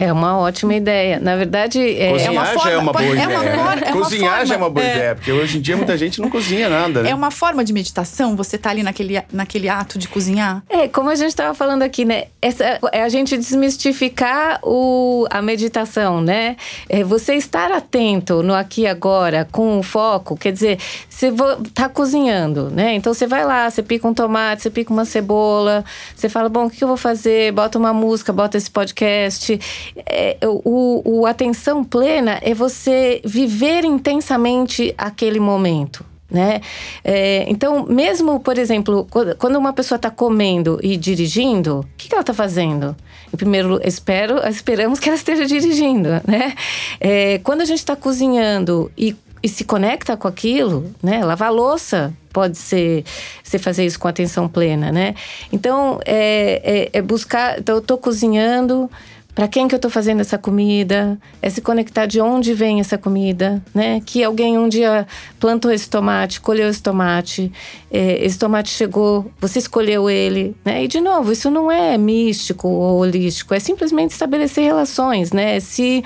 É 0.00 0.10
uma 0.10 0.38
ótima 0.38 0.74
ideia. 0.74 1.20
Na 1.20 1.36
verdade, 1.36 1.78
é, 1.78 2.12
cozinhar 2.12 2.26
é 2.26 2.30
uma 2.30 2.46
forma, 2.46 2.62
já 2.62 2.70
é 2.70 2.78
uma 2.78 2.92
boa 2.92 3.04
é 3.04 3.10
ideia. 3.10 3.28
Uma 3.28 3.44
forma, 3.44 3.86
é 3.86 3.92
cozinhar 3.92 4.30
forma, 4.30 4.46
já 4.46 4.54
é 4.54 4.56
uma 4.56 4.70
boa 4.70 4.86
é. 4.86 4.90
ideia, 4.94 5.14
porque 5.14 5.30
hoje 5.30 5.58
em 5.58 5.60
dia 5.60 5.76
muita 5.76 5.98
gente 5.98 6.22
não 6.22 6.30
cozinha 6.30 6.70
nada, 6.70 7.02
né? 7.02 7.10
É 7.10 7.14
uma 7.14 7.30
forma 7.30 7.62
de 7.62 7.70
meditação, 7.70 8.34
você 8.34 8.56
tá 8.56 8.70
ali 8.70 8.82
naquele, 8.82 9.22
naquele 9.30 9.68
ato 9.68 9.98
de 9.98 10.08
cozinhar? 10.08 10.62
É, 10.70 10.88
como 10.88 11.10
a 11.10 11.14
gente 11.14 11.28
estava 11.28 11.52
falando 11.52 11.82
aqui, 11.82 12.06
né? 12.06 12.24
Essa, 12.40 12.78
é 12.92 13.02
a 13.02 13.10
gente 13.10 13.36
desmistificar 13.36 14.58
o, 14.62 15.26
a 15.28 15.42
meditação, 15.42 16.22
né? 16.22 16.56
É 16.88 17.04
você 17.04 17.34
estar 17.34 17.70
atento 17.70 18.42
no 18.42 18.54
aqui 18.54 18.82
e 18.82 18.86
agora, 18.86 19.46
com 19.52 19.78
o 19.78 19.82
foco, 19.82 20.34
quer 20.34 20.52
dizer, 20.52 20.78
você 21.10 21.30
tá 21.74 21.90
cozinhando, 21.90 22.70
né? 22.70 22.94
Então 22.94 23.12
você 23.12 23.26
vai 23.26 23.44
lá, 23.44 23.68
você 23.68 23.82
pica 23.82 24.08
um 24.08 24.14
tomate, 24.14 24.62
você 24.62 24.70
pica 24.70 24.90
uma 24.90 25.04
cebola, 25.04 25.84
você 26.16 26.30
fala, 26.30 26.48
bom, 26.48 26.64
o 26.64 26.70
que 26.70 26.82
eu 26.82 26.88
vou 26.88 26.96
fazer? 26.96 27.52
Bota 27.52 27.78
uma 27.78 27.92
música, 27.92 28.32
bota 28.32 28.56
esse 28.56 28.70
podcast. 28.70 29.60
É, 30.06 30.36
o, 30.44 31.20
o, 31.20 31.26
atenção 31.26 31.82
plena 31.84 32.38
é 32.42 32.54
você 32.54 33.20
viver 33.24 33.84
intensamente 33.84 34.94
aquele 34.96 35.40
momento. 35.40 36.04
Né? 36.30 36.60
É, 37.02 37.44
então, 37.48 37.84
mesmo, 37.86 38.38
por 38.38 38.56
exemplo, 38.56 39.06
quando 39.36 39.56
uma 39.56 39.72
pessoa 39.72 39.96
está 39.96 40.10
comendo 40.10 40.78
e 40.80 40.96
dirigindo, 40.96 41.80
o 41.80 41.86
que, 41.96 42.08
que 42.08 42.14
ela 42.14 42.20
está 42.20 42.32
fazendo? 42.32 42.94
Em 43.34 43.36
primeiro, 43.36 43.80
espero, 43.84 44.38
esperamos 44.48 45.00
que 45.00 45.08
ela 45.08 45.16
esteja 45.16 45.44
dirigindo, 45.44 46.08
né? 46.26 46.54
É, 47.00 47.38
quando 47.38 47.62
a 47.62 47.64
gente 47.64 47.78
está 47.78 47.96
cozinhando 47.96 48.90
e, 48.96 49.16
e, 49.42 49.48
se 49.48 49.64
conecta 49.64 50.16
com 50.16 50.28
aquilo, 50.28 50.92
né? 51.02 51.24
Lavar 51.24 51.52
louça 51.52 52.12
pode 52.32 52.58
ser 52.58 53.04
você 53.42 53.58
fazer 53.58 53.84
isso 53.84 53.98
com 53.98 54.06
atenção 54.06 54.48
plena, 54.48 54.92
né? 54.92 55.14
Então, 55.52 56.00
é, 56.04 56.88
é, 56.92 56.98
é 56.98 57.02
buscar. 57.02 57.58
Então, 57.58 57.76
eu 57.76 57.80
estou 57.80 57.98
cozinhando 57.98 58.90
para 59.34 59.46
quem 59.48 59.68
que 59.68 59.74
eu 59.74 59.76
estou 59.76 59.90
fazendo 59.90 60.20
essa 60.20 60.36
comida, 60.36 61.18
é 61.40 61.48
se 61.48 61.60
conectar 61.60 62.06
de 62.06 62.20
onde 62.20 62.52
vem 62.52 62.80
essa 62.80 62.98
comida, 62.98 63.62
né? 63.74 64.00
Que 64.04 64.24
alguém 64.24 64.58
um 64.58 64.68
dia 64.68 65.06
plantou 65.38 65.70
esse 65.70 65.88
tomate, 65.88 66.40
colheu 66.40 66.68
esse 66.68 66.82
tomate, 66.82 67.52
é, 67.90 68.24
esse 68.24 68.38
tomate 68.38 68.70
chegou, 68.70 69.30
você 69.40 69.58
escolheu 69.58 70.10
ele, 70.10 70.56
né? 70.64 70.84
E 70.84 70.88
de 70.88 71.00
novo, 71.00 71.32
isso 71.32 71.50
não 71.50 71.70
é 71.70 71.96
místico 71.96 72.68
ou 72.68 72.98
holístico, 72.98 73.54
é 73.54 73.60
simplesmente 73.60 74.10
estabelecer 74.10 74.64
relações, 74.64 75.32
né? 75.32 75.56
É 75.56 75.60
se, 75.60 76.02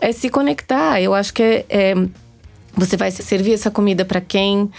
é 0.00 0.12
se 0.12 0.28
conectar. 0.28 1.00
Eu 1.00 1.14
acho 1.14 1.32
que 1.34 1.42
é, 1.42 1.66
é 1.68 1.94
você 2.76 2.96
vai 2.96 3.10
servir 3.10 3.54
essa 3.54 3.70
comida 3.70 4.04
para 4.04 4.20
quem, 4.20 4.70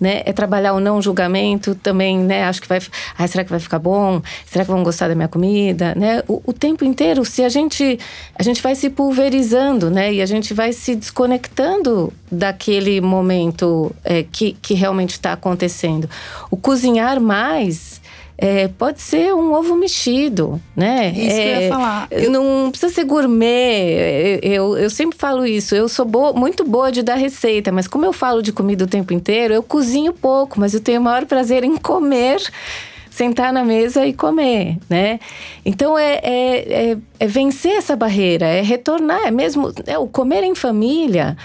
né? 0.00 0.22
É 0.24 0.32
trabalhar 0.32 0.72
o 0.74 0.80
não 0.80 1.00
julgamento 1.00 1.74
também, 1.74 2.18
né? 2.18 2.44
Acho 2.44 2.60
que 2.60 2.68
vai, 2.68 2.80
ah, 3.16 3.26
será 3.26 3.44
que 3.44 3.50
vai 3.50 3.60
ficar 3.60 3.78
bom? 3.78 4.20
Será 4.46 4.64
que 4.64 4.70
vão 4.70 4.82
gostar 4.82 5.08
da 5.08 5.14
minha 5.14 5.28
comida, 5.28 5.94
né? 5.94 6.22
O, 6.28 6.42
o, 6.46 6.52
tempo 6.52 6.84
inteiro, 6.84 7.24
se 7.24 7.42
a 7.42 7.48
gente 7.48 7.98
a 8.36 8.42
gente 8.42 8.62
vai 8.62 8.74
se 8.74 8.90
pulverizando, 8.90 9.90
né? 9.90 10.12
E 10.12 10.22
a 10.22 10.26
gente 10.26 10.52
vai 10.52 10.72
se 10.72 10.94
desconectando 10.94 12.12
daquele 12.30 13.00
momento 13.00 13.94
é, 14.04 14.24
que, 14.24 14.56
que 14.60 14.74
realmente 14.74 15.10
está 15.10 15.32
acontecendo. 15.32 16.08
O 16.50 16.56
cozinhar 16.56 17.20
mais 17.20 18.00
é, 18.36 18.68
pode 18.68 19.00
ser 19.00 19.32
um 19.34 19.52
ovo 19.52 19.76
mexido, 19.76 20.60
né? 20.74 21.10
Isso 21.10 21.36
é, 21.36 21.42
que 21.42 21.48
eu 21.48 21.62
ia 21.62 21.68
falar. 21.68 22.08
Eu... 22.10 22.30
Não 22.30 22.70
precisa 22.70 22.92
ser 22.92 23.04
gourmet. 23.04 24.40
Eu, 24.42 24.76
eu 24.76 24.90
sempre 24.90 25.16
falo 25.16 25.46
isso. 25.46 25.74
Eu 25.74 25.88
sou 25.88 26.04
boa, 26.04 26.32
muito 26.32 26.64
boa 26.64 26.90
de 26.90 27.02
dar 27.02 27.14
receita, 27.14 27.70
mas 27.70 27.86
como 27.86 28.04
eu 28.04 28.12
falo 28.12 28.42
de 28.42 28.52
comida 28.52 28.84
o 28.84 28.88
tempo 28.88 29.12
inteiro, 29.12 29.54
eu 29.54 29.62
cozinho 29.62 30.12
pouco, 30.12 30.58
mas 30.58 30.74
eu 30.74 30.80
tenho 30.80 31.00
o 31.00 31.04
maior 31.04 31.24
prazer 31.26 31.62
em 31.62 31.76
comer 31.76 32.42
sentar 33.08 33.52
na 33.52 33.64
mesa 33.64 34.04
e 34.04 34.12
comer, 34.12 34.76
né? 34.90 35.20
Então 35.64 35.96
é, 35.96 36.14
é, 36.14 36.90
é, 36.90 36.96
é, 37.20 37.26
vencer 37.28 37.76
essa 37.76 37.94
barreira, 37.94 38.44
é 38.44 38.60
retornar, 38.60 39.28
é 39.28 39.30
mesmo 39.30 39.72
é, 39.86 39.96
o 39.96 40.08
comer 40.08 40.42
em 40.42 40.56
família 40.56 41.36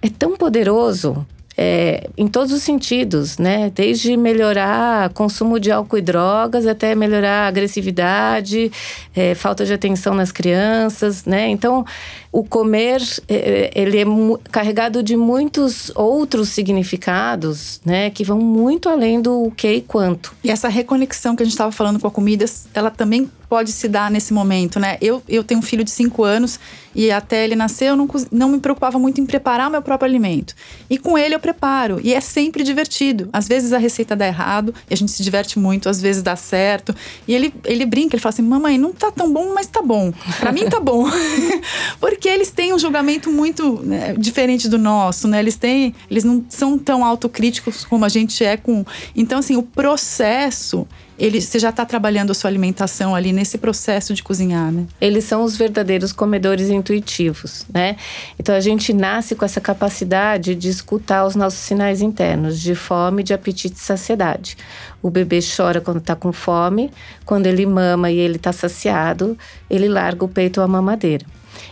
é 0.00 0.08
tão 0.08 0.38
poderoso, 0.38 1.26
é, 1.60 2.08
em 2.16 2.28
todos 2.28 2.52
os 2.52 2.62
sentidos, 2.62 3.36
né? 3.36 3.68
Desde 3.74 4.16
melhorar 4.16 5.12
consumo 5.12 5.58
de 5.58 5.72
álcool 5.72 5.98
e 5.98 6.00
drogas 6.00 6.68
até 6.68 6.94
melhorar 6.94 7.48
agressividade, 7.48 8.70
é, 9.12 9.34
falta 9.34 9.66
de 9.66 9.72
atenção 9.72 10.14
nas 10.14 10.30
crianças, 10.30 11.24
né? 11.24 11.48
Então, 11.48 11.84
o 12.30 12.44
comer 12.44 13.02
é, 13.28 13.70
ele 13.74 13.98
é 13.98 14.04
carregado 14.50 15.02
de 15.02 15.16
muitos 15.16 15.90
outros 15.94 16.50
significados, 16.50 17.80
né? 17.84 18.10
Que 18.10 18.24
vão 18.24 18.38
muito 18.38 18.88
além 18.88 19.20
do 19.20 19.50
que 19.56 19.72
e 19.72 19.80
quanto. 19.80 20.34
E 20.44 20.50
essa 20.50 20.68
reconexão 20.68 21.34
que 21.34 21.42
a 21.42 21.46
gente 21.46 21.54
estava 21.54 21.72
falando 21.72 21.98
com 21.98 22.06
a 22.06 22.10
comida, 22.10 22.44
ela 22.74 22.90
também 22.90 23.30
pode 23.48 23.72
se 23.72 23.88
dar 23.88 24.10
nesse 24.10 24.32
momento, 24.32 24.78
né? 24.78 24.98
Eu, 25.00 25.22
eu 25.28 25.42
tenho 25.42 25.60
um 25.60 25.62
filho 25.62 25.82
de 25.82 25.90
5 25.90 26.22
anos 26.22 26.60
e 26.94 27.10
até 27.10 27.44
ele 27.44 27.56
nascer 27.56 27.86
eu 27.86 27.96
não, 27.96 28.08
não 28.30 28.48
me 28.50 28.60
preocupava 28.60 28.98
muito 28.98 29.20
em 29.20 29.26
preparar 29.26 29.70
meu 29.70 29.80
próprio 29.80 30.08
alimento. 30.08 30.54
E 30.90 30.98
com 30.98 31.16
ele 31.16 31.34
eu 31.34 31.40
preparo 31.40 31.98
e 32.02 32.12
é 32.12 32.20
sempre 32.20 32.62
divertido. 32.62 33.28
Às 33.32 33.48
vezes 33.48 33.72
a 33.72 33.78
receita 33.78 34.14
dá 34.14 34.26
errado 34.26 34.74
e 34.90 34.94
a 34.94 34.96
gente 34.96 35.12
se 35.12 35.22
diverte 35.22 35.58
muito, 35.58 35.88
às 35.88 36.00
vezes 36.00 36.22
dá 36.22 36.36
certo. 36.36 36.94
E 37.26 37.34
ele, 37.34 37.54
ele 37.64 37.86
brinca, 37.86 38.16
ele 38.16 38.20
fala 38.20 38.34
assim: 38.34 38.42
mamãe, 38.42 38.76
não 38.76 38.92
tá 38.92 39.10
tão 39.10 39.32
bom, 39.32 39.54
mas 39.54 39.66
tá 39.66 39.80
bom. 39.80 40.12
Pra 40.40 40.52
mim 40.52 40.68
tá 40.68 40.80
bom. 40.80 41.08
Porque 42.00 42.17
eles 42.26 42.50
têm 42.50 42.72
um 42.72 42.78
julgamento 42.78 43.30
muito 43.30 43.82
né, 43.84 44.14
diferente 44.16 44.66
do 44.66 44.78
nosso, 44.78 45.28
né? 45.28 45.38
Eles 45.38 45.56
têm. 45.56 45.94
Eles 46.10 46.24
não 46.24 46.42
são 46.48 46.78
tão 46.78 47.04
autocríticos 47.04 47.84
como 47.84 48.06
a 48.06 48.08
gente 48.08 48.42
é 48.42 48.56
com. 48.56 48.84
Então, 49.14 49.40
assim, 49.40 49.56
o 49.56 49.62
processo 49.62 50.86
ele, 51.18 51.40
você 51.40 51.58
já 51.58 51.70
está 51.70 51.84
trabalhando 51.84 52.30
a 52.30 52.34
sua 52.34 52.48
alimentação 52.48 53.14
ali 53.14 53.32
nesse 53.32 53.58
processo 53.58 54.14
de 54.14 54.22
cozinhar, 54.22 54.70
né? 54.70 54.86
Eles 55.00 55.24
são 55.24 55.42
os 55.42 55.56
verdadeiros 55.56 56.12
comedores 56.12 56.70
intuitivos, 56.70 57.66
né? 57.74 57.96
Então 58.38 58.54
a 58.54 58.60
gente 58.60 58.92
nasce 58.92 59.34
com 59.34 59.44
essa 59.44 59.60
capacidade 59.60 60.54
de 60.54 60.68
escutar 60.68 61.26
os 61.26 61.34
nossos 61.34 61.58
sinais 61.58 62.00
internos 62.00 62.60
de 62.60 62.74
fome, 62.74 63.24
de 63.24 63.34
apetite 63.34 63.74
e 63.74 63.80
saciedade. 63.80 64.56
O 65.02 65.10
bebê 65.10 65.40
chora 65.40 65.80
quando 65.80 65.98
está 65.98 66.14
com 66.14 66.32
fome, 66.32 66.90
quando 67.24 67.46
ele 67.46 67.66
mama 67.66 68.10
e 68.10 68.18
ele 68.18 68.36
está 68.36 68.52
saciado, 68.52 69.36
ele 69.68 69.88
larga 69.88 70.24
o 70.24 70.28
peito 70.28 70.60
ou 70.60 70.64
a 70.64 70.68
mamadeira. 70.68 71.26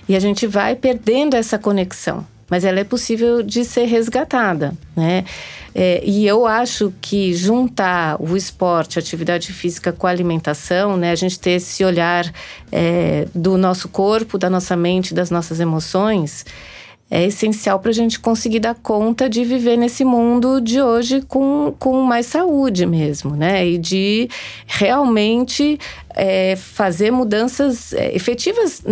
E 0.08 0.14
a 0.14 0.20
gente 0.20 0.46
vai 0.46 0.76
perdendo 0.76 1.34
essa 1.34 1.58
conexão 1.58 2.24
mas 2.48 2.64
ela 2.64 2.80
é 2.80 2.84
possível 2.84 3.42
de 3.42 3.64
ser 3.64 3.86
resgatada, 3.86 4.72
né? 4.94 5.24
É, 5.74 6.02
e 6.04 6.26
eu 6.26 6.46
acho 6.46 6.92
que 7.02 7.34
juntar 7.34 8.16
o 8.20 8.36
esporte, 8.36 8.98
a 8.98 9.02
atividade 9.02 9.52
física 9.52 9.92
com 9.92 10.06
a 10.06 10.10
alimentação, 10.10 10.96
né? 10.96 11.10
A 11.10 11.14
gente 11.14 11.38
ter 11.38 11.52
esse 11.52 11.84
olhar 11.84 12.32
é, 12.72 13.26
do 13.34 13.58
nosso 13.58 13.88
corpo, 13.88 14.38
da 14.38 14.48
nossa 14.48 14.76
mente, 14.76 15.12
das 15.12 15.30
nossas 15.30 15.60
emoções, 15.60 16.46
é 17.10 17.24
essencial 17.26 17.78
para 17.78 17.90
a 17.90 17.94
gente 17.94 18.18
conseguir 18.18 18.60
dar 18.60 18.74
conta 18.74 19.28
de 19.28 19.44
viver 19.44 19.76
nesse 19.76 20.04
mundo 20.04 20.60
de 20.60 20.80
hoje 20.80 21.20
com, 21.22 21.74
com 21.78 22.00
mais 22.02 22.26
saúde 22.26 22.86
mesmo, 22.86 23.36
né? 23.36 23.66
E 23.66 23.76
de 23.76 24.30
realmente 24.66 25.78
é, 26.14 26.56
fazer 26.56 27.10
mudanças 27.10 27.92
é, 27.92 28.14
efetivas 28.14 28.82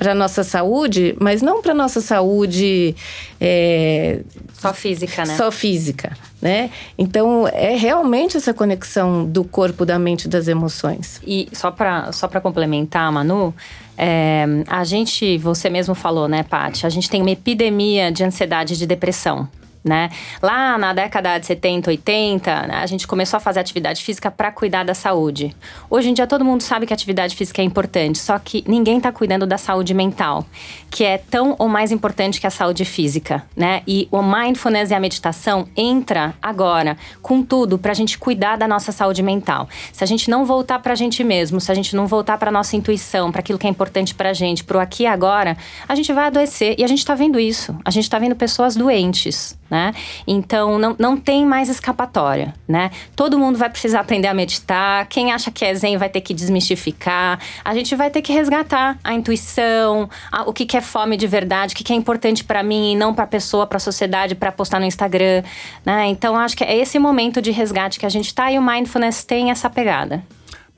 para 0.00 0.14
nossa 0.14 0.42
saúde, 0.42 1.14
mas 1.20 1.42
não 1.42 1.60
para 1.60 1.74
nossa 1.74 2.00
saúde 2.00 2.96
é, 3.38 4.22
só 4.54 4.72
física, 4.72 5.26
né? 5.26 5.36
Só 5.36 5.52
física, 5.52 6.16
né? 6.40 6.70
Então 6.96 7.46
é 7.46 7.76
realmente 7.76 8.34
essa 8.34 8.54
conexão 8.54 9.26
do 9.26 9.44
corpo, 9.44 9.84
da 9.84 9.98
mente, 9.98 10.26
das 10.26 10.48
emoções. 10.48 11.20
E 11.26 11.50
só 11.52 11.70
para 11.70 12.10
só 12.12 12.26
para 12.26 12.40
complementar, 12.40 13.12
Manu, 13.12 13.54
é, 13.98 14.46
a 14.68 14.84
gente, 14.84 15.36
você 15.36 15.68
mesmo 15.68 15.94
falou, 15.94 16.26
né, 16.26 16.44
Paty? 16.44 16.86
A 16.86 16.88
gente 16.88 17.10
tem 17.10 17.20
uma 17.20 17.30
epidemia 17.30 18.10
de 18.10 18.24
ansiedade 18.24 18.72
e 18.72 18.76
de 18.78 18.86
depressão 18.86 19.46
né? 19.84 20.10
Lá 20.42 20.76
na 20.78 20.92
década 20.92 21.38
de 21.38 21.46
70, 21.46 21.90
80, 21.90 22.66
né, 22.66 22.74
a 22.76 22.86
gente 22.86 23.06
começou 23.06 23.36
a 23.38 23.40
fazer 23.40 23.60
atividade 23.60 24.02
física 24.02 24.30
para 24.30 24.52
cuidar 24.52 24.84
da 24.84 24.94
saúde. 24.94 25.56
Hoje 25.88 26.10
em 26.10 26.14
dia 26.14 26.26
todo 26.26 26.44
mundo 26.44 26.62
sabe 26.62 26.86
que 26.86 26.92
atividade 26.92 27.34
física 27.34 27.62
é 27.62 27.64
importante, 27.64 28.18
só 28.18 28.38
que 28.38 28.62
ninguém 28.66 28.98
está 28.98 29.10
cuidando 29.10 29.46
da 29.46 29.58
saúde 29.58 29.94
mental, 29.94 30.44
que 30.90 31.04
é 31.04 31.18
tão 31.18 31.56
ou 31.58 31.68
mais 31.68 31.90
importante 31.90 32.40
que 32.40 32.46
a 32.46 32.50
saúde 32.50 32.84
física, 32.84 33.44
né? 33.56 33.82
E 33.86 34.08
o 34.10 34.22
mindfulness 34.22 34.90
e 34.90 34.94
a 34.94 35.00
meditação 35.00 35.68
entra 35.76 36.34
agora 36.42 36.96
com 37.22 37.42
tudo 37.42 37.78
para 37.78 37.92
a 37.92 37.94
gente 37.94 38.18
cuidar 38.18 38.56
da 38.56 38.68
nossa 38.68 38.92
saúde 38.92 39.22
mental. 39.22 39.68
Se 39.92 40.04
a 40.04 40.06
gente 40.06 40.28
não 40.28 40.44
voltar 40.44 40.78
para 40.80 40.92
a 40.92 40.96
gente 40.96 41.24
mesmo, 41.24 41.60
se 41.60 41.70
a 41.72 41.74
gente 41.74 41.96
não 41.96 42.06
voltar 42.06 42.38
para 42.38 42.50
nossa 42.50 42.76
intuição, 42.76 43.30
para 43.32 43.40
aquilo 43.40 43.58
que 43.58 43.66
é 43.66 43.70
importante 43.70 44.14
para 44.14 44.30
a 44.30 44.32
gente, 44.32 44.64
para 44.64 44.78
o 44.78 44.80
aqui 44.80 45.04
e 45.04 45.06
agora, 45.06 45.56
a 45.88 45.94
gente 45.94 46.12
vai 46.12 46.26
adoecer 46.26 46.74
e 46.78 46.84
a 46.84 46.86
gente 46.86 46.98
está 46.98 47.14
vendo 47.14 47.38
isso. 47.38 47.76
A 47.84 47.90
gente 47.90 48.04
está 48.04 48.18
vendo 48.18 48.34
pessoas 48.34 48.76
doentes, 48.76 49.58
né? 49.70 49.94
Então 50.26 50.78
não, 50.78 50.96
não 50.98 51.16
tem 51.16 51.46
mais 51.46 51.68
escapatória, 51.68 52.52
né? 52.66 52.90
Todo 53.14 53.38
mundo 53.38 53.58
vai 53.58 53.70
precisar 53.70 54.00
aprender 54.00 54.28
a 54.28 54.34
meditar. 54.34 55.06
Quem 55.06 55.32
acha 55.32 55.50
que 55.50 55.64
é 55.64 55.72
zen 55.74 55.96
vai 55.96 56.08
ter 56.08 56.20
que 56.20 56.34
desmistificar. 56.34 57.38
A 57.64 57.74
gente 57.74 57.94
vai 57.94 58.10
ter 58.10 58.20
que 58.20 58.32
resgatar 58.32 58.98
a 59.04 59.14
intuição, 59.14 60.10
a, 60.32 60.42
o 60.42 60.52
que, 60.52 60.66
que 60.66 60.76
é 60.76 60.80
fome 60.80 61.16
de 61.16 61.26
verdade, 61.26 61.74
o 61.74 61.76
que, 61.76 61.84
que 61.84 61.92
é 61.92 61.96
importante 61.96 62.42
para 62.42 62.62
mim 62.62 62.92
e 62.92 62.96
não 62.96 63.14
para 63.14 63.24
a 63.24 63.28
pessoa, 63.28 63.66
para 63.66 63.76
a 63.76 63.80
sociedade, 63.80 64.34
para 64.34 64.50
postar 64.50 64.80
no 64.80 64.86
Instagram, 64.86 65.42
né? 65.86 66.08
Então 66.08 66.36
acho 66.36 66.56
que 66.56 66.64
é 66.64 66.76
esse 66.76 66.98
momento 66.98 67.40
de 67.40 67.50
resgate 67.50 67.98
que 67.98 68.06
a 68.06 68.10
gente 68.10 68.26
está 68.26 68.50
e 68.50 68.58
o 68.58 68.62
mindfulness 68.62 69.24
tem 69.24 69.50
essa 69.50 69.70
pegada. 69.70 70.22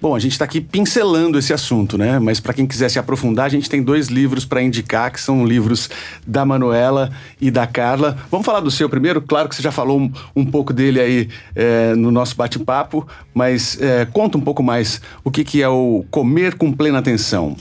Bom, 0.02 0.16
a 0.16 0.18
gente 0.18 0.32
está 0.32 0.44
aqui 0.44 0.60
pincelando 0.60 1.38
esse 1.38 1.52
assunto, 1.52 1.96
né? 1.96 2.18
Mas 2.18 2.40
para 2.40 2.52
quem 2.52 2.66
quiser 2.66 2.88
se 2.88 2.98
aprofundar, 2.98 3.46
a 3.46 3.48
gente 3.48 3.70
tem 3.70 3.80
dois 3.80 4.08
livros 4.08 4.44
para 4.44 4.60
indicar, 4.60 5.12
que 5.12 5.20
são 5.20 5.46
livros 5.46 5.88
da 6.26 6.44
Manuela 6.44 7.12
e 7.40 7.52
da 7.52 7.68
Carla. 7.68 8.18
Vamos 8.28 8.44
falar 8.44 8.58
do 8.58 8.68
seu 8.68 8.88
primeiro? 8.90 9.22
Claro 9.22 9.48
que 9.48 9.54
você 9.54 9.62
já 9.62 9.70
falou 9.70 10.00
um, 10.00 10.12
um 10.34 10.44
pouco 10.44 10.72
dele 10.72 10.98
aí 10.98 11.28
é, 11.54 11.94
no 11.94 12.10
nosso 12.10 12.34
bate-papo, 12.34 13.06
mas 13.32 13.80
é, 13.80 14.04
conta 14.04 14.36
um 14.36 14.40
pouco 14.40 14.60
mais 14.60 15.00
o 15.22 15.30
que, 15.30 15.44
que 15.44 15.62
é 15.62 15.68
o 15.68 16.04
Comer 16.10 16.56
com 16.56 16.72
Plena 16.72 16.98
Atenção. 16.98 17.56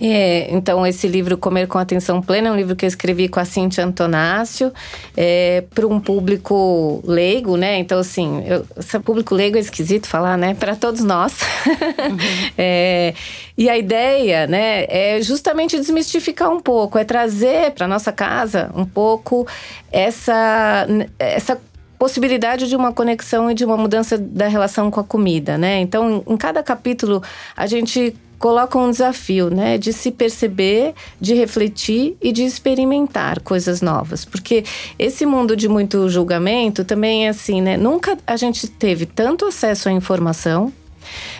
É, 0.00 0.48
então, 0.54 0.86
esse 0.86 1.08
livro, 1.08 1.38
Comer 1.38 1.66
com 1.66 1.78
Atenção 1.78 2.20
Plena, 2.20 2.48
é 2.48 2.52
um 2.52 2.56
livro 2.56 2.76
que 2.76 2.84
eu 2.84 2.88
escrevi 2.88 3.28
com 3.28 3.40
a 3.40 3.44
Cintia 3.44 3.84
Antonácio, 3.84 4.72
é, 5.16 5.64
para 5.74 5.86
um 5.86 5.98
público 5.98 7.02
leigo, 7.06 7.56
né? 7.56 7.78
Então, 7.78 7.98
assim, 7.98 8.44
eu, 8.46 8.64
esse 8.76 8.98
público 9.00 9.34
leigo 9.34 9.56
é 9.56 9.60
esquisito 9.60 10.06
falar, 10.06 10.36
né? 10.36 10.54
Para 10.54 10.76
todos 10.76 11.02
nós. 11.02 11.38
Uhum. 11.66 12.16
é, 12.58 13.14
e 13.56 13.70
a 13.70 13.78
ideia, 13.78 14.46
né, 14.46 14.84
é 14.88 15.22
justamente 15.22 15.78
desmistificar 15.78 16.50
um 16.50 16.60
pouco, 16.60 16.98
é 16.98 17.04
trazer 17.04 17.70
para 17.70 17.88
nossa 17.88 18.12
casa 18.12 18.70
um 18.74 18.84
pouco 18.84 19.46
essa, 19.90 20.86
essa 21.18 21.58
possibilidade 21.98 22.68
de 22.68 22.76
uma 22.76 22.92
conexão 22.92 23.50
e 23.50 23.54
de 23.54 23.64
uma 23.64 23.76
mudança 23.78 24.18
da 24.18 24.46
relação 24.46 24.90
com 24.90 25.00
a 25.00 25.04
comida, 25.04 25.56
né? 25.56 25.80
Então, 25.80 26.22
em 26.26 26.36
cada 26.36 26.62
capítulo, 26.62 27.22
a 27.56 27.66
gente 27.66 28.14
coloca 28.38 28.78
um 28.78 28.90
desafio, 28.90 29.50
né, 29.50 29.78
de 29.78 29.92
se 29.92 30.10
perceber, 30.10 30.94
de 31.20 31.34
refletir 31.34 32.16
e 32.20 32.32
de 32.32 32.42
experimentar 32.44 33.40
coisas 33.40 33.80
novas, 33.80 34.24
porque 34.24 34.64
esse 34.98 35.24
mundo 35.24 35.56
de 35.56 35.68
muito 35.68 36.08
julgamento 36.08 36.84
também 36.84 37.26
é 37.26 37.30
assim, 37.30 37.60
né? 37.60 37.76
Nunca 37.76 38.16
a 38.26 38.36
gente 38.36 38.68
teve 38.68 39.06
tanto 39.06 39.46
acesso 39.46 39.88
à 39.88 39.92
informação 39.92 40.72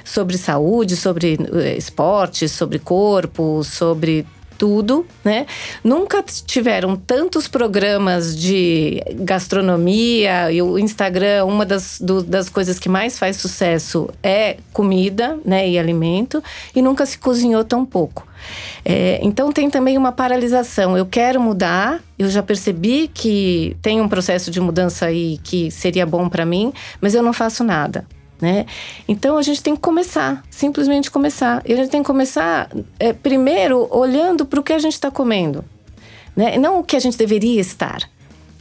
sobre 0.05 0.39
saúde, 0.39 0.97
sobre 0.97 1.39
eh, 1.55 1.77
esporte, 1.77 2.49
sobre 2.49 2.79
corpo, 2.79 3.63
sobre 3.65 4.25
tudo, 4.59 5.07
né? 5.25 5.47
Nunca 5.83 6.23
tiveram 6.23 6.97
tantos 6.97 7.49
programas 7.49 8.37
de 8.37 9.03
gastronomia 9.15 10.51
e 10.51 10.63
o 10.63 10.79
Instagram, 10.79 11.45
uma 11.45 11.65
das, 11.65 12.01
do, 12.01 12.23
das 12.23 12.49
coisas 12.49 12.79
que 12.79 12.89
mais 12.89 13.19
faz 13.19 13.37
sucesso 13.37 14.09
é 14.23 14.57
comida, 14.73 15.39
né, 15.45 15.69
e 15.69 15.79
alimento, 15.79 16.43
e 16.75 16.83
nunca 16.83 17.07
se 17.07 17.19
cozinhou 17.19 17.65
tão 17.65 17.85
pouco. 17.85 18.27
É, 18.85 19.19
então 19.23 19.53
tem 19.53 19.69
também 19.71 19.97
uma 19.99 20.13
paralisação. 20.13 20.97
Eu 20.97 21.07
quero 21.07 21.41
mudar, 21.41 22.01
eu 22.19 22.29
já 22.29 22.43
percebi 22.43 23.09
que 23.13 23.77
tem 23.83 24.01
um 24.01 24.09
processo 24.09 24.51
de 24.51 24.61
mudança 24.61 25.07
aí 25.07 25.39
que 25.43 25.71
seria 25.71 26.07
bom 26.07 26.29
para 26.29 26.45
mim, 26.45 26.73
mas 27.01 27.15
eu 27.15 27.23
não 27.23 27.33
faço 27.33 27.65
nada 27.65 28.07
né? 28.41 28.67
Então 29.09 29.37
a 29.37 29.43
gente 29.43 29.63
tem 29.63 29.75
que 29.75 29.81
começar, 29.81 30.43
simplesmente 30.51 31.11
começar. 31.11 31.63
E 31.65 31.73
a 31.73 31.77
gente 31.77 31.91
tem 31.91 32.03
que 32.03 32.07
começar 32.07 32.71
é, 32.99 33.13
primeiro 33.13 33.89
olhando 33.91 34.45
para 34.45 34.61
o 34.61 34.63
que 34.63 34.73
a 34.73 34.79
gente 34.79 34.93
está 34.93 35.11
comendo, 35.11 35.65
né? 36.35 36.59
Não 36.59 36.81
o 36.81 36.85
que 36.85 36.97
a 36.97 37.01
gente 37.01 37.17
deveria 37.17 37.61
estar. 37.61 38.09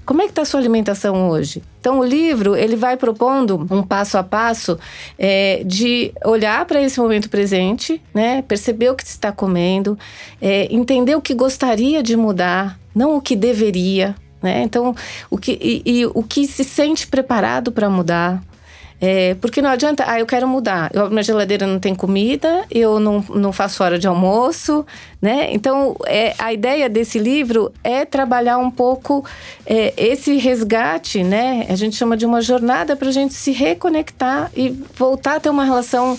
Como 0.05 0.21
é 0.21 0.26
que 0.26 0.32
está 0.32 0.43
a 0.43 0.45
sua 0.45 0.59
alimentação 0.59 1.30
hoje? 1.30 1.63
Então 1.80 1.99
o 1.99 2.03
livro 2.03 2.55
ele 2.55 2.76
vai 2.76 2.95
propondo 2.95 3.67
um 3.71 3.82
passo 3.82 4.19
a 4.19 4.23
passo 4.23 4.78
é, 5.17 5.63
de 5.65 6.13
olhar 6.23 6.63
para 6.65 6.80
esse 6.80 6.99
momento 6.99 7.28
presente, 7.28 7.99
né? 8.13 8.43
Perceber 8.43 8.89
o 8.91 8.95
que 8.95 9.03
está 9.03 9.32
comendo, 9.32 9.97
é, 10.39 10.67
entender 10.71 11.15
o 11.15 11.21
que 11.21 11.34
gostaria 11.34 12.03
de 12.03 12.15
mudar, 12.15 12.80
não 12.93 13.17
o 13.17 13.21
que 13.21 13.36
deveria. 13.36 14.15
Né? 14.43 14.61
Então, 14.61 14.95
o 15.28 15.39
que, 15.39 15.57
e, 15.59 15.82
e 16.01 16.05
o 16.05 16.21
que 16.21 16.45
se 16.45 16.63
sente 16.63 17.07
preparado 17.07 17.71
para 17.71 17.89
mudar, 17.89 18.43
é, 19.00 19.36
porque 19.36 19.62
não 19.62 19.70
adianta, 19.70 20.06
ah, 20.08 20.20
eu 20.20 20.26
quero 20.26 20.48
mudar. 20.48 20.89
Eu, 20.93 21.10
minha 21.10 21.24
geladeira 21.24 21.68
não 21.68 21.80
tem 21.80 21.93
comida, 21.93 22.64
eu 22.72 23.00
não, 23.00 23.24
não 23.30 23.52
faço 23.52 23.84
hora 23.84 24.00
de 24.00 24.08
almoço, 24.08 24.86
né? 25.22 25.50
Então, 25.52 25.96
é, 26.06 26.34
a 26.39 26.54
ideia 26.54 26.89
desse 26.89 27.20
livro 27.20 27.72
é 27.84 28.06
trabalhar 28.06 28.58
um 28.58 28.72
pouco 28.72 29.26
é, 29.66 29.93
esse 29.98 30.38
resgate, 30.38 31.24
né? 31.24 31.66
A 31.70 31.76
gente 31.76 31.96
chama 31.96 32.16
de 32.16 32.26
uma 32.26 32.41
jornada 32.41 32.96
para 32.96 33.10
a 33.10 33.12
gente 33.12 33.34
se 33.34 33.52
reconectar 33.52 34.50
e 34.56 34.70
voltar 34.98 35.36
a 35.36 35.39
ter 35.39 35.50
uma 35.50 35.66
relação 35.66 36.18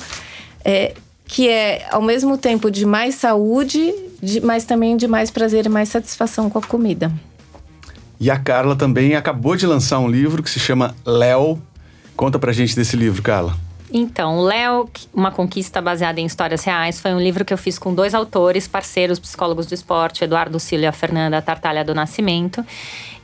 é, 0.64 0.94
que 1.26 1.48
é, 1.48 1.86
ao 1.90 2.02
mesmo 2.02 2.36
tempo, 2.36 2.70
de 2.70 2.84
mais 2.84 3.14
saúde, 3.14 3.92
de, 4.22 4.40
mas 4.42 4.64
também 4.64 4.96
de 4.98 5.08
mais 5.08 5.30
prazer 5.30 5.64
e 5.64 5.68
mais 5.68 5.88
satisfação 5.88 6.50
com 6.50 6.58
a 6.58 6.62
comida. 6.62 7.10
E 8.20 8.30
a 8.30 8.38
Carla 8.38 8.76
também 8.76 9.14
acabou 9.14 9.56
de 9.56 9.66
lançar 9.66 9.98
um 9.98 10.08
livro 10.08 10.42
que 10.42 10.50
se 10.50 10.60
chama 10.60 10.94
Léo 11.04 11.60
Conta 12.16 12.38
pra 12.38 12.52
gente 12.52 12.74
desse 12.74 12.96
livro, 12.96 13.22
Carla. 13.22 13.65
Então, 13.92 14.40
Léo, 14.40 14.88
uma 15.14 15.30
conquista 15.30 15.80
baseada 15.80 16.20
em 16.20 16.26
histórias 16.26 16.64
reais, 16.64 17.00
foi 17.00 17.12
um 17.12 17.20
livro 17.20 17.44
que 17.44 17.52
eu 17.52 17.58
fiz 17.58 17.78
com 17.78 17.94
dois 17.94 18.14
autores, 18.14 18.66
parceiros, 18.66 19.18
psicólogos 19.18 19.66
do 19.66 19.74
esporte, 19.74 20.24
Eduardo 20.24 20.58
Cílio 20.58 20.84
e 20.84 20.86
a 20.86 20.92
Fernanda 20.92 21.40
Tartalha 21.40 21.84
do 21.84 21.94
Nascimento. 21.94 22.64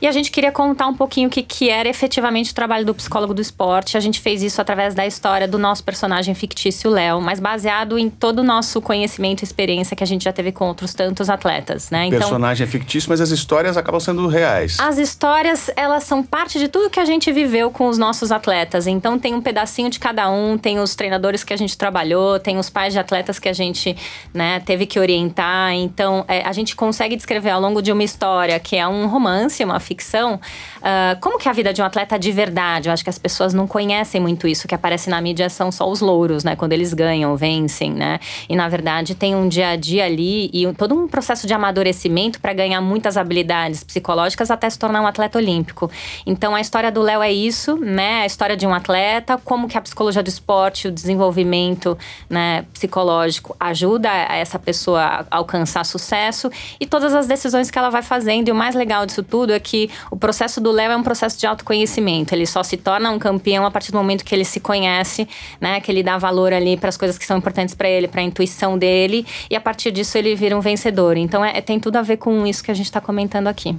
E 0.03 0.07
a 0.07 0.11
gente 0.11 0.31
queria 0.31 0.51
contar 0.51 0.87
um 0.87 0.93
pouquinho 0.93 1.29
o 1.29 1.31
que, 1.31 1.41
que 1.41 1.69
era 1.69 1.87
efetivamente 1.87 2.51
o 2.51 2.53
trabalho 2.53 2.85
do 2.85 2.93
psicólogo 2.93 3.33
do 3.33 3.41
esporte. 3.41 3.95
A 3.95 4.01
gente 4.01 4.19
fez 4.19 4.43
isso 4.43 4.59
através 4.59 4.93
da 4.93 5.07
história 5.07 5.47
do 5.47 5.57
nosso 5.57 5.81
personagem 5.81 6.35
fictício, 6.35 6.89
Léo, 6.89 7.21
mas 7.21 7.39
baseado 7.39 7.97
em 7.97 8.09
todo 8.09 8.39
o 8.39 8.43
nosso 8.43 8.81
conhecimento 8.81 9.43
e 9.43 9.45
experiência 9.45 9.95
que 9.95 10.03
a 10.03 10.07
gente 10.07 10.25
já 10.25 10.33
teve 10.33 10.51
com 10.51 10.67
outros 10.67 10.93
tantos 10.93 11.29
atletas, 11.29 11.89
né? 11.89 12.07
Então, 12.07 12.19
personagem 12.19 12.65
é 12.65 12.69
fictício, 12.69 13.09
mas 13.09 13.21
as 13.21 13.29
histórias 13.29 13.77
acabam 13.77 14.01
sendo 14.01 14.27
reais. 14.27 14.77
As 14.77 14.97
histórias, 14.97 15.71
elas 15.73 16.03
são 16.03 16.21
parte 16.21 16.59
de 16.59 16.67
tudo 16.67 16.89
que 16.89 16.99
a 16.99 17.05
gente 17.05 17.31
viveu 17.31 17.71
com 17.71 17.87
os 17.87 17.97
nossos 17.97 18.29
atletas. 18.29 18.87
Então 18.87 19.17
tem 19.17 19.33
um 19.33 19.41
pedacinho 19.41 19.89
de 19.89 19.99
cada 19.99 20.29
um, 20.29 20.52
tem 20.57 20.79
os 20.79 20.95
treinadores 20.95 21.43
que 21.43 21.53
a 21.53 21.57
gente 21.57 21.77
trabalhou, 21.77 22.39
tem 22.39 22.57
os 22.57 22.69
pais 22.69 22.93
de 22.93 22.99
atletas 22.99 23.39
que 23.39 23.49
a 23.49 23.53
gente 23.53 23.95
né, 24.33 24.59
teve 24.59 24.85
que 24.85 24.99
orientar. 24.99 25.73
Então 25.73 26.25
é, 26.27 26.41
a 26.41 26.51
gente 26.51 26.75
consegue 26.75 27.15
descrever 27.15 27.51
ao 27.51 27.61
longo 27.61 27.81
de 27.81 27.91
uma 27.91 28.03
história 28.03 28.59
que 28.59 28.75
é 28.75 28.87
um 28.87 29.07
romance, 29.07 29.63
uma 29.63 29.79
ficção 29.79 30.39
uh, 30.83 31.19
como 31.19 31.37
que 31.37 31.47
é 31.47 31.51
a 31.51 31.53
vida 31.53 31.73
de 31.73 31.81
um 31.81 31.85
atleta 31.85 32.19
de 32.19 32.31
verdade? 32.31 32.89
Eu 32.89 32.93
acho 32.93 33.03
que 33.03 33.09
as 33.09 33.17
pessoas 33.17 33.53
não 33.53 33.65
conhecem 33.67 34.19
muito 34.19 34.47
isso. 34.47 34.65
O 34.65 34.67
que 34.67 34.75
aparece 34.75 35.09
na 35.09 35.19
mídia 35.21 35.49
são 35.49 35.71
só 35.71 35.89
os 35.89 36.01
louros, 36.01 36.43
né? 36.43 36.55
Quando 36.55 36.73
eles 36.73 36.93
ganham, 36.93 37.35
vencem, 37.35 37.91
né? 37.91 38.19
E 38.49 38.55
na 38.55 38.67
verdade 38.67 39.15
tem 39.15 39.35
um 39.35 39.47
dia 39.47 39.69
a 39.69 39.75
dia 39.75 40.05
ali 40.05 40.49
e 40.53 40.71
todo 40.73 40.95
um 40.95 41.07
processo 41.07 41.47
de 41.47 41.53
amadurecimento 41.53 42.39
para 42.39 42.53
ganhar 42.53 42.81
muitas 42.81 43.17
habilidades 43.17 43.83
psicológicas 43.83 44.51
até 44.51 44.69
se 44.69 44.77
tornar 44.77 45.01
um 45.01 45.07
atleta 45.07 45.37
olímpico. 45.37 45.89
Então 46.25 46.53
a 46.55 46.61
história 46.61 46.91
do 46.91 47.01
Léo 47.01 47.21
é 47.21 47.31
isso, 47.31 47.77
né? 47.77 48.23
A 48.23 48.25
história 48.25 48.57
de 48.57 48.67
um 48.67 48.73
atleta, 48.73 49.39
como 49.43 49.67
que 49.67 49.77
a 49.77 49.81
psicologia 49.81 50.21
do, 50.21 50.31
suporte, 50.43 50.89
o 50.89 50.91
desenvolvimento 50.91 51.97
né, 52.29 52.65
psicológico 52.73 53.55
ajuda 53.57 54.09
essa 54.09 54.59
pessoa 54.59 55.01
a 55.01 55.37
alcançar 55.37 55.85
sucesso 55.85 56.51
e 56.79 56.85
todas 56.85 57.15
as 57.15 57.25
decisões 57.25 57.71
que 57.71 57.79
ela 57.79 57.89
vai 57.89 58.03
fazendo. 58.03 58.49
E 58.49 58.51
o 58.51 58.55
mais 58.55 58.75
legal 58.75 59.05
disso 59.05 59.23
tudo 59.23 59.53
é 59.53 59.59
que 59.59 59.89
o 60.11 60.17
processo 60.17 60.59
do 60.59 60.71
Léo 60.71 60.91
é 60.91 60.97
um 60.97 61.03
processo 61.03 61.39
de 61.39 61.47
autoconhecimento. 61.47 62.35
Ele 62.35 62.45
só 62.45 62.61
se 62.61 62.75
torna 62.75 63.09
um 63.09 63.17
campeão 63.17 63.65
a 63.65 63.71
partir 63.71 63.91
do 63.91 63.97
momento 63.97 64.25
que 64.25 64.35
ele 64.35 64.45
se 64.45 64.59
conhece, 64.59 65.27
né, 65.61 65.79
que 65.79 65.89
ele 65.89 66.03
dá 66.03 66.17
valor 66.17 66.51
ali 66.51 66.75
para 66.75 66.89
as 66.89 66.97
coisas 66.97 67.17
que 67.17 67.25
são 67.25 67.37
importantes 67.37 67.73
para 67.73 67.89
ele, 67.89 68.07
para 68.07 68.21
a 68.21 68.23
intuição 68.23 68.77
dele, 68.77 69.25
e 69.49 69.55
a 69.55 69.61
partir 69.61 69.91
disso 69.91 70.17
ele 70.17 70.35
vira 70.35 70.57
um 70.57 70.61
vencedor. 70.61 71.15
Então 71.15 71.43
é, 71.43 71.61
tem 71.61 71.79
tudo 71.79 71.95
a 71.95 72.01
ver 72.01 72.17
com 72.17 72.45
isso 72.45 72.63
que 72.63 72.71
a 72.71 72.73
gente 72.73 72.87
está 72.87 72.99
comentando 72.99 73.47
aqui. 73.47 73.75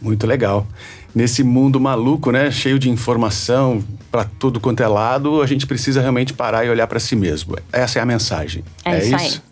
Muito 0.00 0.26
legal. 0.26 0.66
Nesse 1.14 1.42
mundo 1.42 1.78
maluco, 1.78 2.30
né, 2.30 2.50
cheio 2.50 2.78
de 2.78 2.88
informação 2.88 3.84
para 4.10 4.24
tudo 4.24 4.58
quanto 4.58 4.82
é 4.82 4.88
lado, 4.88 5.42
a 5.42 5.46
gente 5.46 5.66
precisa 5.66 6.00
realmente 6.00 6.32
parar 6.32 6.64
e 6.64 6.70
olhar 6.70 6.86
para 6.86 6.98
si 6.98 7.14
mesmo. 7.14 7.56
Essa 7.72 7.98
é 7.98 8.02
a 8.02 8.06
mensagem. 8.06 8.64
É, 8.84 8.96
é 8.96 9.04
isso, 9.04 9.16
isso. 9.16 9.42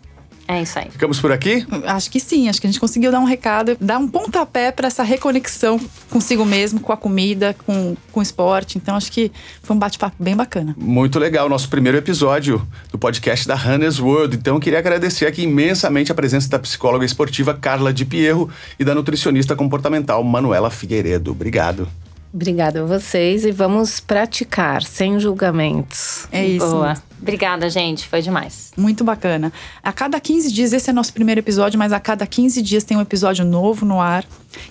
É 0.51 0.61
isso 0.61 0.77
aí. 0.77 0.91
Ficamos 0.91 1.17
por 1.21 1.31
aqui? 1.31 1.65
Acho 1.85 2.11
que 2.11 2.19
sim, 2.19 2.49
acho 2.49 2.59
que 2.59 2.67
a 2.67 2.69
gente 2.69 2.79
conseguiu 2.79 3.09
dar 3.09 3.21
um 3.21 3.23
recado, 3.23 3.77
dar 3.79 3.97
um 3.97 4.05
pontapé 4.05 4.69
para 4.69 4.87
essa 4.87 5.01
reconexão 5.01 5.79
consigo 6.09 6.43
mesmo, 6.43 6.81
com 6.81 6.91
a 6.91 6.97
comida, 6.97 7.55
com, 7.65 7.95
com 8.11 8.19
o 8.19 8.23
esporte. 8.23 8.77
Então 8.77 8.97
acho 8.97 9.09
que 9.09 9.31
foi 9.63 9.73
um 9.73 9.79
bate-papo 9.79 10.17
bem 10.19 10.35
bacana. 10.35 10.75
Muito 10.77 11.17
legal, 11.17 11.47
nosso 11.47 11.69
primeiro 11.69 11.97
episódio 11.97 12.67
do 12.91 12.97
podcast 12.97 13.47
da 13.47 13.55
Hannes 13.55 13.97
World. 13.97 14.35
Então 14.35 14.55
eu 14.55 14.59
queria 14.59 14.79
agradecer 14.79 15.25
aqui 15.25 15.43
imensamente 15.43 16.11
a 16.11 16.15
presença 16.15 16.49
da 16.49 16.59
psicóloga 16.59 17.05
esportiva 17.05 17.53
Carla 17.53 17.93
Di 17.93 18.03
Pierro 18.03 18.49
e 18.77 18.83
da 18.83 18.93
nutricionista 18.93 19.55
comportamental 19.55 20.21
Manuela 20.21 20.69
Figueiredo. 20.69 21.31
Obrigado. 21.31 21.87
Obrigada 22.33 22.81
a 22.81 22.85
vocês 22.85 23.45
e 23.45 23.51
vamos 23.51 24.01
praticar 24.01 24.83
sem 24.83 25.17
julgamentos. 25.17 26.27
É 26.29 26.45
isso. 26.45 26.69
Boa. 26.69 27.10
Obrigada, 27.21 27.69
gente. 27.69 28.07
Foi 28.07 28.21
demais. 28.21 28.71
Muito 28.75 29.03
bacana. 29.03 29.53
A 29.83 29.93
cada 29.93 30.19
15 30.19 30.51
dias, 30.51 30.73
esse 30.73 30.89
é 30.89 30.93
nosso 30.93 31.13
primeiro 31.13 31.39
episódio, 31.39 31.77
mas 31.77 31.93
a 31.93 31.99
cada 31.99 32.25
15 32.25 32.61
dias 32.61 32.83
tem 32.83 32.97
um 32.97 33.01
episódio 33.01 33.45
novo 33.45 33.85
no 33.85 34.01
ar. 34.01 34.25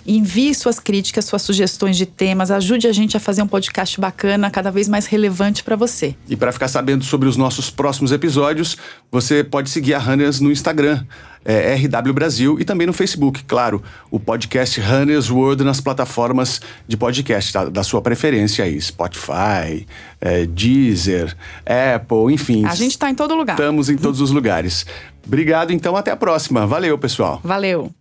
Envie 0.05 0.53
suas 0.53 0.79
críticas, 0.79 1.25
suas 1.25 1.41
sugestões 1.41 1.97
de 1.97 2.05
temas. 2.05 2.51
Ajude 2.51 2.87
a 2.87 2.93
gente 2.93 3.15
a 3.15 3.19
fazer 3.19 3.41
um 3.41 3.47
podcast 3.47 3.99
bacana, 3.99 4.51
cada 4.51 4.69
vez 4.69 4.87
mais 4.87 5.05
relevante 5.05 5.63
para 5.63 5.75
você. 5.75 6.15
E 6.27 6.35
para 6.35 6.51
ficar 6.51 6.67
sabendo 6.67 7.03
sobre 7.03 7.27
os 7.27 7.37
nossos 7.37 7.69
próximos 7.69 8.11
episódios, 8.11 8.77
você 9.11 9.43
pode 9.43 9.69
seguir 9.69 9.93
a 9.93 9.99
Runners 9.99 10.39
no 10.39 10.51
Instagram, 10.51 11.03
é, 11.43 11.75
RW 11.75 12.13
Brasil, 12.13 12.59
e 12.59 12.65
também 12.65 12.85
no 12.85 12.93
Facebook, 12.93 13.43
claro, 13.45 13.81
o 14.11 14.19
podcast 14.19 14.79
Runners 14.79 15.31
World 15.31 15.63
nas 15.63 15.81
plataformas 15.81 16.61
de 16.87 16.95
podcast 16.95 17.51
da, 17.51 17.65
da 17.65 17.83
sua 17.83 18.01
preferência 18.01 18.63
aí, 18.63 18.79
Spotify, 18.79 19.87
é, 20.21 20.45
Deezer, 20.45 21.35
Apple, 21.65 22.31
enfim. 22.31 22.63
A 22.65 22.75
gente 22.75 22.91
está 22.91 23.09
em 23.09 23.15
todo 23.15 23.35
lugar. 23.35 23.53
Estamos 23.53 23.89
em 23.89 23.97
todos 23.97 24.21
os 24.21 24.29
lugares. 24.31 24.85
Obrigado, 25.25 25.71
então, 25.71 25.97
até 25.97 26.11
a 26.11 26.15
próxima. 26.15 26.65
Valeu, 26.67 26.97
pessoal. 26.97 27.41
Valeu. 27.43 27.91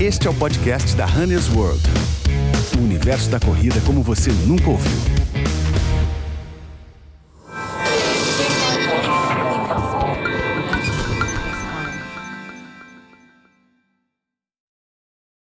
Este 0.00 0.26
é 0.26 0.30
o 0.30 0.34
podcast 0.34 0.96
da 0.96 1.06
Runners 1.06 1.48
World. 1.54 1.80
O 2.76 2.82
universo 2.82 3.30
da 3.30 3.38
corrida 3.38 3.80
como 3.86 4.02
você 4.02 4.32
nunca 4.46 4.68
ouviu. 4.68 5.21